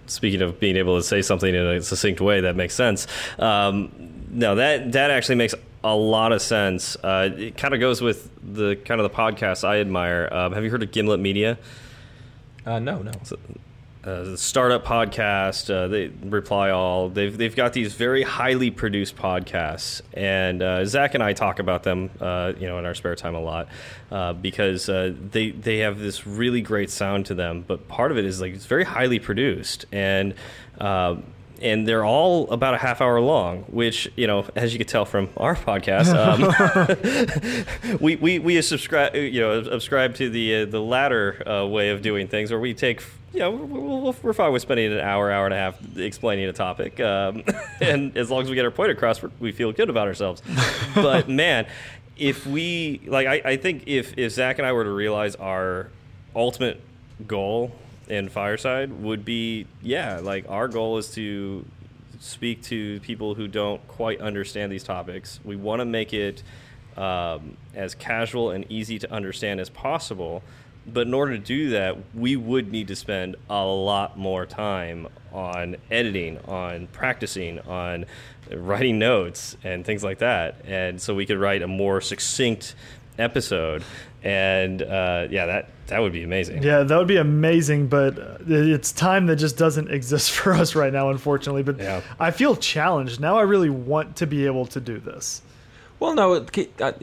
speaking 0.07 0.41
of 0.41 0.59
being 0.59 0.75
able 0.75 0.97
to 0.97 1.03
say 1.03 1.21
something 1.21 1.53
in 1.53 1.65
a 1.65 1.81
succinct 1.81 2.19
way 2.19 2.41
that 2.41 2.55
makes 2.55 2.75
sense. 2.75 3.07
Um, 3.39 3.91
no, 4.31 4.55
that 4.55 4.91
that 4.91 5.11
actually 5.11 5.35
makes 5.35 5.55
a 5.83 5.95
lot 5.95 6.31
of 6.31 6.41
sense. 6.41 6.97
Uh, 7.03 7.29
it 7.35 7.57
kind 7.57 7.73
of 7.73 7.79
goes 7.79 8.01
with 8.01 8.29
the 8.41 8.75
kind 8.75 8.99
of 8.99 9.09
the 9.09 9.15
podcast 9.15 9.63
I 9.67 9.79
admire. 9.79 10.27
Um, 10.31 10.53
have 10.53 10.63
you 10.63 10.69
heard 10.69 10.83
of 10.83 10.91
Gimlet 10.91 11.19
Media? 11.19 11.57
Uh, 12.65 12.79
no, 12.79 13.01
no. 13.01 13.11
Uh, 14.05 14.23
the 14.23 14.37
startup 14.37 14.85
podcast, 14.85 15.73
uh, 15.73 15.87
they 15.87 16.07
reply 16.07 16.71
all. 16.71 17.07
They've 17.07 17.35
they've 17.37 17.55
got 17.55 17.71
these 17.71 17.93
very 17.93 18.21
highly 18.21 18.69
produced 18.69 19.15
podcasts, 19.15 20.01
and 20.13 20.61
uh, 20.61 20.83
Zach 20.85 21.13
and 21.13 21.23
I 21.23 21.31
talk 21.31 21.59
about 21.59 21.83
them, 21.83 22.09
uh, 22.19 22.51
you 22.59 22.67
know, 22.67 22.79
in 22.79 22.85
our 22.85 22.95
spare 22.95 23.15
time 23.15 23.35
a 23.35 23.39
lot 23.39 23.69
uh, 24.11 24.33
because 24.33 24.89
uh, 24.89 25.13
they 25.31 25.51
they 25.51 25.79
have 25.79 25.99
this 25.99 26.27
really 26.27 26.61
great 26.61 26.89
sound 26.89 27.27
to 27.27 27.33
them. 27.33 27.63
But 27.65 27.87
part 27.87 28.11
of 28.11 28.17
it 28.17 28.25
is 28.25 28.41
like 28.41 28.53
it's 28.53 28.65
very 28.65 28.83
highly 28.83 29.19
produced 29.19 29.85
and. 29.91 30.33
And 31.63 31.87
they're 31.87 32.03
all 32.03 32.51
about 32.51 32.73
a 32.73 32.77
half 32.77 32.99
hour 32.99 33.19
long, 33.21 33.59
which 33.63 34.11
you 34.17 34.27
know, 34.27 34.45
as 34.55 34.73
you 34.73 34.79
can 34.79 34.87
tell 34.87 35.05
from 35.05 35.29
our 35.37 35.55
podcast, 35.55 36.13
um, 37.87 37.97
we, 38.01 38.17
we 38.17 38.37
we 38.39 38.61
subscribe 38.61 39.15
you 39.15 39.39
know 39.39 39.63
subscribe 39.63 40.13
to 40.15 40.29
the 40.29 40.55
uh, 40.55 40.65
the 40.65 40.81
latter 40.81 41.41
uh, 41.47 41.65
way 41.65 41.89
of 41.89 42.01
doing 42.01 42.27
things, 42.27 42.51
where 42.51 42.59
we 42.59 42.73
take 42.73 43.01
you 43.33 43.39
know 43.39 43.51
we're, 43.51 44.01
we're, 44.01 44.13
we're 44.21 44.33
fine 44.33 44.51
with 44.51 44.61
spending 44.61 44.91
an 44.91 44.99
hour 44.99 45.31
hour 45.31 45.45
and 45.45 45.53
a 45.53 45.57
half 45.57 45.79
explaining 45.97 46.45
a 46.45 46.53
topic, 46.53 46.99
um, 46.99 47.43
and 47.81 48.17
as 48.17 48.29
long 48.29 48.43
as 48.43 48.49
we 48.49 48.55
get 48.55 48.65
our 48.65 48.71
point 48.71 48.91
across, 48.91 49.21
we 49.39 49.53
feel 49.53 49.71
good 49.71 49.89
about 49.89 50.07
ourselves. 50.07 50.43
But 50.93 51.29
man, 51.29 51.65
if 52.17 52.45
we 52.45 53.01
like, 53.07 53.25
I, 53.25 53.41
I 53.51 53.57
think 53.57 53.83
if 53.87 54.17
if 54.17 54.33
Zach 54.33 54.59
and 54.59 54.67
I 54.67 54.73
were 54.73 54.83
to 54.83 54.91
realize 54.91 55.35
our 55.37 55.89
ultimate 56.35 56.81
goal 57.25 57.71
in 58.07 58.29
Fireside 58.29 58.91
would 59.01 59.23
be 59.25 59.67
yeah, 59.81 60.19
like 60.19 60.45
our 60.49 60.67
goal 60.67 60.97
is 60.97 61.11
to 61.11 61.65
speak 62.19 62.61
to 62.63 62.99
people 63.01 63.35
who 63.35 63.47
don't 63.47 63.85
quite 63.87 64.21
understand 64.21 64.71
these 64.71 64.83
topics. 64.83 65.39
We 65.43 65.55
want 65.55 65.81
to 65.81 65.85
make 65.85 66.13
it 66.13 66.43
um, 66.95 67.57
as 67.75 67.95
casual 67.95 68.51
and 68.51 68.65
easy 68.69 68.99
to 68.99 69.11
understand 69.11 69.59
as 69.59 69.69
possible. 69.69 70.43
But 70.85 71.07
in 71.07 71.13
order 71.13 71.33
to 71.33 71.43
do 71.43 71.69
that, 71.71 71.97
we 72.13 72.35
would 72.35 72.71
need 72.71 72.89
to 72.89 72.95
spend 72.95 73.37
a 73.49 73.63
lot 73.63 74.17
more 74.17 74.45
time 74.45 75.07
on 75.31 75.77
editing, 75.89 76.39
on 76.45 76.87
practicing, 76.87 77.59
on 77.59 78.05
writing 78.51 78.99
notes, 78.99 79.55
and 79.63 79.85
things 79.85 80.03
like 80.03 80.19
that. 80.19 80.55
And 80.65 81.01
so 81.01 81.15
we 81.15 81.25
could 81.25 81.37
write 81.37 81.61
a 81.61 81.67
more 81.67 82.01
succinct 82.01 82.75
episode. 83.17 83.83
And 84.23 84.81
uh, 84.81 85.27
yeah, 85.29 85.45
that 85.47 85.69
that 85.87 85.99
would 85.99 86.13
be 86.13 86.23
amazing. 86.23 86.63
Yeah, 86.63 86.83
that 86.83 86.97
would 86.97 87.07
be 87.07 87.17
amazing, 87.17 87.87
but 87.87 88.17
uh, 88.17 88.37
it's 88.47 88.91
time 88.93 89.25
that 89.27 89.35
just 89.35 89.57
doesn't 89.57 89.91
exist 89.99 90.31
for 90.31 90.53
us 90.53 90.75
right 90.75 90.93
now, 90.93 91.09
unfortunately. 91.09 91.63
But 91.63 91.77
Yeah. 91.79 92.01
I 92.19 92.31
feel 92.31 92.55
challenged 92.55 93.19
now. 93.19 93.37
I 93.37 93.41
really 93.41 93.69
want 93.69 94.15
to 94.17 94.27
be 94.27 94.45
able 94.45 94.65
to 94.67 94.79
do 94.79 94.99
this. 94.99 95.41
Well, 95.99 96.15
no, 96.15 96.33
it, 96.35 96.71
I, 96.81 96.93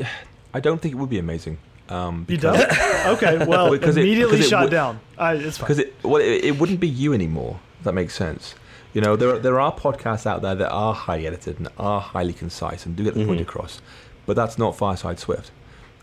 I 0.54 0.61
don't 0.61 0.80
think 0.80 0.94
it 0.94 0.98
would 0.98 1.11
be 1.11 1.18
amazing. 1.18 1.59
Um, 1.90 2.20
You 2.28 2.37
because, 2.38 2.59
don't? 2.64 3.06
okay, 3.22 3.44
well, 3.46 3.70
Because 3.70 3.96
it- 3.96 4.00
immediately 4.02 4.37
because 4.38 4.46
it 4.46 4.50
shot 4.50 4.62
would- 4.64 4.70
down. 4.70 5.00
I, 5.18 5.35
it's 5.35 5.59
fine. 5.59 5.64
because 5.66 5.78
it, 5.80 5.94
well, 6.02 6.20
it, 6.22 6.44
it 6.44 6.59
wouldn't 6.59 6.80
be 6.80 6.88
you 6.88 7.12
anymore. 7.12 7.61
If 7.78 7.85
that 7.85 7.92
makes 7.94 8.14
sense. 8.14 8.54
You 8.94 9.00
know, 9.02 9.14
there 9.16 9.35
are, 9.35 9.38
there 9.38 9.61
are 9.61 9.72
podcasts 9.74 10.26
out 10.26 10.40
there 10.42 10.54
that 10.54 10.70
are 10.70 10.94
highly 10.94 11.26
edited 11.26 11.59
and 11.59 11.68
are 11.78 12.00
highly 12.00 12.33
concise 12.33 12.87
and 12.87 12.96
do 12.96 13.04
get 13.04 13.14
the 13.14 13.24
point 13.26 13.40
across, 13.40 13.80
but 14.26 14.35
that's 14.37 14.59
not 14.59 14.76
Fireside 14.76 15.18
Swift, 15.20 15.50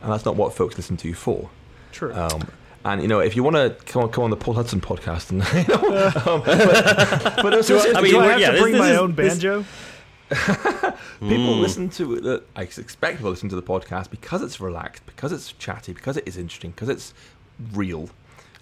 and 0.01 0.11
that's 0.11 0.25
not 0.25 0.35
what 0.35 0.53
folks 0.53 0.75
listen 0.77 0.97
to 0.97 1.07
you 1.07 1.13
for. 1.13 1.49
True. 1.91 2.13
Um, 2.13 2.47
and 2.85 3.01
you 3.01 3.07
know, 3.07 3.19
if 3.19 3.35
you 3.35 3.43
want 3.43 3.55
to 3.55 3.75
come 3.85 4.03
on, 4.03 4.09
come 4.09 4.23
on 4.23 4.29
the 4.29 4.37
Paul 4.37 4.53
Hudson 4.53 4.79
podcast, 4.79 5.31
and 5.31 5.43
you 5.67 5.73
know, 5.73 6.11
um, 6.33 6.41
but, 6.45 7.35
but 7.43 7.53
it's 7.53 7.69
also- 7.69 7.93
I 7.93 8.01
mean, 8.01 8.11
do 8.13 8.19
I 8.19 8.27
have 8.27 8.39
yeah, 8.39 8.51
to 8.51 8.61
bring 8.61 8.73
this 8.73 8.79
my 8.79 8.91
is- 8.91 8.97
own 8.97 9.15
this- 9.15 9.33
banjo? 9.33 9.65
people 11.21 11.55
listen 11.55 11.87
to 11.89 12.19
the 12.19 12.43
I 12.55 12.63
expect 12.63 13.17
people 13.17 13.29
listen 13.31 13.47
to 13.49 13.55
the 13.55 13.61
podcast 13.63 14.09
because 14.09 14.41
it's 14.41 14.59
relaxed, 14.59 15.05
because 15.05 15.31
it's 15.31 15.53
chatty, 15.53 15.93
because 15.93 16.17
it 16.17 16.27
is 16.27 16.37
interesting, 16.37 16.71
because 16.71 16.89
it's 16.89 17.13
real, 17.73 18.09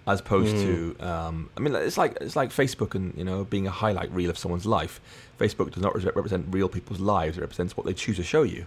as 0.07 0.19
opposed 0.19 0.55
to 0.57 0.95
um, 0.99 1.49
I 1.57 1.61
mean, 1.61 1.73
it's 1.73 1.97
like 1.97 2.17
it's 2.21 2.35
like 2.35 2.51
Facebook 2.51 2.93
and 2.95 3.15
you 3.17 3.23
know 3.23 3.45
being 3.45 3.65
a 3.65 3.71
highlight 3.71 4.11
reel 4.11 4.29
of 4.29 4.37
someone's 4.37 4.65
life. 4.67 5.01
Facebook 5.39 5.71
does 5.71 5.81
not 5.81 5.95
re- 5.95 6.03
represent 6.03 6.45
real 6.51 6.69
people's 6.69 6.99
lives; 6.99 7.37
it 7.37 7.41
represents 7.41 7.75
what 7.75 7.85
they 7.87 7.93
choose 7.93 8.17
to 8.17 8.23
show 8.23 8.43
you. 8.43 8.65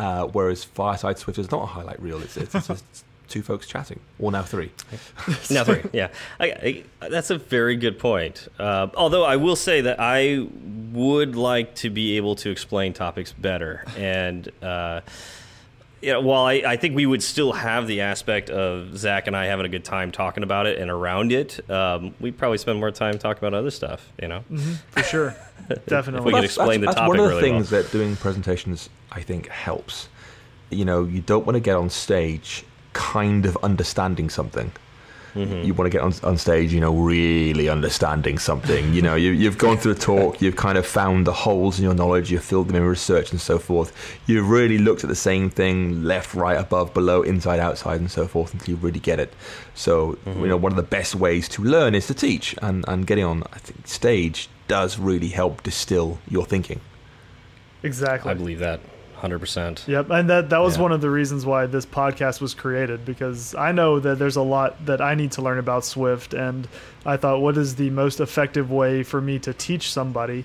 Uh, 0.00 0.26
whereas 0.28 0.64
Fireside 0.64 1.18
Swift 1.18 1.38
is 1.38 1.50
not 1.50 1.62
a 1.62 1.66
highlight 1.66 2.00
reel; 2.00 2.22
it's, 2.22 2.38
it's, 2.38 2.54
it's 2.54 2.68
just 2.68 3.04
two 3.28 3.42
folks 3.42 3.66
chatting, 3.66 4.00
or 4.18 4.32
now 4.32 4.42
three. 4.42 4.70
now 5.50 5.62
three. 5.62 5.82
Yeah, 5.92 6.08
I, 6.40 6.84
I, 7.02 7.08
that's 7.10 7.28
a 7.28 7.36
very 7.36 7.76
good 7.76 7.98
point. 7.98 8.48
Uh, 8.58 8.88
although 8.94 9.24
I 9.24 9.36
will 9.36 9.56
say 9.56 9.82
that 9.82 10.00
I 10.00 10.46
would 10.92 11.36
like 11.36 11.74
to 11.76 11.90
be 11.90 12.16
able 12.16 12.34
to 12.36 12.50
explain 12.50 12.94
topics 12.94 13.34
better, 13.34 13.84
and 13.98 14.48
uh, 14.62 15.02
you 16.00 16.14
know, 16.14 16.22
while 16.22 16.46
I, 16.46 16.62
I 16.66 16.76
think 16.76 16.96
we 16.96 17.04
would 17.04 17.22
still 17.22 17.52
have 17.52 17.86
the 17.86 18.00
aspect 18.00 18.48
of 18.48 18.96
Zach 18.96 19.26
and 19.26 19.36
I 19.36 19.46
having 19.46 19.66
a 19.66 19.68
good 19.68 19.84
time 19.84 20.12
talking 20.12 20.42
about 20.42 20.66
it 20.66 20.78
and 20.78 20.90
around 20.90 21.30
it, 21.30 21.68
um, 21.70 22.14
we'd 22.20 22.38
probably 22.38 22.56
spend 22.56 22.80
more 22.80 22.90
time 22.90 23.18
talking 23.18 23.46
about 23.46 23.52
other 23.52 23.70
stuff. 23.70 24.10
You 24.20 24.28
know, 24.28 24.44
For 24.92 25.02
sure. 25.02 25.36
Definitely. 25.86 26.26
we 26.26 26.32
could 26.32 26.44
explain 26.44 26.80
the 26.80 26.86
that's 26.86 26.96
topic 26.96 27.08
one 27.08 27.20
of 27.20 27.24
the 27.24 27.36
really 27.36 27.42
things 27.42 27.70
that 27.70 27.90
doing 27.92 28.16
presentations 28.16 28.88
I 29.12 29.20
think 29.20 29.48
helps. 29.48 30.08
You 30.70 30.84
know, 30.84 31.04
you 31.04 31.20
don't 31.20 31.44
want 31.46 31.56
to 31.56 31.60
get 31.60 31.76
on 31.76 31.90
stage 31.90 32.64
kind 32.92 33.46
of 33.46 33.56
understanding 33.62 34.30
something. 34.30 34.72
Mm-hmm. 35.34 35.62
You 35.64 35.74
want 35.74 35.86
to 35.86 35.96
get 35.96 36.02
on, 36.02 36.12
on 36.24 36.36
stage, 36.38 36.72
you 36.72 36.80
know, 36.80 36.92
really 36.92 37.68
understanding 37.68 38.36
something. 38.38 38.92
You 38.92 39.00
know, 39.00 39.14
you, 39.14 39.30
you've 39.30 39.58
gone 39.58 39.76
through 39.76 39.94
the 39.94 40.00
talk, 40.00 40.42
you've 40.42 40.56
kind 40.56 40.76
of 40.76 40.84
found 40.84 41.24
the 41.24 41.32
holes 41.32 41.78
in 41.78 41.84
your 41.84 41.94
knowledge, 41.94 42.32
you've 42.32 42.42
filled 42.42 42.66
them 42.66 42.74
in 42.74 42.82
research 42.82 43.30
and 43.30 43.40
so 43.40 43.56
forth. 43.56 43.92
You've 44.26 44.50
really 44.50 44.78
looked 44.78 45.04
at 45.04 45.08
the 45.08 45.14
same 45.14 45.48
thing, 45.48 46.02
left, 46.02 46.34
right, 46.34 46.58
above, 46.58 46.92
below, 46.94 47.22
inside, 47.22 47.60
outside, 47.60 48.00
and 48.00 48.10
so 48.10 48.26
forth, 48.26 48.52
until 48.54 48.70
you 48.70 48.76
really 48.76 48.98
get 48.98 49.20
it. 49.20 49.32
So, 49.74 50.18
Mm-hmm. 50.26 50.40
you 50.40 50.46
know, 50.48 50.56
one 50.56 50.72
of 50.72 50.76
the 50.76 50.82
best 50.82 51.14
ways 51.14 51.48
to 51.50 51.62
learn 51.62 51.94
is 51.94 52.08
to 52.08 52.14
teach, 52.14 52.56
and, 52.60 52.84
and 52.88 53.06
getting 53.06 53.24
on, 53.24 53.44
I 53.52 53.58
think, 53.58 53.86
stage 53.86 54.48
does 54.70 54.98
really 54.98 55.28
help 55.28 55.62
distill 55.62 56.18
your 56.28 56.44
thinking. 56.46 56.80
exactly. 57.82 58.30
I 58.30 58.34
believe 58.34 58.58
that 58.60 58.80
hundred 59.16 59.38
percent. 59.40 59.84
Yep, 59.86 60.08
and 60.10 60.30
that 60.30 60.48
that 60.50 60.58
was 60.58 60.76
Yeah. 60.76 60.82
one 60.84 60.92
of 60.92 61.00
the 61.02 61.10
reasons 61.10 61.44
why 61.44 61.66
this 61.66 61.84
podcast 61.84 62.40
was 62.40 62.54
created 62.54 63.04
because 63.04 63.54
I 63.54 63.72
know 63.72 64.00
that 64.00 64.18
there's 64.18 64.36
a 64.36 64.42
lot 64.56 64.86
that 64.86 65.00
I 65.02 65.14
need 65.14 65.32
to 65.32 65.42
learn 65.42 65.58
about 65.58 65.84
Swift, 65.84 66.32
and 66.32 66.66
I 67.04 67.16
thought, 67.18 67.40
what 67.42 67.56
is 67.58 67.74
the 67.74 67.90
most 67.90 68.20
effective 68.20 68.70
way 68.70 69.02
for 69.02 69.20
me 69.20 69.38
to 69.40 69.52
teach 69.52 69.90
somebody? 69.92 70.44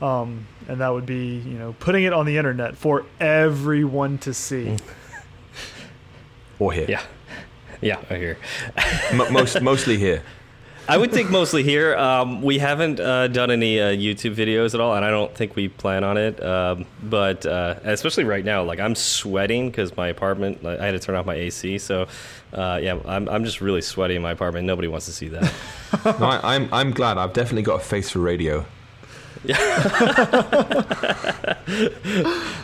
Um, 0.00 0.46
and 0.68 0.80
that 0.80 0.90
would 0.94 1.06
be, 1.06 1.38
you 1.38 1.58
know, 1.58 1.74
putting 1.80 2.04
it 2.04 2.12
on 2.12 2.26
the 2.26 2.36
internet 2.36 2.76
for 2.76 3.04
everyone 3.20 4.18
to 4.18 4.32
see. 4.34 4.76
Or 6.58 6.72
here. 6.72 6.86
Yeah, 6.88 7.02
yeah, 7.80 7.98
I 8.10 8.16
hear. 8.16 8.38
M- 9.10 9.32
most, 9.32 9.60
mostly 9.62 9.98
here. 9.98 10.22
I 10.92 10.98
would 10.98 11.10
think 11.10 11.30
mostly 11.30 11.62
here. 11.62 11.96
Um, 11.96 12.42
we 12.42 12.58
haven't 12.58 13.00
uh, 13.00 13.26
done 13.28 13.50
any 13.50 13.80
uh, 13.80 13.92
YouTube 13.92 14.34
videos 14.34 14.74
at 14.74 14.80
all, 14.80 14.94
and 14.94 15.02
I 15.02 15.08
don't 15.08 15.34
think 15.34 15.56
we 15.56 15.68
plan 15.68 16.04
on 16.04 16.18
it. 16.18 16.38
Um, 16.44 16.84
but 17.02 17.46
uh, 17.46 17.76
especially 17.84 18.24
right 18.24 18.44
now, 18.44 18.62
like 18.62 18.78
I'm 18.78 18.94
sweating 18.94 19.70
because 19.70 19.96
my 19.96 20.08
apartment. 20.08 20.66
I 20.66 20.84
had 20.84 20.90
to 20.90 20.98
turn 20.98 21.14
off 21.14 21.24
my 21.24 21.34
AC, 21.34 21.78
so 21.78 22.08
uh, 22.52 22.78
yeah, 22.82 22.98
I'm 23.06 23.26
I'm 23.30 23.42
just 23.46 23.62
really 23.62 23.80
sweaty 23.80 24.16
in 24.16 24.22
my 24.22 24.32
apartment. 24.32 24.66
Nobody 24.66 24.86
wants 24.86 25.06
to 25.06 25.12
see 25.12 25.28
that. 25.28 25.50
No, 26.04 26.26
I, 26.26 26.56
I'm, 26.56 26.68
I'm 26.72 26.90
glad. 26.90 27.16
I've 27.16 27.32
definitely 27.32 27.62
got 27.62 27.80
a 27.80 27.84
face 27.84 28.10
for 28.10 28.18
radio. 28.18 28.58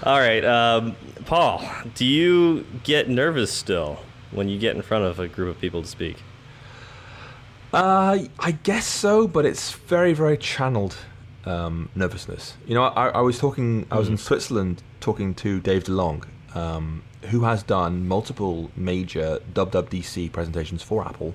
all 0.03 0.19
right, 0.19 0.45
um, 0.45 0.97
Paul, 1.25 1.67
do 1.95 2.05
you 2.05 2.67
get 2.85 3.09
nervous 3.09 3.53
still 3.53 4.01
when 4.33 4.51
you 4.51 4.59
get 4.59 4.77
in 4.77 4.83
front 4.83 5.05
of 5.05 5.19
a 5.19 5.29
group 5.29 5.55
of 5.55 5.61
people 5.61 5.83
to 5.83 5.89
speak? 5.89 6.19
Uh, 7.73 8.19
I 8.39 8.53
guess 8.53 8.87
so, 8.87 9.29
but 9.29 9.45
it's 9.45 9.73
very, 9.73 10.15
very 10.15 10.39
channeled 10.39 10.97
um, 11.45 11.91
nervousness. 11.95 12.55
You 12.67 12.75
know, 12.75 12.85
I, 12.85 13.09
I 13.09 13.21
was 13.21 13.39
talking, 13.39 13.87
I 13.91 13.99
was 13.99 14.09
in 14.09 14.17
Switzerland 14.17 14.83
talking 15.01 15.35
to 15.37 15.61
Dave 15.61 15.85
DeLong, 15.85 16.25
um, 16.55 17.03
who 17.27 17.45
has 17.45 17.63
done 17.63 18.09
multiple 18.09 18.71
major 18.77 19.41
WWDC 19.53 20.33
presentations 20.33 20.83
for 20.83 21.07
Apple 21.07 21.35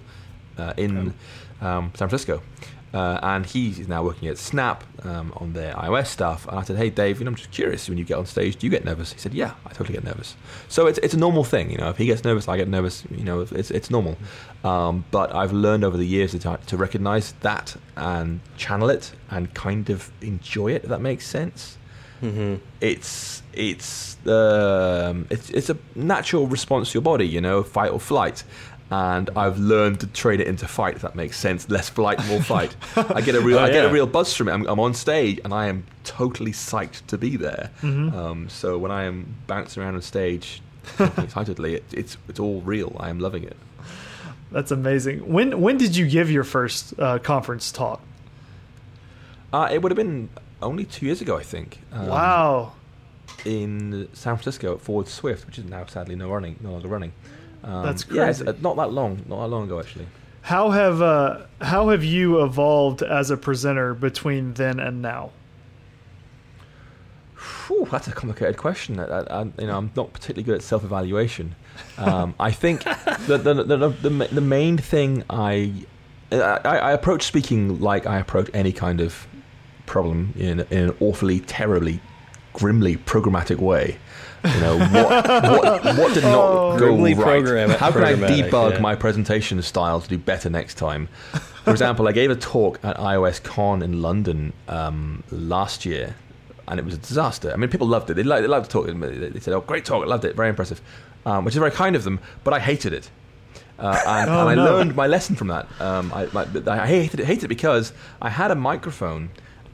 uh, 0.57 0.73
in 0.77 1.13
um, 1.61 1.91
San 1.93 2.09
Francisco. 2.09 2.41
Uh, 2.93 3.19
and 3.23 3.45
he's 3.47 3.87
now 3.87 4.03
working 4.03 4.27
at 4.27 4.37
Snap 4.37 4.83
um, 5.03 5.33
on 5.37 5.53
their 5.53 5.73
iOS 5.73 6.07
stuff. 6.07 6.47
And 6.47 6.59
I 6.59 6.63
said, 6.63 6.77
"Hey, 6.77 6.91
Dave, 6.91 7.19
you 7.19 7.25
know, 7.25 7.29
I'm 7.29 7.35
just 7.35 7.49
curious. 7.49 7.89
When 7.89 7.97
you 7.97 8.03
get 8.05 8.17
on 8.17 8.27
stage, 8.27 8.55
do 8.57 8.67
you 8.67 8.71
get 8.71 8.85
nervous?" 8.85 9.13
He 9.13 9.19
said, 9.19 9.33
"Yeah, 9.33 9.53
I 9.65 9.69
totally 9.69 9.93
get 9.93 10.03
nervous." 10.03 10.35
So 10.67 10.85
it's 10.85 10.99
it's 10.99 11.15
a 11.15 11.17
normal 11.17 11.43
thing, 11.43 11.71
you 11.71 11.77
know. 11.77 11.89
If 11.89 11.97
he 11.97 12.05
gets 12.05 12.23
nervous, 12.23 12.47
I 12.47 12.55
get 12.55 12.67
nervous. 12.67 13.03
You 13.09 13.23
know, 13.23 13.39
it's 13.41 13.71
it's 13.71 13.89
normal. 13.89 14.15
Um, 14.63 15.05
but 15.09 15.33
I've 15.33 15.51
learned 15.51 15.83
over 15.83 15.97
the 15.97 16.05
years 16.05 16.33
to 16.33 16.59
to 16.65 16.77
recognize 16.77 17.33
that 17.41 17.75
and 17.97 18.41
channel 18.57 18.89
it 18.91 19.11
and 19.31 19.51
kind 19.55 19.89
of 19.89 20.11
enjoy 20.21 20.73
it. 20.73 20.83
If 20.83 20.89
that 20.89 21.01
makes 21.01 21.25
sense. 21.25 21.77
Mm-hmm. 22.21 22.63
It's 22.79 23.43
it's 23.51 24.15
um, 24.27 25.27
it's 25.29 25.49
it's 25.49 25.69
a 25.69 25.77
natural 25.95 26.47
response 26.47 26.91
to 26.91 26.93
your 26.93 27.01
body, 27.01 27.27
you 27.27 27.41
know, 27.41 27.63
fight 27.63 27.91
or 27.91 27.99
flight. 27.99 28.43
And 28.95 29.29
I've 29.35 29.57
learned 29.57 30.01
to 30.01 30.07
trade 30.07 30.39
it 30.39 30.47
into 30.47 30.67
fight. 30.67 30.95
If 30.97 31.01
that 31.01 31.15
makes 31.15 31.37
sense, 31.39 31.67
less 31.69 31.89
flight, 31.89 32.23
more 32.27 32.41
fight. 32.41 32.75
I 32.95 33.21
get 33.21 33.33
a 33.35 33.41
real, 33.41 33.57
Oh, 33.59 33.63
I 33.63 33.71
get 33.71 33.85
a 33.85 33.89
real 33.89 34.05
buzz 34.05 34.35
from 34.35 34.47
it. 34.49 34.51
I'm, 34.51 34.65
I'm 34.67 34.79
on 34.79 34.93
stage 34.93 35.39
and 35.43 35.51
I 35.53 35.65
am 35.67 35.85
totally 36.03 36.51
psyched 36.51 37.07
to 37.07 37.17
be 37.17 37.35
there. 37.37 37.71
Mhm. 37.81 38.13
Um, 38.13 38.49
so 38.49 38.77
when 38.77 38.91
I 38.91 39.03
am 39.05 39.35
bouncing 39.47 39.81
around 39.81 39.95
on 39.95 40.01
stage, 40.01 40.61
excitedly, 40.99 41.75
it, 41.75 41.83
it's 41.91 42.17
it's 42.27 42.39
all 42.39 42.61
real. 42.61 42.95
I 42.99 43.09
am 43.09 43.19
loving 43.19 43.43
it. 43.43 43.57
That's 44.51 44.71
amazing. 44.71 45.17
When 45.31 45.61
when 45.61 45.77
did 45.77 45.95
you 45.95 46.05
give 46.07 46.29
your 46.29 46.43
first 46.43 46.93
uh, 46.99 47.17
conference 47.19 47.71
talk? 47.71 47.99
Uh, 49.51 49.69
it 49.71 49.81
would 49.81 49.91
have 49.91 49.97
been 49.97 50.29
only 50.61 50.83
two 50.85 51.05
years 51.05 51.21
ago, 51.21 51.37
I 51.37 51.43
think. 51.43 51.79
um, 51.93 52.07
wow. 52.07 52.71
in 53.45 54.07
San 54.13 54.35
Francisco 54.35 54.73
at 54.75 54.81
Forward 54.81 55.07
Swift, 55.07 55.45
which 55.47 55.57
is 55.57 55.65
now 55.65 55.85
sadly 55.85 56.15
no 56.15 56.29
running, 56.29 56.55
no 56.61 56.71
longer 56.71 56.87
running. 56.87 57.13
Um, 57.63 57.83
That's 57.85 58.05
Yeah, 58.11 58.29
it's, 58.29 58.41
crazy. 58.41 58.57
uh, 58.57 58.61
not 58.61 58.75
that 58.77 58.91
long, 58.91 59.23
not 59.27 59.41
that 59.41 59.47
long 59.47 59.63
ago 59.65 59.79
actually. 59.79 60.07
How 60.41 60.71
have 60.71 61.01
uh, 61.01 61.43
how 61.61 61.89
have 61.89 62.03
you 62.03 62.43
evolved 62.43 63.01
as 63.01 63.31
a 63.31 63.37
presenter 63.37 63.93
between 63.93 64.53
then 64.55 64.79
and 64.79 65.01
now? 65.01 65.31
Whew, 67.67 67.87
that's 67.89 68.07
a 68.07 68.11
complicated 68.11 68.57
question. 68.57 68.99
I, 68.99 69.21
I, 69.21 69.43
you 69.43 69.67
know, 69.67 69.77
I'm 69.77 69.91
not 69.95 70.13
particularly 70.13 70.43
good 70.43 70.55
at 70.55 70.61
self-evaluation. 70.61 71.55
Um, 71.97 72.35
I 72.39 72.51
think 72.51 72.83
the 73.27 73.37
the, 73.37 73.53
the, 73.63 73.77
the, 73.77 73.89
the 73.89 74.27
the 74.31 74.41
main 74.41 74.77
thing 74.77 75.23
I, 75.29 75.73
I 76.31 76.59
I 76.63 76.91
approach 76.91 77.23
speaking 77.23 77.79
like 77.79 78.05
I 78.05 78.19
approach 78.19 78.49
any 78.53 78.71
kind 78.73 78.99
of 79.01 79.27
problem 79.85 80.33
in 80.37 80.61
in 80.71 80.89
an 80.89 80.95
awfully, 80.99 81.39
terribly, 81.39 82.01
grimly 82.53 82.97
programmatic 82.97 83.57
way. 83.57 83.97
You 84.43 84.59
know 84.59 84.77
what 84.77 85.27
what, 85.43 85.83
what 85.97 86.13
did 86.13 86.23
not 86.23 86.33
Oh. 86.35 86.77
go 86.77 86.85
Grimly 86.87 87.13
right? 87.13 87.23
program- 87.23 87.69
How 87.69 87.91
can 87.91 88.03
I 88.03 88.13
debug 88.13 88.71
yeah. 88.73 88.79
my 88.79 88.95
presentation 88.95 89.61
style 89.61 90.01
to 90.01 90.09
do 90.09 90.17
better 90.17 90.49
next 90.49 90.75
time? 90.75 91.07
For 91.63 91.71
example, 91.71 92.07
I 92.07 92.11
gave 92.11 92.29
a 92.29 92.35
talk 92.35 92.79
at 92.83 92.97
iOS 92.97 93.41
Con 93.41 93.81
in 93.81 94.01
London 94.01 94.51
um, 94.67 95.23
last 95.31 95.85
year, 95.85 96.15
and 96.67 96.77
it 96.77 96.83
was 96.85 96.93
a 96.93 96.97
disaster. 96.97 97.53
I 97.53 97.55
mean, 97.55 97.69
people 97.69 97.87
loved 97.87 98.09
it. 98.09 98.15
They 98.15 98.23
liked, 98.23 98.41
they 98.41 98.49
loved 98.49 98.69
the 98.69 98.73
talk. 98.73 98.85
They 98.87 99.39
said, 99.39 99.53
"Oh, 99.53 99.61
great 99.61 99.85
talk! 99.85 100.03
I 100.03 100.07
loved 100.07 100.25
it. 100.25 100.35
Very 100.35 100.49
impressive," 100.49 100.81
um, 101.25 101.45
which 101.45 101.53
is 101.55 101.59
very 101.59 101.71
kind 101.71 101.95
of 101.95 102.03
them. 102.03 102.19
But 102.43 102.53
I 102.53 102.59
hated 102.59 102.91
it, 102.91 103.09
uh, 103.79 103.97
and, 104.05 104.29
Oh, 104.29 104.41
and 104.41 104.49
I 104.49 104.55
no. 104.55 104.65
learned 104.65 104.93
my 104.93 105.07
lesson 105.07 105.37
from 105.37 105.47
that. 105.47 105.67
Um, 105.79 106.11
I, 106.13 106.27
my, 106.33 106.45
I 106.67 106.85
hated 106.85 107.21
it, 107.21 107.25
hated 107.27 107.45
it 107.45 107.47
because 107.47 107.93
I 108.21 108.29
had 108.29 108.51
a 108.51 108.55
microphone, 108.55 109.29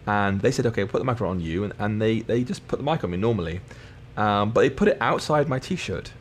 and 0.05 0.41
they 0.41 0.51
said, 0.51 0.67
"Okay, 0.67 0.85
put 0.85 0.99
the 0.99 1.05
microphone 1.05 1.37
on 1.37 1.39
you," 1.41 1.63
and, 1.63 1.73
and 1.79 1.99
they 1.99 2.19
they 2.19 2.43
just 2.43 2.67
put 2.67 2.77
the 2.77 2.85
mic 2.85 3.03
on 3.03 3.09
me 3.09 3.17
normally, 3.17 3.61
um, 4.17 4.51
but 4.51 4.61
they 4.61 4.69
put 4.69 4.87
it 4.87 4.97
outside 5.01 5.47
my 5.47 5.59
t-shirt. 5.59 6.11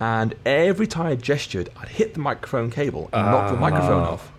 And 0.00 0.34
every 0.44 0.86
time 0.86 1.06
I 1.06 1.14
gestured, 1.14 1.68
I'd 1.80 1.88
hit 1.88 2.14
the 2.14 2.20
microphone 2.20 2.70
cable 2.70 3.08
and 3.12 3.24
knock 3.26 3.52
the 3.52 3.56
microphone 3.58 4.02
Ah. 4.02 4.10
off. 4.12 4.32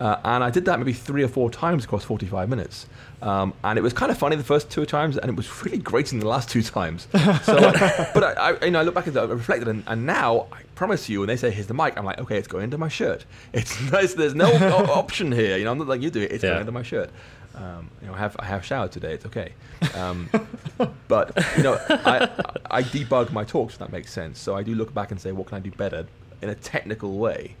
Uh, 0.00 0.16
and 0.22 0.44
I 0.44 0.50
did 0.50 0.66
that 0.66 0.78
maybe 0.78 0.92
three 0.92 1.24
or 1.24 1.28
four 1.28 1.50
times 1.50 1.84
across 1.84 2.04
45 2.04 2.48
minutes. 2.48 2.86
Um, 3.20 3.52
and 3.64 3.76
it 3.76 3.82
was 3.82 3.92
kind 3.92 4.12
of 4.12 4.18
funny 4.18 4.36
the 4.36 4.44
first 4.44 4.70
two 4.70 4.86
times, 4.86 5.16
and 5.16 5.28
it 5.28 5.34
was 5.34 5.64
really 5.64 5.78
great 5.78 6.12
in 6.12 6.20
the 6.20 6.28
last 6.28 6.48
two 6.50 6.62
times. 6.62 7.08
So, 7.42 7.56
I- 7.58 8.10
but 8.14 8.22
I, 8.22 8.32
I, 8.52 8.64
you 8.66 8.70
know, 8.70 8.78
I 8.80 8.82
look 8.82 8.94
back 8.94 9.08
at 9.08 9.14
that, 9.14 9.24
I 9.24 9.32
reflected, 9.32 9.66
and, 9.66 9.82
and 9.88 10.06
now 10.06 10.46
I 10.52 10.62
promise 10.76 11.08
you, 11.08 11.20
when 11.20 11.26
they 11.26 11.36
say 11.36 11.50
here's 11.50 11.66
the 11.66 11.74
mic, 11.74 11.98
I'm 11.98 12.04
like, 12.04 12.18
okay, 12.20 12.36
it's 12.38 12.46
going 12.46 12.62
into 12.64 12.78
my 12.78 12.88
shirt. 12.88 13.24
It's 13.52 13.80
nice. 13.90 14.14
There's 14.14 14.36
no 14.36 14.52
option 14.92 15.32
here. 15.32 15.56
You 15.56 15.64
know, 15.64 15.72
I'm 15.72 15.78
not 15.78 15.88
like 15.88 16.00
you 16.02 16.10
do 16.10 16.20
it. 16.20 16.30
It's 16.30 16.44
Yeah. 16.44 16.50
going 16.50 16.60
into 16.60 16.72
my 16.72 16.82
shirt. 16.84 17.10
Um, 17.58 17.90
you 18.00 18.06
know, 18.06 18.14
I 18.14 18.18
have 18.18 18.36
I 18.38 18.44
have 18.44 18.64
showered 18.64 18.92
today. 18.92 19.14
It's 19.14 19.26
okay. 19.26 19.52
Um, 19.94 20.28
but 21.08 21.36
you 21.56 21.62
know, 21.62 21.78
I 21.88 22.28
I 22.70 22.82
debug 22.82 23.32
my 23.32 23.44
talks. 23.44 23.74
If 23.74 23.80
that 23.80 23.92
makes 23.92 24.12
sense. 24.12 24.38
So 24.38 24.56
I 24.56 24.62
do 24.62 24.74
look 24.74 24.94
back 24.94 25.10
and 25.10 25.20
say, 25.20 25.32
what 25.32 25.46
can 25.48 25.56
I 25.56 25.60
do 25.60 25.70
better 25.72 26.06
in 26.42 26.50
a 26.50 26.54
technical 26.54 27.18
way? 27.18 27.56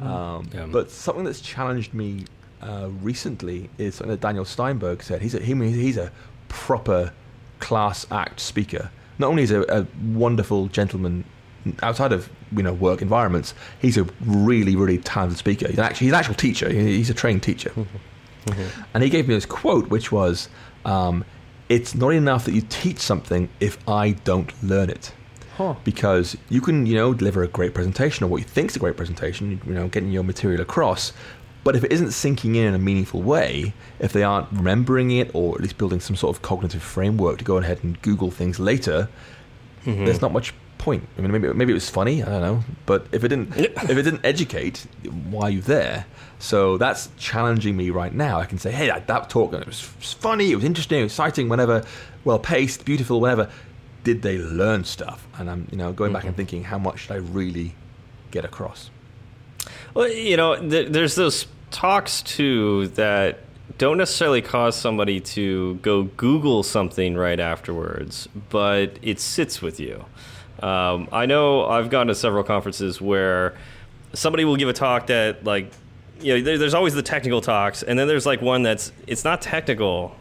Um, 0.00 0.48
Yeah. 0.52 0.66
But 0.66 0.90
something 0.90 1.24
that's 1.24 1.40
challenged 1.40 1.94
me 1.94 2.24
uh, 2.60 2.88
recently 3.00 3.70
is 3.78 3.94
something 3.94 4.10
that 4.10 4.20
Daniel 4.20 4.44
Steinberg 4.44 5.02
said. 5.02 5.22
He's 5.22 5.34
a, 5.34 5.40
he, 5.40 5.54
he's 5.54 5.96
a 5.96 6.10
proper 6.48 7.12
class 7.60 8.06
act 8.10 8.40
speaker. 8.40 8.90
Not 9.18 9.28
only 9.28 9.44
is 9.44 9.50
he 9.50 9.56
a, 9.56 9.62
a 9.62 9.86
wonderful 10.12 10.66
gentleman 10.68 11.24
outside 11.82 12.12
of 12.12 12.30
you 12.52 12.62
know 12.62 12.72
work 12.72 13.02
environments, 13.02 13.54
he's 13.80 13.96
a 13.96 14.06
really 14.24 14.76
really 14.76 14.98
talented 14.98 15.38
speaker. 15.38 15.68
He's 15.68 15.78
actually 15.78 16.06
he's 16.06 16.12
an 16.12 16.18
actual 16.18 16.34
teacher. 16.34 16.68
He's 16.70 17.10
a 17.10 17.14
trained 17.14 17.42
teacher. 17.42 17.72
And 18.94 19.02
he 19.02 19.10
gave 19.10 19.28
me 19.28 19.34
this 19.34 19.46
quote, 19.46 19.88
which 19.88 20.12
was, 20.12 20.48
um, 20.84 21.24
"It's 21.68 21.94
not 21.94 22.10
enough 22.10 22.44
that 22.44 22.52
you 22.52 22.62
teach 22.68 22.98
something 22.98 23.48
if 23.60 23.76
I 23.88 24.10
don't 24.10 24.52
learn 24.62 24.90
it." 24.90 25.12
Huh. 25.56 25.74
because 25.84 26.36
you 26.50 26.60
can 26.60 26.84
you 26.84 26.94
know 26.94 27.14
deliver 27.14 27.42
a 27.42 27.48
great 27.48 27.72
presentation 27.72 28.24
or 28.24 28.26
what 28.26 28.42
you 28.42 28.44
think 28.44 28.68
is 28.68 28.76
a 28.76 28.78
great 28.78 28.94
presentation 28.98 29.58
you 29.66 29.72
know 29.72 29.88
getting 29.88 30.10
your 30.10 30.22
material 30.22 30.60
across 30.60 31.14
but 31.64 31.74
if 31.74 31.82
it 31.82 31.90
isn't 31.90 32.10
sinking 32.10 32.56
in 32.56 32.66
in 32.66 32.74
a 32.74 32.78
meaningful 32.78 33.22
way 33.22 33.72
if 33.98 34.12
they 34.12 34.22
aren't 34.22 34.46
remembering 34.52 35.10
it 35.12 35.30
or 35.32 35.54
at 35.54 35.62
least 35.62 35.78
building 35.78 35.98
some 35.98 36.14
sort 36.14 36.36
of 36.36 36.42
cognitive 36.42 36.82
framework 36.82 37.38
to 37.38 37.44
go 37.44 37.56
ahead 37.56 37.78
and 37.82 38.02
google 38.02 38.30
things 38.30 38.60
later 38.60 39.08
there's 40.04 40.20
not 40.20 40.30
much 40.30 40.52
point 40.78 41.06
i 41.16 41.20
mean 41.20 41.32
maybe, 41.32 41.52
maybe 41.52 41.72
it 41.72 41.74
was 41.74 41.88
funny 41.90 42.22
i 42.22 42.26
don't 42.26 42.42
know 42.42 42.64
but 42.84 43.06
if 43.12 43.24
it 43.24 43.28
didn't 43.28 43.56
if 43.56 43.90
it 43.90 44.02
didn't 44.02 44.24
educate 44.24 44.86
why 45.30 45.44
are 45.44 45.50
you 45.50 45.60
there 45.60 46.06
so 46.38 46.76
that's 46.76 47.08
challenging 47.16 47.76
me 47.76 47.90
right 47.90 48.14
now 48.14 48.38
i 48.38 48.44
can 48.44 48.58
say 48.58 48.70
hey 48.70 48.86
that, 48.86 49.06
that 49.06 49.30
talk 49.30 49.52
it 49.52 49.66
was 49.66 49.80
funny 49.80 50.52
it 50.52 50.54
was 50.54 50.64
interesting 50.64 51.02
exciting 51.02 51.48
whenever 51.48 51.82
well 52.24 52.38
paced 52.38 52.84
beautiful 52.84 53.20
whatever 53.20 53.50
did 54.06 54.22
they 54.22 54.38
learn 54.38 54.84
stuff? 54.84 55.26
And 55.36 55.50
I'm, 55.50 55.66
you 55.72 55.76
know, 55.76 55.92
going 55.92 56.12
back 56.12 56.22
and 56.22 56.30
mm-hmm. 56.30 56.36
thinking, 56.36 56.62
how 56.62 56.78
much 56.78 57.00
should 57.00 57.10
I 57.10 57.16
really 57.16 57.74
get 58.30 58.44
across? 58.44 58.88
Well, 59.94 60.08
you 60.08 60.36
know, 60.36 60.54
th- 60.54 60.92
there's 60.92 61.16
those 61.16 61.48
talks 61.72 62.22
too 62.22 62.86
that 62.94 63.40
don't 63.78 63.98
necessarily 63.98 64.42
cause 64.42 64.76
somebody 64.76 65.18
to 65.34 65.74
go 65.82 66.04
Google 66.04 66.62
something 66.62 67.16
right 67.16 67.40
afterwards, 67.40 68.28
but 68.48 68.96
it 69.02 69.18
sits 69.18 69.60
with 69.60 69.80
you. 69.80 70.04
Um, 70.62 71.08
I 71.12 71.26
know 71.26 71.66
I've 71.66 71.90
gone 71.90 72.06
to 72.06 72.14
several 72.14 72.44
conferences 72.44 73.00
where 73.00 73.56
somebody 74.12 74.44
will 74.44 74.56
give 74.56 74.68
a 74.68 74.72
talk 74.72 75.08
that, 75.08 75.44
like, 75.44 75.70
you 76.20 76.34
know, 76.34 76.42
there, 76.42 76.58
there's 76.58 76.74
always 76.74 76.94
the 76.94 77.02
technical 77.02 77.40
talks, 77.40 77.82
and 77.82 77.98
then 77.98 78.08
there's 78.08 78.26
like 78.26 78.40
one 78.40 78.62
that's 78.62 78.92
it's 79.06 79.24
not 79.24 79.42
technical, 79.42 80.16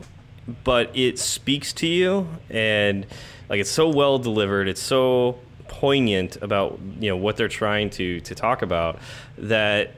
but 0.63 0.95
it 0.95 1.19
speaks 1.19 1.71
to 1.73 1.87
you 1.87 2.27
and 2.49 3.05
like 3.49 3.59
it's 3.59 3.69
so 3.69 3.89
well 3.89 4.19
delivered. 4.19 4.67
It's 4.67 4.81
so 4.81 5.39
poignant 5.67 6.37
about 6.41 6.79
you 6.99 7.09
know 7.09 7.17
what 7.17 7.37
they're 7.37 7.47
trying 7.47 7.89
to 7.89 8.19
to 8.21 8.35
talk 8.35 8.61
about 8.61 8.99
that 9.37 9.91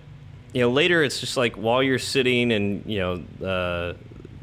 you 0.54 0.62
know 0.62 0.70
later 0.70 1.04
it's 1.04 1.20
just 1.20 1.36
like 1.36 1.56
while 1.56 1.84
you're 1.84 2.00
sitting 2.00 2.52
and 2.54 2.84
you 2.86 3.00
know 3.00 3.46
uh, 3.46 3.94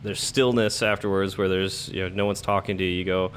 there's 0.03 0.21
stillness 0.21 0.83
afterwards 0.83 1.37
where 1.37 1.49
there's 1.49 1.89
you 1.89 2.03
know 2.03 2.09
no 2.15 2.27
one's 2.27 2.41
talking 2.41 2.79
to 2.79 2.85
you. 2.85 2.91
You 2.91 3.05
go, 3.05 3.33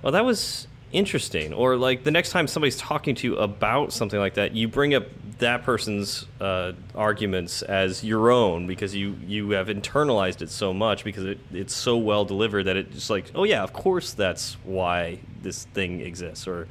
well, 0.00 0.12
that 0.12 0.24
was 0.24 0.67
interesting. 0.92 1.52
Or 1.52 1.76
like 1.76 2.04
the 2.04 2.10
next 2.10 2.30
time 2.30 2.46
somebody's 2.46 2.76
talking 2.76 3.14
to 3.16 3.26
you 3.26 3.36
about 3.36 3.92
something 3.92 4.18
like 4.18 4.34
that, 4.34 4.54
you 4.54 4.68
bring 4.68 4.94
up 4.94 5.04
that 5.38 5.62
person's 5.62 6.26
uh, 6.40 6.72
arguments 6.94 7.62
as 7.62 8.02
your 8.02 8.30
own 8.30 8.66
because 8.66 8.94
you 8.94 9.16
you 9.26 9.50
have 9.50 9.68
internalized 9.68 10.42
it 10.42 10.50
so 10.50 10.72
much 10.72 11.04
because 11.04 11.24
it, 11.24 11.38
it's 11.52 11.74
so 11.74 11.96
well 11.96 12.24
delivered 12.24 12.64
that 12.64 12.76
it's 12.76 12.94
just 12.94 13.10
like, 13.10 13.30
oh 13.34 13.44
yeah, 13.44 13.62
of 13.62 13.72
course 13.72 14.12
that's 14.12 14.54
why 14.64 15.18
this 15.42 15.64
thing 15.66 16.00
exists, 16.00 16.46
or 16.48 16.66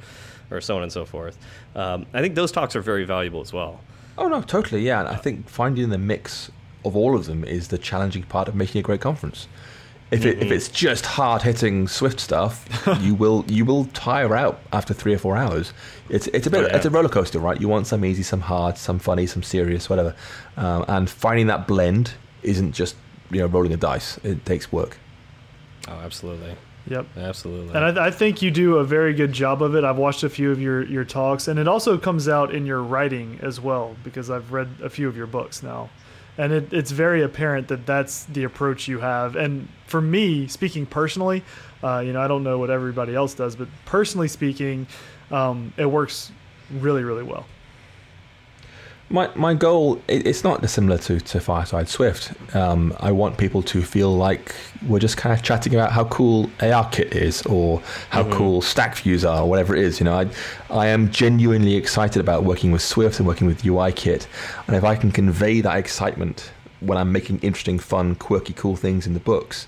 or 0.50 0.60
so 0.60 0.76
on 0.76 0.82
and 0.82 0.92
so 0.92 1.04
forth. 1.04 1.38
Um, 1.74 2.06
I 2.12 2.20
think 2.20 2.34
those 2.34 2.52
talks 2.52 2.76
are 2.76 2.82
very 2.82 3.04
valuable 3.04 3.40
as 3.40 3.52
well. 3.52 3.80
Oh 4.16 4.28
no, 4.28 4.42
totally, 4.42 4.82
yeah. 4.82 5.00
And 5.00 5.08
I 5.08 5.16
think 5.16 5.48
finding 5.48 5.90
the 5.90 5.98
mix 5.98 6.50
of 6.84 6.96
all 6.96 7.14
of 7.14 7.26
them 7.26 7.44
is 7.44 7.68
the 7.68 7.78
challenging 7.78 8.22
part 8.24 8.48
of 8.48 8.54
making 8.54 8.80
a 8.80 8.82
great 8.82 9.00
conference. 9.00 9.46
If, 10.10 10.24
it, 10.24 10.38
if 10.38 10.44
Mm-hmm. 10.44 10.52
it's 10.54 10.68
just 10.68 11.04
hard 11.04 11.42
hitting 11.42 11.86
Swift 11.86 12.18
stuff, 12.20 12.64
you 13.02 13.14
will 13.14 13.44
you 13.46 13.64
will 13.66 13.84
tire 13.86 14.34
out 14.34 14.58
after 14.72 14.94
three 14.94 15.12
or 15.12 15.18
four 15.18 15.36
hours. 15.36 15.72
It's 16.08 16.26
it's 16.28 16.46
a 16.46 16.50
bit 16.50 16.64
Oh, 16.64 16.66
yeah. 16.68 16.76
it's 16.76 16.86
a 16.86 16.90
roller 16.90 17.10
coaster, 17.10 17.38
right? 17.38 17.60
You 17.60 17.68
want 17.68 17.86
some 17.86 18.04
easy, 18.04 18.22
some 18.22 18.40
hard, 18.40 18.78
some 18.78 18.98
funny, 18.98 19.26
some 19.26 19.42
serious, 19.42 19.90
whatever. 19.90 20.14
Um, 20.56 20.84
and 20.88 21.10
finding 21.10 21.46
that 21.48 21.66
blend 21.66 22.12
isn't 22.42 22.72
just 22.72 22.96
you 23.30 23.40
know 23.40 23.46
rolling 23.46 23.72
a 23.74 23.76
dice. 23.76 24.16
It 24.24 24.46
takes 24.46 24.72
work. 24.72 24.96
Oh, 25.88 25.92
absolutely, 26.04 26.54
Yep. 26.88 27.06
absolutely. 27.18 27.74
And 27.74 27.98
I, 27.98 28.06
I 28.06 28.10
think 28.10 28.40
you 28.42 28.50
do 28.50 28.76
a 28.76 28.84
very 28.84 29.12
good 29.14 29.32
job 29.32 29.62
of 29.62 29.74
it. 29.74 29.84
I've 29.84 29.96
watched 29.98 30.22
a 30.22 30.28
few 30.30 30.50
of 30.50 30.60
your, 30.60 30.84
your 30.84 31.04
talks, 31.04 31.48
and 31.48 31.58
it 31.58 31.66
also 31.68 31.96
comes 31.98 32.28
out 32.28 32.54
in 32.54 32.66
your 32.66 32.82
writing 32.82 33.38
as 33.42 33.58
well, 33.60 33.96
because 34.04 34.30
I've 34.30 34.52
read 34.52 34.68
a 34.82 34.88
few 34.90 35.08
of 35.08 35.16
your 35.16 35.26
books 35.26 35.62
now. 35.62 35.88
And 36.38 36.52
it, 36.52 36.72
it's 36.72 36.92
very 36.92 37.22
apparent 37.22 37.68
that 37.68 37.84
that's 37.84 38.24
the 38.24 38.44
approach 38.44 38.88
you 38.88 39.00
have. 39.00 39.36
And 39.36 39.68
for 39.86 40.00
me, 40.00 40.46
speaking 40.46 40.86
personally, 40.86 41.42
uh, 41.82 41.98
you 41.98 42.12
know, 42.12 42.20
I 42.20 42.28
don't 42.28 42.44
know 42.44 42.58
what 42.58 42.70
everybody 42.70 43.14
else 43.14 43.34
does, 43.34 43.56
but 43.56 43.68
personally 43.84 44.28
speaking, 44.28 44.86
um, 45.30 45.72
it 45.76 45.86
works 45.86 46.32
really, 46.70 47.02
really 47.02 47.24
well. 47.24 47.46
My 49.10 49.30
my 49.34 49.54
goal 49.54 50.02
it, 50.06 50.26
it's 50.26 50.44
not 50.44 50.60
dissimilar 50.60 50.98
to, 50.98 51.18
to 51.18 51.40
Fireside 51.40 51.88
Swift. 51.88 52.32
Um, 52.54 52.94
I 53.00 53.10
want 53.10 53.38
people 53.38 53.62
to 53.62 53.82
feel 53.82 54.14
like 54.14 54.54
we're 54.86 54.98
just 54.98 55.16
kind 55.16 55.34
of 55.34 55.42
chatting 55.42 55.74
about 55.74 55.92
how 55.92 56.04
cool 56.04 56.48
ARKit 56.58 57.12
is 57.12 57.42
or 57.46 57.80
how 58.10 58.30
cool 58.30 58.60
stack 58.60 58.96
views 58.98 59.24
are 59.24 59.42
or 59.42 59.48
whatever 59.48 59.74
it 59.74 59.82
is. 59.82 59.98
You 59.98 60.04
know, 60.04 60.14
I 60.14 60.28
I 60.70 60.88
am 60.88 61.10
genuinely 61.10 61.74
excited 61.76 62.20
about 62.20 62.44
working 62.44 62.70
with 62.70 62.82
Swift 62.82 63.18
and 63.18 63.26
working 63.26 63.46
with 63.46 63.62
UIKit, 63.62 64.26
and 64.66 64.76
if 64.76 64.84
I 64.84 64.94
can 64.94 65.10
convey 65.10 65.62
that 65.62 65.78
excitement 65.78 66.50
when 66.80 66.98
I'm 66.98 67.10
making 67.10 67.38
interesting, 67.40 67.78
fun, 67.78 68.14
quirky, 68.14 68.52
cool 68.52 68.76
things 68.76 69.06
in 69.06 69.14
the 69.14 69.20
books, 69.20 69.66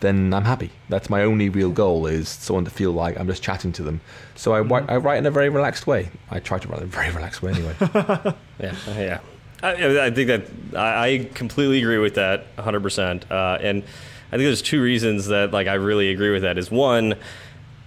then 0.00 0.32
I'm 0.32 0.44
happy. 0.44 0.70
That's 0.88 1.10
my 1.10 1.22
only 1.22 1.48
real 1.48 1.70
goal 1.70 2.06
is 2.06 2.28
someone 2.28 2.64
to 2.64 2.70
feel 2.70 2.92
like 2.92 3.18
I'm 3.18 3.26
just 3.26 3.42
chatting 3.42 3.72
to 3.72 3.82
them. 3.82 4.00
So 4.34 4.52
I, 4.54 4.60
write 4.60 4.88
I 4.88 4.96
write 4.96 5.18
in 5.18 5.26
a 5.26 5.30
very 5.30 5.48
relaxed 5.48 5.86
way. 5.86 6.10
I 6.30 6.40
try 6.40 6.58
to 6.58 6.68
write 6.68 6.78
in 6.78 6.84
a 6.84 6.86
very 6.86 7.10
relaxed 7.10 7.42
way 7.42 7.52
anyway. 7.52 7.74
Yeah, 7.80 8.74
yeah. 8.88 9.20
I, 9.62 10.06
I 10.06 10.10
think 10.10 10.28
that 10.28 10.78
I, 10.78 11.08
I 11.08 11.30
completely 11.34 11.80
agree 11.80 11.98
with 11.98 12.14
that 12.14 12.46
100. 12.54 12.80
percent 12.80 13.30
uh, 13.30 13.58
And 13.60 13.82
I 14.30 14.36
think 14.36 14.46
there's 14.46 14.62
two 14.62 14.82
reasons 14.82 15.26
that 15.26 15.52
like 15.52 15.66
I 15.66 15.74
really 15.74 16.10
agree 16.10 16.30
with 16.30 16.42
that. 16.42 16.58
Is 16.58 16.70
one, 16.70 17.14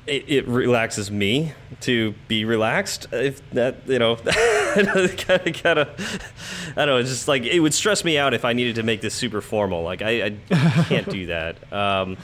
it, 0.07 0.25
it 0.27 0.47
relaxes 0.47 1.11
me 1.11 1.53
to 1.81 2.13
be 2.27 2.43
relaxed. 2.45 3.07
If 3.11 3.47
that 3.51 3.87
you 3.87 3.99
know, 3.99 4.15
I 6.75 6.85
don't 6.85 6.87
know. 6.87 6.97
It's 6.97 7.09
just 7.09 7.27
like 7.27 7.43
it 7.43 7.59
would 7.59 7.73
stress 7.73 8.03
me 8.03 8.17
out 8.17 8.33
if 8.33 8.45
I 8.45 8.53
needed 8.53 8.75
to 8.75 8.83
make 8.83 9.01
this 9.01 9.13
super 9.13 9.41
formal. 9.41 9.83
Like 9.83 10.01
I, 10.01 10.37
I 10.51 10.85
can't 10.87 11.09
do 11.09 11.27
that. 11.27 11.71
Um, 11.73 12.17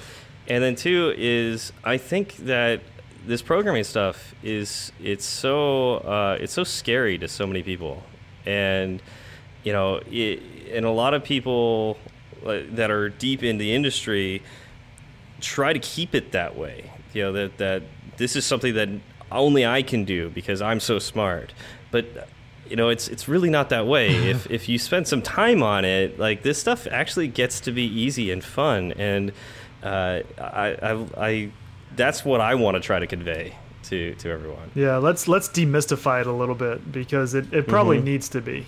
and 0.48 0.64
then 0.64 0.76
two 0.76 1.14
is 1.18 1.74
I 1.84 1.98
think 1.98 2.38
that 2.38 2.82
this 3.26 3.42
programming 3.42 3.84
stuff 3.84 4.34
is 4.42 4.92
it's 5.04 5.26
so 5.26 5.96
uh, 5.98 6.38
it's 6.40 6.54
so 6.54 6.64
scary 6.64 7.18
to 7.18 7.28
so 7.28 7.46
many 7.46 7.64
people, 7.64 8.04
and 8.46 9.02
you 9.64 9.74
know, 9.74 10.00
it, 10.10 10.42
and 10.72 10.86
a 10.86 10.92
lot 10.92 11.14
of 11.14 11.24
people 11.24 11.98
that 12.44 12.90
are 12.90 13.10
deep 13.10 13.44
in 13.44 13.58
the 13.58 13.74
industry 13.74 14.42
try 15.42 15.74
to 15.74 15.80
keep 15.80 16.16
it 16.16 16.32
that 16.32 16.58
way. 16.58 16.92
You 17.14 17.24
know 17.24 17.32
that 17.34 17.58
that 17.58 17.84
this 18.18 18.36
is 18.36 18.46
something 18.46 18.74
that 18.76 18.90
only 19.32 19.66
I 19.66 19.82
can 19.82 20.06
do 20.06 20.30
because 20.30 20.62
I'm 20.62 20.80
so 20.80 21.00
smart. 21.00 21.54
But 21.92 22.30
you 22.70 22.76
know, 22.76 22.90
it's 22.90 23.08
it's 23.08 23.28
really 23.28 23.50
not 23.50 23.70
that 23.70 23.88
way. 23.88 24.10
if 24.30 24.50
if 24.50 24.70
you 24.70 24.78
spend 24.80 25.08
some 25.08 25.22
time 25.22 25.64
on 25.64 25.86
it, 25.86 26.20
like 26.20 26.44
this 26.44 26.60
stuff 26.60 26.88
actually 26.92 27.28
gets 27.28 27.60
to 27.62 27.72
be 27.72 27.84
easy 27.84 28.32
and 28.32 28.44
fun, 28.44 28.92
and 28.94 29.32
uh, 29.84 30.22
I, 30.38 30.78
I 30.82 31.06
I 31.18 31.52
that's 31.96 32.24
what 32.24 32.42
I 32.42 32.56
want 32.56 32.76
to 32.76 32.82
try 32.82 33.00
to 33.00 33.08
convey 33.08 33.56
to 33.84 34.16
to 34.16 34.30
everyone. 34.30 34.72
Yeah, 34.76 34.98
let's 34.98 35.28
let's 35.28 35.50
demystify 35.50 36.22
it 36.22 36.28
a 36.28 36.32
little 36.32 36.56
bit 36.56 36.92
because 36.92 37.34
it, 37.34 37.54
it 37.54 37.68
probably 37.68 38.02
needs 38.02 38.30
to 38.30 38.42
be. 38.42 38.66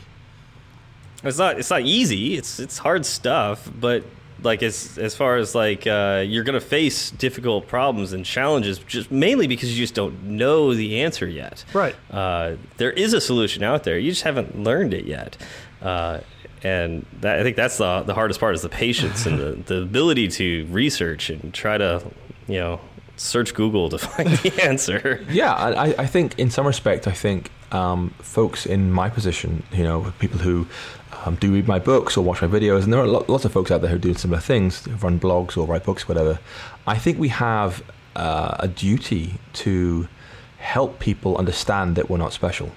It's 1.23 1.37
not 1.37 1.59
it's 1.59 1.69
not 1.69 1.81
easy. 1.81 2.35
It's 2.35 2.59
it's 2.59 2.77
hard 2.77 3.05
stuff, 3.05 3.69
but 3.79 4.03
like 4.43 4.63
as 4.63 4.97
as 4.97 5.15
far 5.15 5.37
as 5.37 5.55
like 5.55 5.85
uh, 5.87 6.23
you're 6.25 6.43
gonna 6.43 6.59
face 6.59 7.11
difficult 7.11 7.67
problems 7.67 8.13
and 8.13 8.25
challenges, 8.25 8.79
just 8.79 9.11
mainly 9.11 9.47
because 9.47 9.71
you 9.71 9.83
just 9.83 9.93
don't 9.95 10.23
know 10.23 10.73
the 10.73 11.01
answer 11.01 11.27
yet. 11.27 11.65
Right. 11.73 11.95
Uh, 12.11 12.55
there 12.77 12.91
is 12.91 13.13
a 13.13 13.21
solution 13.21 13.63
out 13.63 13.83
there. 13.83 13.97
You 13.97 14.11
just 14.11 14.23
haven't 14.23 14.61
learned 14.61 14.93
it 14.93 15.05
yet. 15.05 15.37
Uh, 15.81 16.19
and 16.63 17.05
that, 17.21 17.39
I 17.39 17.43
think 17.43 17.55
that's 17.55 17.77
the 17.77 18.03
the 18.03 18.13
hardest 18.13 18.39
part 18.39 18.55
is 18.55 18.61
the 18.61 18.69
patience 18.69 19.25
and 19.25 19.39
the, 19.39 19.51
the 19.65 19.81
ability 19.81 20.27
to 20.29 20.67
research 20.69 21.29
and 21.29 21.53
try 21.53 21.77
to 21.77 22.03
you 22.47 22.59
know 22.59 22.79
search 23.15 23.53
Google 23.53 23.89
to 23.89 23.97
find 24.09 24.29
the 24.29 24.63
answer. 24.63 25.25
Yeah, 25.29 25.53
I, 25.53 26.03
I 26.03 26.05
think 26.05 26.37
in 26.39 26.49
some 26.49 26.65
respect, 26.65 27.07
I 27.07 27.11
think 27.11 27.51
um, 27.71 28.09
folks 28.19 28.65
in 28.65 28.91
my 28.91 29.09
position, 29.09 29.63
you 29.71 29.83
know, 29.83 30.13
people 30.19 30.39
who 30.39 30.67
um, 31.25 31.35
do 31.35 31.51
read 31.51 31.67
my 31.67 31.79
books 31.79 32.17
or 32.17 32.23
watch 32.23 32.41
my 32.41 32.47
videos, 32.47 32.83
and 32.83 32.93
there 32.93 33.01
are 33.01 33.07
lots 33.07 33.45
of 33.45 33.51
folks 33.51 33.71
out 33.71 33.81
there 33.81 33.89
who 33.89 33.97
do 33.97 34.13
similar 34.13 34.41
things, 34.41 34.85
who 34.85 34.95
run 34.95 35.19
blogs 35.19 35.57
or 35.57 35.65
write 35.65 35.83
books, 35.83 36.07
whatever. 36.07 36.39
I 36.87 36.97
think 36.97 37.19
we 37.19 37.29
have 37.29 37.83
uh, 38.15 38.55
a 38.59 38.67
duty 38.67 39.35
to 39.53 40.07
help 40.57 40.99
people 40.99 41.37
understand 41.37 41.95
that 41.95 42.09
we're 42.09 42.17
not 42.17 42.33
special. 42.33 42.71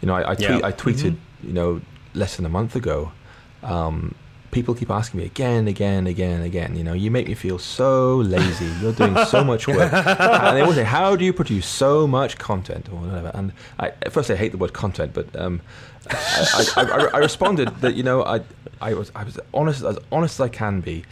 You 0.00 0.06
know, 0.08 0.14
I, 0.14 0.30
I, 0.30 0.34
tweet, 0.34 0.48
Yeah. 0.48 0.60
I 0.62 0.72
tweeted, 0.72 1.16
you 1.42 1.52
know, 1.52 1.80
less 2.14 2.36
than 2.36 2.46
a 2.46 2.48
month 2.48 2.74
ago. 2.76 3.12
Um, 3.62 4.14
people 4.58 4.74
keep 4.74 4.90
asking 4.90 5.20
me 5.20 5.26
again, 5.26 5.68
again, 5.68 6.06
again, 6.08 6.42
again. 6.42 6.76
You 6.76 6.82
know, 6.82 6.92
you 6.92 7.10
make 7.10 7.28
me 7.28 7.34
feel 7.34 7.58
so 7.60 8.16
lazy. 8.16 8.66
You're 8.80 8.92
doing 8.92 9.16
so 9.26 9.44
much 9.52 9.68
work, 9.68 9.92
and 9.92 10.56
they 10.56 10.62
always 10.62 10.76
say, 10.76 10.84
"How 10.84 11.14
do 11.14 11.24
you 11.24 11.32
produce 11.32 11.66
so 11.66 12.06
much 12.06 12.38
content?" 12.38 12.88
or 12.90 12.96
whatever. 12.96 13.30
And 13.34 13.52
I, 13.78 13.88
at 14.02 14.12
first, 14.12 14.30
I 14.30 14.36
hate 14.36 14.52
the 14.52 14.58
word 14.58 14.72
content, 14.72 15.12
but 15.14 15.34
um, 15.36 15.60
I, 16.10 16.66
I, 16.76 16.82
I, 16.82 17.10
I 17.14 17.18
responded 17.18 17.68
that 17.82 17.94
you 17.94 18.02
know, 18.02 18.24
I, 18.24 18.40
I 18.80 18.94
was, 18.94 19.12
I 19.14 19.22
was 19.22 19.38
honest 19.54 19.84
as 19.84 19.98
honest 20.10 20.40
as 20.40 20.44
I 20.44 20.48
can 20.48 20.80
be. 20.80 21.04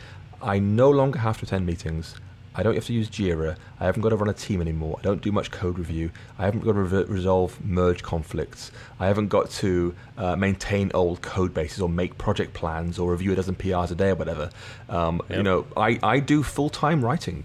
I 0.43 0.59
no 0.59 0.91
longer 0.91 1.21
have 1.21 1.39
to 1.39 1.47
attend 1.47 1.67
meetings. 1.67 2.17
I 2.57 2.63
don't 2.63 2.75
have 2.75 2.87
to 2.87 2.93
use 2.93 3.09
Jira. 3.11 3.57
I 3.79 3.85
haven't 3.85 4.03
got 4.03 4.09
to 4.11 4.17
run 4.17 4.29
a 4.31 4.33
team 4.33 4.61
anymore. 4.61 4.97
I 4.99 5.03
don't 5.03 5.21
do 5.21 5.31
much 5.31 5.51
code 5.51 5.79
review. 5.79 6.11
I 6.39 6.45
haven't 6.47 6.61
got 6.61 6.73
to 6.73 6.81
re- 6.81 7.05
resolve 7.05 7.63
merge 7.65 8.03
conflicts. 8.03 8.73
I 8.99 9.07
haven't 9.07 9.29
got 9.29 9.51
to 9.63 9.95
uh, 10.17 10.37
maintain 10.37 10.91
old 10.95 11.21
code 11.21 11.53
bases 11.53 11.81
or 11.83 11.89
make 11.89 12.17
project 12.17 12.55
plans 12.55 12.99
or 12.99 13.11
review 13.13 13.33
a 13.33 13.37
dozen 13.37 13.57
PRs 13.57 13.91
a 13.91 13.95
day 13.95 14.11
or 14.11 14.15
whatever. 14.15 14.51
Um, 14.89 15.21
You 15.29 15.43
know, 15.43 15.67
I, 15.77 15.99
I 16.03 16.21
do 16.21 16.43
full 16.43 16.71
time 16.71 17.05
writing, 17.05 17.45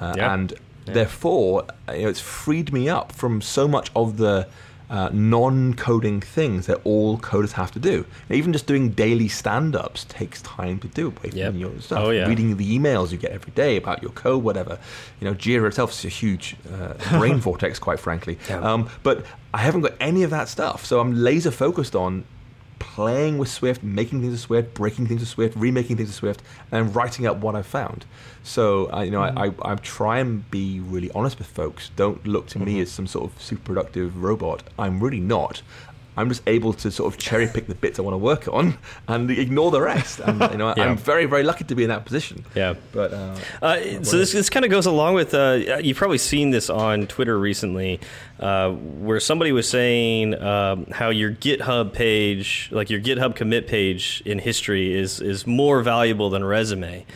uh, 0.00 0.14
Yeah. 0.16 0.32
and 0.34 0.52
Yeah. 0.86 0.94
therefore 0.94 1.64
you 1.92 2.02
know, 2.02 2.08
it's 2.08 2.20
freed 2.20 2.72
me 2.72 2.88
up 2.88 3.12
from 3.12 3.40
so 3.40 3.66
much 3.66 3.90
of 3.96 4.16
the 4.18 4.46
uh, 4.92 5.08
non-coding 5.12 6.20
things 6.20 6.66
that 6.66 6.78
all 6.84 7.18
coders 7.18 7.52
have 7.52 7.70
to 7.72 7.78
do. 7.80 8.04
Even 8.30 8.52
just 8.52 8.66
doing 8.66 8.90
daily 8.90 9.26
stand-ups 9.26 10.04
takes 10.04 10.42
time 10.42 10.78
to 10.78 10.86
do 10.88 11.06
away 11.08 11.30
from 11.30 11.38
Yep. 11.38 11.54
your 11.54 11.80
stuff. 11.80 11.98
Oh, 12.04 12.10
yeah. 12.10 12.28
Reading 12.28 12.56
the 12.58 12.78
emails 12.78 13.10
you 13.10 13.16
get 13.18 13.32
every 13.32 13.52
day 13.52 13.76
about 13.76 14.02
your 14.02 14.12
code, 14.12 14.44
whatever. 14.44 14.78
You 15.18 15.28
know, 15.28 15.34
Jira 15.34 15.66
itself 15.68 15.92
is 15.92 16.04
a 16.04 16.08
huge 16.08 16.56
uh, 16.72 16.92
brain 17.18 17.38
vortex, 17.38 17.78
quite 17.78 17.98
frankly. 18.00 18.38
Yeah. 18.50 18.60
Um, 18.60 18.90
but 19.02 19.24
I 19.54 19.58
haven't 19.58 19.80
got 19.80 19.94
any 19.98 20.22
of 20.24 20.30
that 20.30 20.48
stuff, 20.48 20.84
so 20.84 21.00
I'm 21.00 21.14
laser 21.14 21.50
focused 21.50 21.96
on 21.96 22.24
playing 22.82 23.38
with 23.38 23.48
Swift, 23.48 23.84
making 23.84 24.20
things 24.20 24.32
with 24.32 24.40
Swift, 24.40 24.74
breaking 24.74 25.06
things 25.06 25.20
with 25.20 25.28
Swift, 25.28 25.56
remaking 25.56 25.96
things 25.96 26.08
with 26.08 26.16
Swift, 26.16 26.42
and 26.72 26.94
writing 26.96 27.26
up 27.26 27.36
what 27.36 27.54
I've 27.54 27.66
found. 27.66 28.04
So 28.42 28.86
I, 28.86 29.04
you 29.04 29.12
know, 29.12 29.22
I, 29.22 29.30
mm-hmm. 29.30 29.62
I, 29.64 29.72
I 29.72 29.74
try 29.76 30.18
and 30.18 30.50
be 30.50 30.80
really 30.80 31.08
honest 31.12 31.38
with 31.38 31.46
folks. 31.46 31.90
Don't 31.94 32.26
look 32.26 32.48
to 32.48 32.58
me 32.58 32.72
mm-hmm. 32.72 32.82
as 32.82 32.90
some 32.90 33.06
sort 33.06 33.30
of 33.30 33.40
super 33.40 33.62
productive 33.62 34.20
robot. 34.20 34.64
I'm 34.78 35.00
really 35.00 35.20
not. 35.20 35.62
I'm 36.16 36.28
just 36.28 36.42
able 36.46 36.72
to 36.74 36.90
sort 36.90 37.12
of 37.12 37.18
cherry 37.18 37.46
pick 37.46 37.66
the 37.66 37.74
bits 37.74 37.98
I 37.98 38.02
want 38.02 38.14
to 38.14 38.18
work 38.18 38.46
on 38.48 38.76
and 39.08 39.30
ignore 39.30 39.70
the 39.70 39.80
rest. 39.80 40.20
And 40.20 40.40
you 40.52 40.58
know, 40.58 40.74
Yeah. 40.76 40.84
I'm 40.90 40.96
very 40.96 41.24
very 41.26 41.42
lucky 41.42 41.64
to 41.64 41.74
be 41.74 41.82
in 41.84 41.88
that 41.88 42.04
position. 42.04 42.44
Yeah. 42.54 42.74
But 42.92 43.12
uh, 43.14 43.36
Uh, 43.62 43.80
so 44.02 44.18
this, 44.18 44.32
this 44.32 44.50
kind 44.50 44.64
of 44.64 44.70
goes 44.70 44.86
along 44.86 45.14
with 45.14 45.32
uh, 45.34 45.78
you've 45.82 45.96
probably 45.96 46.18
seen 46.18 46.50
this 46.50 46.68
on 46.68 47.06
Twitter 47.06 47.38
recently, 47.38 47.98
uh, 48.40 48.70
where 48.72 49.20
somebody 49.20 49.52
was 49.52 49.68
saying 49.68 50.34
um, 50.42 50.86
how 50.90 51.08
your 51.10 51.30
GitHub 51.32 51.92
page, 51.92 52.68
like 52.72 52.90
your 52.90 53.00
GitHub 53.00 53.34
commit 53.34 53.66
page 53.66 54.22
in 54.26 54.38
history, 54.38 54.92
is 54.92 55.20
is 55.20 55.46
more 55.46 55.82
valuable 55.82 56.28
than 56.30 56.42
a 56.42 56.46
resume. 56.46 57.06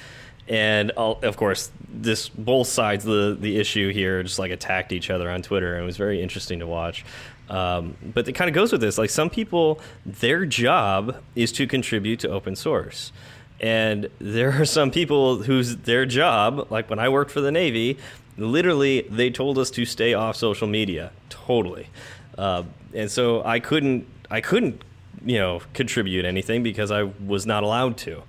And 0.49 0.93
I'll, 0.97 1.19
of 1.23 1.37
course, 1.37 1.71
this 1.89 2.29
both 2.29 2.69
sides 2.69 3.05
of 3.05 3.13
the 3.13 3.37
the 3.41 3.59
issue 3.59 3.93
here 3.93 4.23
just 4.23 4.39
like 4.39 4.51
attacked 4.51 4.93
each 4.93 5.11
other 5.11 5.31
on 5.31 5.43
Twitter, 5.43 5.75
and 5.75 5.83
it 5.83 5.87
was 5.87 5.97
very 5.97 6.23
interesting 6.23 6.61
to 6.61 6.67
watch. 6.67 7.05
Um, 7.49 7.97
but 8.03 8.29
it 8.29 8.33
kind 8.33 8.49
of 8.49 8.55
goes 8.55 8.73
with 8.73 8.81
this. 8.81 8.99
Like 8.99 9.11
some 9.11 9.31
people, 9.31 9.81
their 10.05 10.45
job 10.47 11.23
is 11.35 11.53
to 11.53 11.67
contribute 11.67 12.21
to 12.21 12.29
open 12.29 12.57
source. 12.57 13.13
And 13.61 14.11
there 14.19 14.61
are 14.61 14.65
some 14.65 14.91
people 14.91 15.43
whose 15.43 15.77
their 15.77 16.07
job, 16.07 16.67
like 16.71 16.91
when 16.91 16.99
I 16.99 17.09
worked 17.09 17.31
for 17.31 17.41
the 17.41 17.53
Navy, 17.53 17.99
literally 18.37 19.03
they 19.03 19.31
told 19.31 19.59
us 19.59 19.71
to 19.73 19.85
stay 19.85 20.13
off 20.15 20.37
social 20.37 20.67
media. 20.67 21.13
Totally. 21.31 21.89
Uh, 22.37 22.65
and 22.95 23.11
so 23.11 23.43
I 23.45 23.61
couldn't, 23.61 24.07
I 24.31 24.41
couldn't, 24.41 24.83
you 25.25 25.39
know, 25.39 25.63
contribute 25.73 26.25
anything 26.25 26.63
because 26.63 26.91
I 26.91 27.05
was 27.05 27.47
not 27.47 27.63
allowed 27.63 27.97
to. 27.99 28.23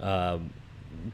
Um, 0.00 0.50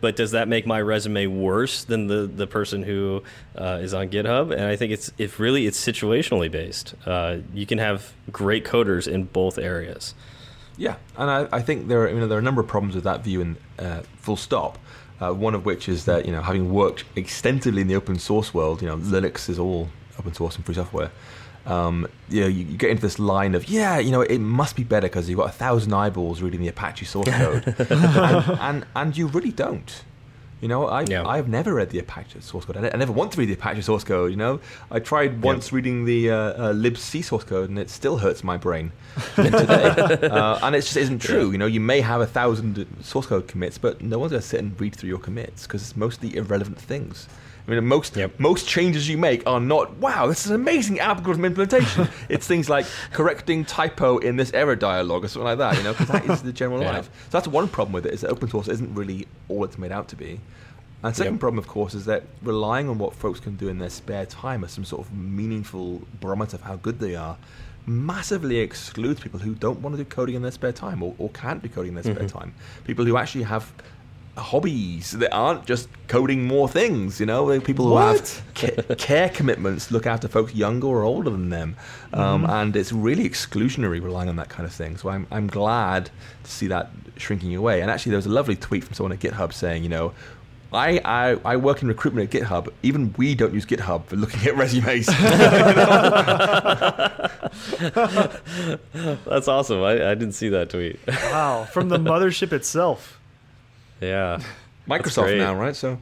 but 0.00 0.16
does 0.16 0.30
that 0.32 0.48
make 0.48 0.66
my 0.66 0.80
resume 0.80 1.26
worse 1.26 1.84
than 1.84 2.06
the 2.06 2.26
the 2.26 2.46
person 2.46 2.82
who 2.82 3.22
uh, 3.56 3.78
is 3.80 3.94
on 3.94 4.08
GitHub? 4.08 4.52
And 4.52 4.62
I 4.62 4.76
think 4.76 4.92
it's 4.92 5.12
if 5.18 5.38
really 5.38 5.66
it's 5.66 5.82
situationally 5.82 6.50
based. 6.50 6.94
Uh, 7.06 7.38
you 7.52 7.66
can 7.66 7.78
have 7.78 8.12
great 8.30 8.64
coders 8.64 9.06
in 9.06 9.24
both 9.24 9.58
areas. 9.58 10.14
Yeah, 10.76 10.96
and 11.16 11.30
I, 11.30 11.48
I 11.52 11.62
think 11.62 11.88
there 11.88 12.02
are 12.02 12.08
you 12.08 12.20
know 12.20 12.26
there 12.26 12.38
are 12.38 12.40
a 12.40 12.44
number 12.44 12.60
of 12.60 12.68
problems 12.68 12.94
with 12.94 13.04
that 13.04 13.22
view, 13.22 13.40
and 13.40 13.56
uh, 13.78 14.02
full 14.16 14.36
stop. 14.36 14.78
Uh, 15.20 15.32
one 15.32 15.54
of 15.54 15.64
which 15.64 15.88
is 15.88 16.04
that 16.06 16.26
you 16.26 16.32
know 16.32 16.42
having 16.42 16.72
worked 16.72 17.04
extensively 17.14 17.82
in 17.82 17.88
the 17.88 17.94
open 17.94 18.18
source 18.18 18.52
world, 18.54 18.82
you 18.82 18.88
know 18.88 18.96
Linux 18.96 19.48
is 19.48 19.58
all 19.58 19.88
open 20.18 20.32
source 20.34 20.56
and 20.56 20.64
free 20.64 20.74
software. 20.74 21.10
Um, 21.64 22.08
you 22.28 22.40
know, 22.40 22.46
you, 22.48 22.64
you 22.64 22.76
get 22.76 22.90
into 22.90 23.02
this 23.02 23.18
line 23.18 23.54
of 23.54 23.68
yeah, 23.68 23.98
you 23.98 24.10
know, 24.10 24.22
it 24.22 24.38
must 24.38 24.74
be 24.74 24.82
better 24.84 25.06
because 25.06 25.28
you've 25.28 25.38
got 25.38 25.48
a 25.48 25.52
thousand 25.52 25.92
eyeballs 25.92 26.42
reading 26.42 26.60
the 26.60 26.68
Apache 26.68 27.06
source 27.06 27.28
code, 27.30 27.74
and, 27.78 28.58
and 28.60 28.86
and 28.96 29.16
you 29.16 29.28
really 29.28 29.52
don't. 29.52 30.04
You 30.60 30.68
know, 30.68 30.86
I've, 30.86 31.08
Yeah. 31.08 31.26
I've 31.26 31.48
never 31.48 31.74
read 31.74 31.90
the 31.90 31.98
Apache 31.98 32.40
source 32.40 32.64
code. 32.64 32.76
I, 32.76 32.88
I 32.92 32.96
never 32.96 33.10
want 33.12 33.32
to 33.32 33.38
read 33.40 33.48
the 33.48 33.54
Apache 33.54 33.82
source 33.82 34.04
code. 34.04 34.30
You 34.30 34.36
know, 34.36 34.60
I 34.92 35.00
tried 35.00 35.42
once 35.42 35.72
reading 35.72 36.04
the 36.04 36.30
uh, 36.30 36.36
uh, 36.36 36.72
libc 36.72 37.24
source 37.24 37.42
code, 37.42 37.68
and 37.68 37.78
it 37.80 37.90
still 37.90 38.18
hurts 38.18 38.44
my 38.44 38.56
brain 38.56 38.92
today. 39.34 39.88
uh, 40.28 40.60
and 40.62 40.76
it 40.76 40.82
just 40.82 40.96
isn't 40.96 41.18
true. 41.20 41.50
You 41.50 41.58
know, 41.58 41.66
you 41.66 41.80
may 41.80 42.00
have 42.00 42.20
a 42.20 42.26
thousand 42.26 42.86
source 43.02 43.26
code 43.26 43.48
commits, 43.48 43.76
but 43.76 44.02
no 44.02 44.20
one's 44.20 44.30
going 44.30 44.42
to 44.42 44.46
sit 44.48 44.60
and 44.60 44.80
read 44.80 44.94
through 44.94 45.08
your 45.08 45.18
commits 45.18 45.66
because 45.66 45.82
it's 45.82 45.96
mostly 45.96 46.36
irrelevant 46.36 46.78
things. 46.80 47.26
I 47.66 47.70
mean, 47.70 47.86
most 47.86 48.16
Yep. 48.16 48.40
most 48.40 48.66
changes 48.66 49.08
you 49.08 49.16
make 49.16 49.46
are 49.46 49.60
not 49.60 49.96
wow. 49.98 50.26
This 50.26 50.44
is 50.44 50.50
an 50.50 50.56
amazing 50.56 50.98
algorithm 51.00 51.44
implementation. 51.44 52.08
it's 52.28 52.46
things 52.46 52.68
like 52.68 52.86
correcting 53.12 53.64
typo 53.64 54.18
in 54.18 54.36
this 54.36 54.52
error 54.52 54.76
dialog 54.76 55.24
or 55.24 55.28
something 55.28 55.44
like 55.46 55.58
that. 55.58 55.76
You 55.76 55.84
know, 55.84 55.92
because 55.92 56.08
that 56.08 56.24
is 56.28 56.42
the 56.42 56.52
general 56.52 56.80
Yeah. 56.80 56.92
life. 56.92 57.06
So 57.06 57.38
that's 57.38 57.48
one 57.48 57.68
problem 57.68 57.92
with 57.92 58.06
it 58.06 58.14
is 58.14 58.22
that 58.22 58.30
open 58.30 58.48
source 58.48 58.68
isn't 58.68 58.94
really 58.94 59.28
all 59.48 59.64
it's 59.64 59.78
made 59.78 59.92
out 59.92 60.08
to 60.08 60.16
be. 60.16 60.40
And 61.04 61.16
second 61.16 61.34
Yep. 61.34 61.40
problem, 61.40 61.58
of 61.58 61.66
course, 61.66 61.94
is 61.94 62.04
that 62.04 62.24
relying 62.42 62.88
on 62.88 62.98
what 62.98 63.14
folks 63.14 63.40
can 63.40 63.56
do 63.56 63.68
in 63.68 63.78
their 63.78 63.90
spare 63.90 64.24
time 64.26 64.62
as 64.62 64.70
some 64.72 64.84
sort 64.84 65.04
of 65.04 65.12
meaningful 65.12 66.02
barometer 66.20 66.56
of 66.56 66.62
how 66.62 66.76
good 66.76 67.00
they 67.00 67.16
are 67.16 67.36
massively 67.86 68.58
excludes 68.58 69.20
people 69.20 69.40
who 69.40 69.54
don't 69.54 69.80
want 69.80 69.96
to 69.96 70.02
do 70.02 70.08
coding 70.08 70.36
in 70.36 70.42
their 70.42 70.52
spare 70.52 70.72
time 70.72 71.02
or, 71.02 71.14
or 71.18 71.28
can't 71.30 71.62
do 71.62 71.68
coding 71.68 71.88
in 71.88 71.94
their 71.94 72.04
spare 72.04 72.26
mm-hmm. 72.26 72.38
time. 72.38 72.54
People 72.84 73.04
who 73.04 73.16
actually 73.16 73.42
have 73.42 73.72
hobbies 74.36 75.10
that 75.12 75.30
aren't 75.32 75.66
just 75.66 75.88
coding 76.08 76.44
more 76.46 76.68
things, 76.68 77.20
you 77.20 77.26
know, 77.26 77.60
people 77.60 77.86
who 77.88 77.96
have 77.98 78.42
ca- 78.54 78.94
care 78.96 79.28
commitments, 79.28 79.90
look 79.90 80.06
after 80.06 80.26
folks 80.28 80.54
younger 80.54 80.86
or 80.86 81.02
older 81.02 81.30
than 81.30 81.50
them. 81.50 81.76
Um, 82.14 82.44
And 82.46 82.74
it's 82.76 82.92
really 82.92 83.28
exclusionary 83.28 84.02
relying 84.02 84.28
on 84.30 84.36
that 84.36 84.48
kind 84.48 84.64
of 84.66 84.72
thing. 84.72 84.96
So 84.96 85.10
I'm, 85.10 85.26
I'm 85.30 85.46
glad 85.48 86.10
to 86.44 86.50
see 86.50 86.66
that 86.68 86.90
shrinking 87.18 87.54
away. 87.54 87.82
And 87.82 87.90
actually, 87.90 88.10
there 88.10 88.18
was 88.18 88.26
a 88.26 88.30
lovely 88.30 88.56
tweet 88.56 88.84
from 88.84 88.94
someone 88.94 89.12
at 89.12 89.18
GitHub 89.20 89.52
saying, 89.52 89.82
you 89.82 89.88
know, 89.90 90.12
I, 90.72 91.00
I, 91.04 91.38
I 91.44 91.56
work 91.56 91.82
in 91.82 91.88
recruitment 91.88 92.34
at 92.34 92.40
GitHub. 92.42 92.72
Even 92.82 93.12
we 93.18 93.34
don't 93.34 93.52
use 93.52 93.66
GitHub 93.66 94.06
for 94.06 94.16
looking 94.16 94.48
at 94.48 94.56
resumes. 94.56 95.06
That's 99.24 99.48
awesome. 99.48 99.82
I, 99.82 100.10
I 100.10 100.14
didn't 100.14 100.32
see 100.32 100.48
that 100.50 100.70
tweet. 100.70 100.98
Wow, 101.06 101.64
from 101.70 101.88
the 101.90 101.98
mothership 101.98 102.52
itself. 102.52 103.18
Yeah. 104.02 104.40
Microsoft 104.88 105.38
now, 105.38 105.54
right? 105.54 105.76
So 105.76 105.98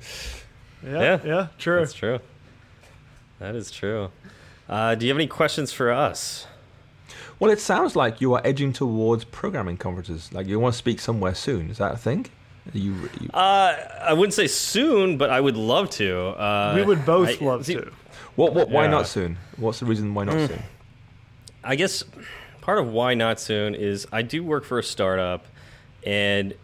Yeah, 0.85 1.01
Yeah. 1.01 1.19
yeah, 1.25 1.47
true. 1.59 1.79
That's 1.81 1.93
true. 1.93 2.19
That 3.39 3.55
is 3.55 3.71
true. 3.71 4.11
Uh, 4.69 4.95
do 4.95 5.05
you 5.07 5.11
have 5.11 5.19
any 5.19 5.27
questions 5.27 5.73
for 5.73 5.91
us? 5.93 6.47
Well, 7.39 7.51
it 7.51 7.61
sounds 7.61 7.97
like 7.97 8.21
you 8.21 8.35
are 8.35 8.41
edging 8.45 8.73
towards 8.73 9.25
programming 9.25 9.77
conferences. 9.79 10.33
Like 10.33 10.47
you 10.47 10.59
want 10.61 10.75
to 10.75 10.79
speak 10.79 11.01
somewhere 11.01 11.35
soon. 11.35 11.71
Is 11.71 11.79
that 11.79 11.93
a 11.95 11.97
thing? 11.97 12.27
Are 12.75 12.79
you, 12.79 12.95
you 13.21 13.31
Uh, 13.33 13.75
I 14.03 14.13
wouldn't 14.13 14.35
say 14.35 14.47
soon, 14.47 15.17
but 15.17 15.31
I 15.31 15.41
would 15.41 15.57
love 15.57 15.91
to. 15.93 16.19
Uh, 16.29 16.73
we 16.77 16.83
would 16.85 17.05
both 17.07 17.41
I- 17.41 17.45
love 17.45 17.65
see, 17.67 17.75
to. 17.77 17.91
what? 18.37 18.55
What? 18.55 18.69
Why 18.69 18.85
Yeah. 18.85 18.91
not 18.91 19.07
soon? 19.07 19.39
What's 19.57 19.81
the 19.81 19.87
reason 19.87 20.13
why 20.15 20.25
not 20.25 20.35
Mm. 20.37 20.49
soon? 20.49 20.63
I 21.65 21.77
guess 21.77 22.05
part 22.61 22.79
of 22.79 22.89
why 22.89 23.15
not 23.15 23.41
soon 23.41 23.75
is 23.75 24.07
I 24.13 24.23
do 24.23 24.45
work 24.45 24.65
for 24.65 24.79
a 24.79 24.83
startup, 24.83 25.47
and 26.07 26.55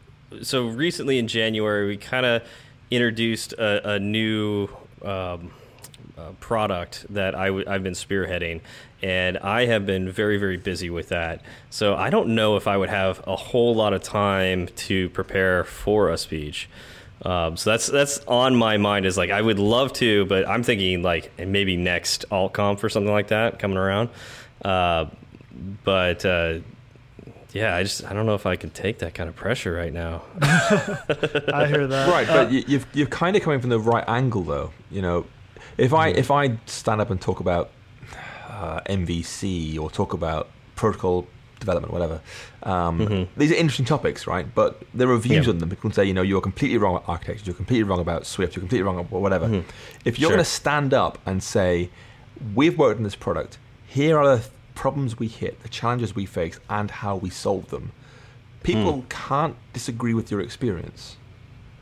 so 0.43 0.67
recently 0.67 1.19
in 1.19 1.29
January 1.29 1.87
we 1.87 1.97
kind 1.97 2.27
of 2.27 2.43
introduced 2.91 3.53
a, 3.55 3.95
a 3.95 3.99
new 3.99 4.69
um, 5.05 5.51
uh, 6.19 6.31
product 6.41 7.07
that 7.11 7.35
I 7.35 7.47
w- 7.47 7.65
I've 7.69 7.83
been 7.83 7.95
spearheading, 7.95 8.61
and 9.03 9.39
I 9.39 9.67
have 9.67 9.87
been 9.87 10.11
very 10.11 10.39
very 10.39 10.57
busy 10.57 10.91
with 10.91 11.09
that. 11.11 11.43
So 11.71 11.95
I 11.95 12.11
don't 12.11 12.35
know 12.35 12.57
if 12.57 12.67
I 12.67 12.77
would 12.77 12.89
have 12.89 13.23
a 13.27 13.37
whole 13.37 13.75
lot 13.75 13.93
of 13.93 14.03
time 14.03 14.69
to 14.77 15.09
prepare 15.11 15.65
for 15.65 16.11
a 16.11 16.19
speech. 16.19 16.69
Um, 17.23 17.57
so 17.57 17.71
that's 17.71 17.87
that's 17.87 18.21
on 18.27 18.57
my 18.57 18.77
mind 18.77 19.07
is 19.07 19.17
like 19.17 19.31
I 19.31 19.41
would 19.41 19.59
love 19.59 19.93
to, 19.95 20.27
but 20.27 20.49
I'm 20.49 20.63
thinking 20.63 21.03
like 21.03 21.39
maybe 21.39 21.77
next 21.77 22.25
AltConf 22.31 22.83
or 22.83 22.89
something 22.89 23.13
like 23.13 23.29
that 23.29 23.59
coming 23.59 23.79
around. 23.79 24.11
Uh, 24.65 25.07
but 25.85 26.25
uh, 26.25 26.59
yeah, 27.57 27.75
I 27.77 27.83
just 27.83 28.05
I 28.05 28.13
don't 28.13 28.27
know 28.27 28.35
if 28.35 28.47
I 28.47 28.57
can 28.57 28.71
take 28.71 28.99
that 28.99 29.15
kind 29.15 29.29
of 29.29 29.37
pressure 29.37 29.73
right 29.73 29.93
now. 29.93 30.23
I 30.43 31.67
hear 31.69 31.87
that. 31.87 32.09
Right, 32.09 32.27
but 32.27 32.51
you, 32.53 32.65
you've 32.67 32.87
you're 32.95 33.07
kind 33.09 33.37
of 33.37 33.43
coming 33.43 33.61
from 33.61 33.71
the 33.71 33.79
right 33.81 34.05
angle, 34.09 34.43
though. 34.43 34.73
You 34.91 35.03
know, 35.03 35.27
if 35.79 35.93
I 35.95 36.09
if 36.09 36.31
I 36.31 36.59
stand 36.67 37.01
up 37.01 37.11
and 37.11 37.21
talk 37.21 37.41
about 37.41 37.71
uh, 38.49 38.81
MVC 38.89 39.79
or 39.79 39.91
talk 39.91 40.13
about 40.13 40.49
protocol 40.75 41.27
development, 41.61 41.93
whatever, 41.93 42.21
um, 42.65 43.27
these 43.37 43.51
are 43.51 43.55
interesting 43.55 43.87
topics, 43.87 44.27
right? 44.27 44.47
But 44.55 44.83
there 44.95 45.09
are 45.11 45.17
views 45.19 45.47
Yeah. 45.47 45.53
on 45.53 45.59
them. 45.59 45.71
People 45.71 45.83
can 45.91 45.93
say, 45.93 46.05
you 46.05 46.15
know, 46.15 46.23
you're 46.23 46.41
completely 46.43 46.79
wrong 46.79 46.97
about 46.97 47.09
architecture, 47.09 47.45
you're 47.47 47.55
completely 47.55 47.85
wrong 47.85 48.01
about 48.01 48.27
Swift, 48.27 48.55
you're 48.55 48.61
completely 48.61 48.83
wrong 48.85 48.99
about 48.99 49.21
whatever. 49.21 49.65
If 50.05 50.19
you're 50.19 50.29
Sure. 50.29 50.37
going 50.37 50.45
to 50.45 50.51
stand 50.51 50.93
up 50.93 51.19
and 51.27 51.43
say, 51.43 51.89
we've 52.55 52.77
worked 52.79 52.99
on 52.99 53.05
this 53.05 53.15
product, 53.17 53.59
here 53.87 54.19
are 54.19 54.37
the 54.37 54.43
th- 54.43 54.51
problems 54.77 55.19
we 55.19 55.27
hit, 55.27 55.63
the 55.63 55.69
challenges 55.69 56.15
we 56.15 56.27
face, 56.27 56.61
and 56.71 56.89
how 56.91 57.17
we 57.17 57.31
solve 57.31 57.69
them. 57.71 57.91
People 58.63 59.05
can't 59.09 59.57
disagree 59.73 60.15
with 60.15 60.31
your 60.31 60.41
experience. 60.41 61.17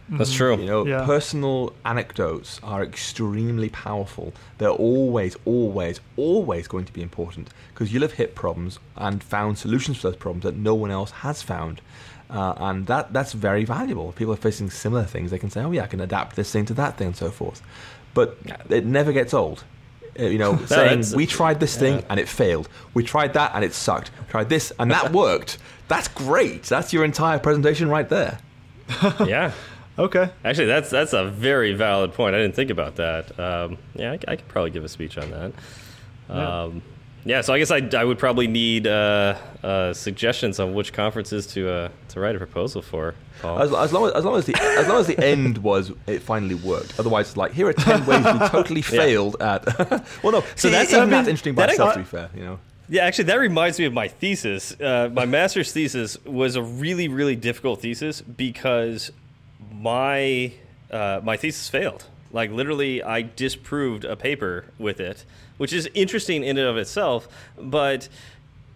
That's 0.09 0.35
true. 0.35 0.59
You 0.59 0.67
know, 0.67 0.87
Yeah. 0.87 1.05
personal 1.07 1.73
anecdotes 1.85 2.61
are 2.63 2.83
extremely 2.83 3.71
powerful. 3.71 4.35
They're 4.59 4.69
always, 4.69 5.35
always, 5.47 6.01
always 6.17 6.69
going 6.69 6.85
to 6.85 6.93
be 6.93 7.01
important 7.03 7.49
because 7.73 7.91
you'll 7.93 8.03
have 8.03 8.13
hit 8.13 8.35
problems 8.35 8.79
and 8.97 9.23
found 9.23 9.57
solutions 9.57 9.97
for 9.99 10.09
those 10.09 10.17
problems 10.17 10.45
that 10.45 10.57
no 10.57 10.75
one 10.75 10.91
else 10.91 11.11
has 11.27 11.41
found. 11.41 11.81
Uh, 12.29 12.53
and 12.59 12.87
that, 12.87 13.13
that's 13.15 13.33
very 13.33 13.65
valuable. 13.65 14.11
If 14.11 14.17
people 14.17 14.35
are 14.35 14.37
facing 14.49 14.69
similar 14.71 15.05
things, 15.05 15.31
they 15.31 15.39
can 15.39 15.51
say, 15.51 15.63
oh, 15.63 15.71
yeah, 15.73 15.85
I 15.85 15.87
can 15.87 16.01
adapt 16.01 16.37
this 16.37 16.51
thing 16.53 16.67
to 16.67 16.75
that 16.75 16.99
thing 16.99 17.09
and 17.09 17.17
so 17.17 17.31
forth. 17.31 17.63
But 18.13 18.39
it 18.69 18.85
never 18.85 19.13
gets 19.13 19.33
old. 19.33 19.65
Uh, 20.19 20.25
You 20.25 20.39
know, 20.39 20.57
saying 20.67 21.05
we 21.15 21.27
tried 21.27 21.61
this 21.61 21.77
thing 21.77 21.97
yeah. 21.97 22.05
and 22.11 22.21
it 22.21 22.29
failed. 22.29 22.69
We 22.95 23.03
tried 23.03 23.33
that 23.35 23.53
and 23.55 23.65
it 23.65 23.75
sucked. 23.75 24.11
We 24.21 24.27
tried 24.27 24.49
this 24.49 24.73
and 24.79 24.91
that 24.91 25.13
worked. 25.25 25.59
That's 25.89 26.09
great. 26.09 26.65
That's 26.65 26.93
your 26.93 27.05
entire 27.05 27.39
presentation 27.39 27.89
right 27.89 28.09
there. 28.09 28.39
yeah. 29.27 29.53
Okay. 29.99 30.31
Actually, 30.45 30.67
that's 30.67 30.91
that's 30.91 31.13
a 31.13 31.25
very 31.27 31.73
valid 31.73 32.15
point. 32.15 32.35
I 32.35 32.39
didn't 32.39 32.57
think 32.57 32.71
about 32.71 32.97
that. 32.97 33.39
Um, 33.39 33.79
yeah, 33.95 34.13
I 34.27 34.37
could 34.37 34.49
probably 34.49 34.71
give 34.71 34.85
a 34.85 34.89
speech 34.89 35.17
on 35.19 35.31
that. 35.31 35.53
Yeah. 36.29 36.63
Um, 36.63 36.75
yeah, 36.75 36.94
so 37.43 37.55
I 37.55 37.59
guess 37.59 37.71
I, 37.71 37.79
I 37.97 38.05
would 38.05 38.19
probably 38.19 38.47
need 38.47 38.87
uh, 38.87 39.37
uh, 39.63 39.93
suggestions 39.95 40.61
on 40.61 40.75
which 40.75 40.93
conferences 40.93 41.47
to 41.49 41.71
uh, 41.71 41.89
to 42.11 42.21
write 42.21 42.35
a 42.37 42.39
proposal 42.39 42.83
for. 42.83 43.15
Paul. 43.41 43.61
As, 43.61 43.73
as 43.73 43.93
long 43.93 44.07
as, 44.07 44.13
as 44.13 44.25
long 44.25 44.37
as 44.37 44.47
the 44.47 44.55
as 44.57 44.89
long 44.89 45.01
as 45.01 45.07
the 45.07 45.19
end 45.23 45.59
was 45.59 45.93
it 46.07 46.21
finally 46.21 46.55
worked. 46.55 46.99
Otherwise, 46.99 47.29
it's 47.29 47.37
like 47.37 47.53
here 47.53 47.67
are 47.69 47.73
ten 47.73 48.05
ways 48.07 48.25
we 48.25 48.49
totally 48.49 48.83
failed 49.01 49.37
at. 49.41 49.65
well, 50.23 50.33
no. 50.33 50.45
So 50.57 50.69
that's- 50.71 50.91
that's 50.91 50.91
even 50.91 51.01
I 51.01 51.05
mean, 51.05 51.11
that's 51.11 51.29
interesting 51.29 51.55
by 51.55 51.67
that- 51.67 51.71
itself. 51.73 51.93
To 51.95 51.99
be 52.01 52.05
fair, 52.05 52.31
you 52.35 52.45
know. 52.45 52.59
Yeah, 52.89 53.05
actually, 53.07 53.25
that 53.25 53.37
reminds 53.41 53.79
me 53.79 53.87
of 53.87 53.95
my 53.95 54.09
thesis. 54.09 54.79
Uh, 54.79 55.09
my 55.11 55.25
master's 55.25 55.73
thesis 55.73 56.23
was 56.27 56.55
a 56.57 56.63
really, 56.63 57.09
really 57.09 57.35
difficult 57.35 57.81
thesis 57.81 58.21
because 58.21 59.11
my 59.73 60.53
uh, 60.91 61.21
my 61.25 61.37
thesis 61.39 61.69
failed. 61.69 62.05
Like 62.35 62.51
literally, 62.51 63.01
I 63.01 63.23
disproved 63.23 64.05
a 64.05 64.17
paper 64.17 64.65
with 64.77 64.99
it, 64.99 65.25
which 65.57 65.73
is 65.73 65.89
interesting 65.95 66.43
in 66.43 66.59
and 66.59 66.67
of 66.67 66.77
itself, 66.77 67.29
but 67.57 68.09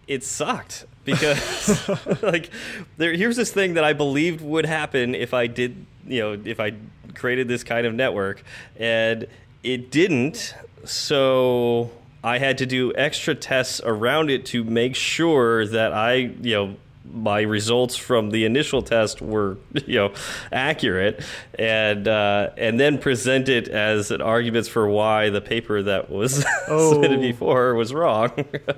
it 0.07 0.23
sucked 0.23 0.85
because 1.03 1.89
like 2.23 2.51
there, 2.97 3.11
here's 3.13 3.35
this 3.35 3.51
thing 3.51 3.73
that 3.73 3.83
I 3.83 3.91
believed 3.91 4.41
would 4.41 4.65
happen 4.65 5.13
if 5.13 5.33
I 5.33 5.47
did, 5.47 5.85
you 6.07 6.21
know, 6.21 6.41
if 6.45 6.61
I 6.61 6.73
created 7.15 7.49
this 7.49 7.65
kind 7.65 7.85
of 7.85 7.93
network, 7.93 8.43
and 8.77 9.27
it 9.61 9.91
didn't. 9.91 10.55
So 10.85 11.91
I 12.23 12.37
had 12.37 12.57
to 12.59 12.65
do 12.65 12.93
extra 12.95 13.35
tests 13.35 13.81
around 13.83 14.29
it 14.29 14.45
to 14.47 14.63
make 14.63 14.95
sure 14.95 15.67
that 15.67 15.91
I, 15.91 16.13
you 16.13 16.53
know, 16.53 16.75
my 17.11 17.41
results 17.41 17.95
from 17.95 18.29
the 18.31 18.45
initial 18.45 18.81
test 18.81 19.21
were, 19.21 19.57
you 19.87 19.95
know, 19.99 20.13
accurate, 20.51 21.23
and 21.57 22.07
uh, 22.07 22.49
and 22.57 22.79
then 22.79 22.97
present 22.97 23.49
it 23.49 23.67
as 23.67 24.11
an 24.11 24.21
arguments 24.21 24.69
for 24.69 24.87
why 24.87 25.29
the 25.29 25.41
paper 25.41 25.81
that 25.83 26.09
was 26.09 26.45
Oh. 26.67 26.93
submitted 26.93 27.21
before 27.21 27.73
was 27.75 27.93
wrong. 27.93 28.31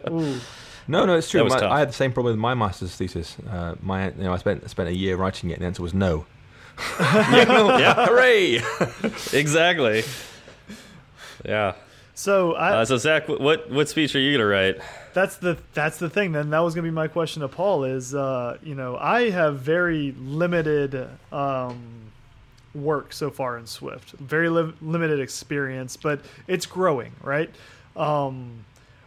No, 0.88 1.06
no, 1.06 1.16
it's 1.16 1.30
true. 1.30 1.48
My- 1.48 1.70
I 1.70 1.80
had 1.80 1.90
the 1.90 1.94
same 1.94 2.12
problem 2.12 2.34
with 2.34 2.40
my 2.40 2.54
master's 2.56 2.94
thesis. 2.96 3.38
Uh, 3.50 3.76
my, 3.82 4.08
you 4.08 4.24
know, 4.24 4.34
I 4.34 4.38
spent 4.38 4.68
spent 4.70 4.90
a 4.90 4.94
year 4.96 5.16
writing 5.16 5.52
it, 5.52 5.54
and 5.54 5.62
the 5.62 5.68
answer 5.68 5.84
was 5.84 5.94
no. 5.94 6.26
yeah, 7.00 8.06
Hooray! 8.08 8.62
exactly. 9.32 10.04
Yeah. 11.46 11.76
So 12.22 12.54
I, 12.54 12.82
Uh, 12.82 12.86
so 12.86 12.98
Zach, 12.98 13.28
what 13.28 13.72
what 13.72 13.90
speech 13.90 14.16
are 14.16 14.20
you 14.20 14.32
gonna 14.32 14.46
write? 14.48 14.78
that's 15.16 15.38
the 15.38 15.58
that's 15.74 15.98
the 15.98 16.08
thing. 16.08 16.34
Then 16.34 16.52
that 16.52 16.60
was 16.60 16.76
going 16.76 16.86
to 16.86 16.92
be 16.92 16.94
my 16.94 17.08
question 17.08 17.42
to 17.42 17.48
Paul. 17.48 17.84
Is 17.84 18.14
uh, 18.14 18.60
you 18.62 18.76
know 18.76 18.96
I 18.96 19.32
have 19.32 19.58
very 19.60 20.14
limited 20.20 21.10
um, 21.32 21.82
work 22.76 23.12
so 23.12 23.32
far 23.32 23.58
in 23.58 23.66
Swift, 23.66 24.12
very 24.12 24.50
li- 24.50 24.72
limited 24.84 25.20
experience, 25.20 25.98
but 25.98 26.22
it's 26.48 26.68
growing, 26.68 27.14
right? 27.24 27.50
Um, 27.96 28.66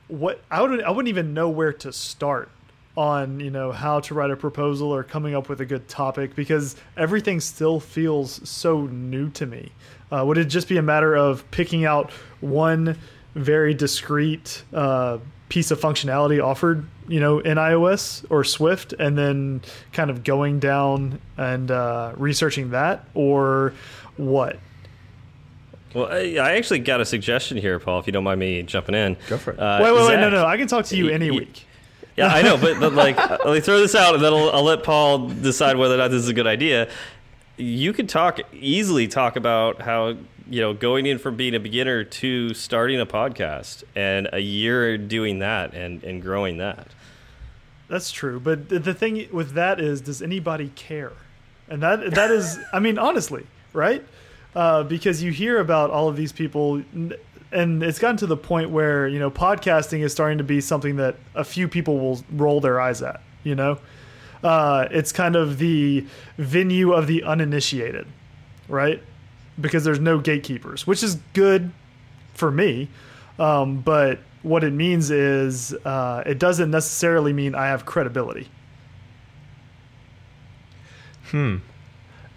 what 0.08 0.42
I 0.50 0.60
would 0.60 0.82
I 0.82 0.90
wouldn't 0.90 1.08
even 1.08 1.34
know 1.34 1.48
where 1.48 1.72
to 1.72 1.92
start 1.92 2.50
on 2.96 3.40
you 3.40 3.50
know 3.50 3.72
how 3.72 3.98
to 4.00 4.14
write 4.14 4.30
a 4.30 4.36
proposal 4.36 4.94
or 4.94 5.02
coming 5.02 5.34
up 5.34 5.48
with 5.48 5.60
a 5.60 5.66
good 5.66 5.88
topic 5.88 6.34
because 6.36 6.76
everything 6.96 7.40
still 7.40 7.80
feels 7.80 8.46
so 8.48 8.82
new 8.86 9.28
to 9.30 9.46
me. 9.46 9.72
Uh, 10.12 10.24
would 10.24 10.38
it 10.38 10.44
just 10.44 10.68
be 10.68 10.76
a 10.76 10.82
matter 10.82 11.16
of 11.16 11.48
picking 11.50 11.84
out 11.84 12.10
one 12.40 12.96
very 13.34 13.74
discrete 13.74 14.62
uh, 14.72 15.18
piece 15.48 15.72
of 15.72 15.80
functionality 15.80 16.42
offered, 16.42 16.86
you 17.08 17.18
know, 17.18 17.40
in 17.40 17.58
iOS 17.58 18.24
or 18.30 18.44
Swift, 18.44 18.92
and 18.92 19.18
then 19.18 19.60
kind 19.92 20.10
of 20.10 20.22
going 20.22 20.60
down 20.60 21.20
and 21.36 21.70
uh, 21.70 22.12
researching 22.16 22.70
that, 22.70 23.04
or 23.14 23.74
what? 24.16 24.58
Well, 25.94 26.06
I, 26.10 26.36
I 26.40 26.52
actually 26.56 26.80
got 26.80 27.00
a 27.00 27.04
suggestion 27.04 27.56
here, 27.56 27.78
Paul. 27.78 27.98
If 28.00 28.06
you 28.06 28.12
don't 28.12 28.24
mind 28.24 28.40
me 28.40 28.62
jumping 28.62 28.94
in. 28.94 29.16
Go 29.28 29.36
for 29.38 29.52
it. 29.52 29.58
Uh, 29.58 29.80
wait, 29.82 29.92
wait, 29.92 30.00
wait, 30.00 30.06
Zach- 30.08 30.20
no, 30.20 30.30
no, 30.30 30.44
I 30.46 30.56
can 30.56 30.66
talk 30.68 30.84
to 30.86 30.96
you 30.96 31.08
any 31.08 31.30
y- 31.30 31.38
week. 31.38 31.66
Yeah, 32.16 32.28
I 32.28 32.42
know, 32.42 32.56
but, 32.56 32.78
but 32.78 32.92
like, 32.94 33.16
let 33.16 33.46
me 33.46 33.60
throw 33.60 33.78
this 33.78 33.94
out, 33.94 34.14
and 34.14 34.22
then 34.22 34.32
I'll, 34.32 34.50
I'll 34.50 34.62
let 34.62 34.84
Paul 34.84 35.28
decide 35.28 35.76
whether 35.76 35.94
or 35.94 35.98
not 35.98 36.10
this 36.10 36.22
is 36.22 36.28
a 36.28 36.34
good 36.34 36.46
idea. 36.46 36.88
You 37.56 37.92
could 37.92 38.08
talk 38.08 38.40
easily 38.52 39.08
talk 39.08 39.36
about 39.36 39.82
how 39.82 40.16
you 40.50 40.60
know 40.60 40.74
going 40.74 41.06
in 41.06 41.18
from 41.18 41.36
being 41.36 41.54
a 41.54 41.60
beginner 41.60 42.04
to 42.04 42.54
starting 42.54 43.00
a 43.00 43.06
podcast, 43.06 43.84
and 43.94 44.28
a 44.32 44.40
year 44.40 44.98
doing 44.98 45.38
that 45.40 45.74
and 45.74 46.02
and 46.02 46.20
growing 46.20 46.58
that. 46.58 46.88
That's 47.88 48.10
true, 48.10 48.40
but 48.40 48.68
the, 48.70 48.94
thing 48.94 49.28
with 49.30 49.52
that 49.52 49.78
is, 49.78 50.00
does 50.00 50.22
anybody 50.22 50.72
care? 50.74 51.12
And 51.68 51.82
that 51.82 52.14
that 52.14 52.30
is, 52.30 52.58
I 52.72 52.80
mean, 52.80 52.98
honestly, 52.98 53.46
right? 53.72 54.04
Uh, 54.54 54.84
because 54.84 55.22
you 55.22 55.32
hear 55.32 55.58
about 55.58 55.90
all 55.90 56.08
of 56.08 56.16
these 56.16 56.32
people, 56.32 56.82
and 57.54 57.82
it's 57.82 57.98
gotten 57.98 58.16
to 58.18 58.26
the 58.26 58.36
point 58.36 58.70
where 58.70 59.06
you 59.08 59.18
know 59.18 59.30
podcasting 59.30 60.00
is 60.00 60.12
starting 60.12 60.38
to 60.38 60.44
be 60.44 60.60
something 60.60 60.96
that 60.96 61.16
a 61.34 61.44
few 61.44 61.68
people 61.68 61.98
will 61.98 62.24
roll 62.32 62.60
their 62.60 62.80
eyes 62.80 63.00
at. 63.00 63.20
You 63.44 63.54
know, 63.54 63.78
uh, 64.42 64.88
it's 64.90 65.12
kind 65.12 65.36
of 65.36 65.58
the 65.58 66.06
venue 66.36 66.92
of 66.92 67.06
the 67.06 67.22
uninitiated, 67.22 68.06
right? 68.68 69.02
Because 69.60 69.84
there's 69.84 70.00
no 70.00 70.18
gatekeepers, 70.18 70.86
which 70.86 71.02
is 71.02 71.16
good 71.32 71.70
for 72.34 72.50
me. 72.50 72.88
Um, 73.38 73.80
but 73.80 74.18
what 74.42 74.64
it 74.64 74.72
means 74.72 75.10
is 75.10 75.72
uh, 75.84 76.22
it 76.26 76.38
doesn't 76.38 76.70
necessarily 76.70 77.32
mean 77.32 77.54
I 77.54 77.66
have 77.66 77.86
credibility. 77.86 78.48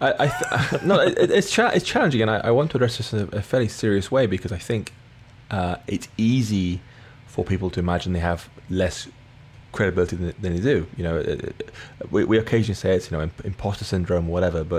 I, 0.00 0.14
I 0.18 0.68
th- 0.68 0.82
no, 0.84 1.00
it, 1.00 1.30
it's 1.30 1.50
cha- 1.50 1.68
it's 1.68 1.84
challenging, 1.84 2.22
and 2.22 2.30
I, 2.30 2.38
I 2.38 2.50
want 2.50 2.70
to 2.72 2.76
address 2.76 2.98
this 2.98 3.12
in 3.12 3.28
a, 3.32 3.38
a 3.38 3.42
fairly 3.42 3.68
serious 3.68 4.10
way 4.10 4.26
because 4.26 4.52
I 4.52 4.58
think 4.58 4.92
uh, 5.50 5.76
it's 5.86 6.08
easy 6.16 6.80
for 7.26 7.44
people 7.44 7.70
to 7.70 7.80
imagine 7.80 8.12
they 8.12 8.18
have 8.20 8.48
less 8.70 9.08
credibility 9.72 10.16
than, 10.16 10.34
than 10.40 10.54
they 10.56 10.60
do. 10.62 10.86
You 10.96 11.04
know, 11.04 11.16
it, 11.18 11.28
it- 11.28 11.70
we, 12.10 12.24
we 12.24 12.38
occasionally 12.38 12.74
say 12.74 12.94
it's 12.94 13.10
you 13.10 13.16
know 13.16 13.22
imp- 13.24 13.44
imposter 13.44 13.84
syndrome 13.84 14.28
or 14.28 14.32
whatever, 14.32 14.64
but 14.64 14.66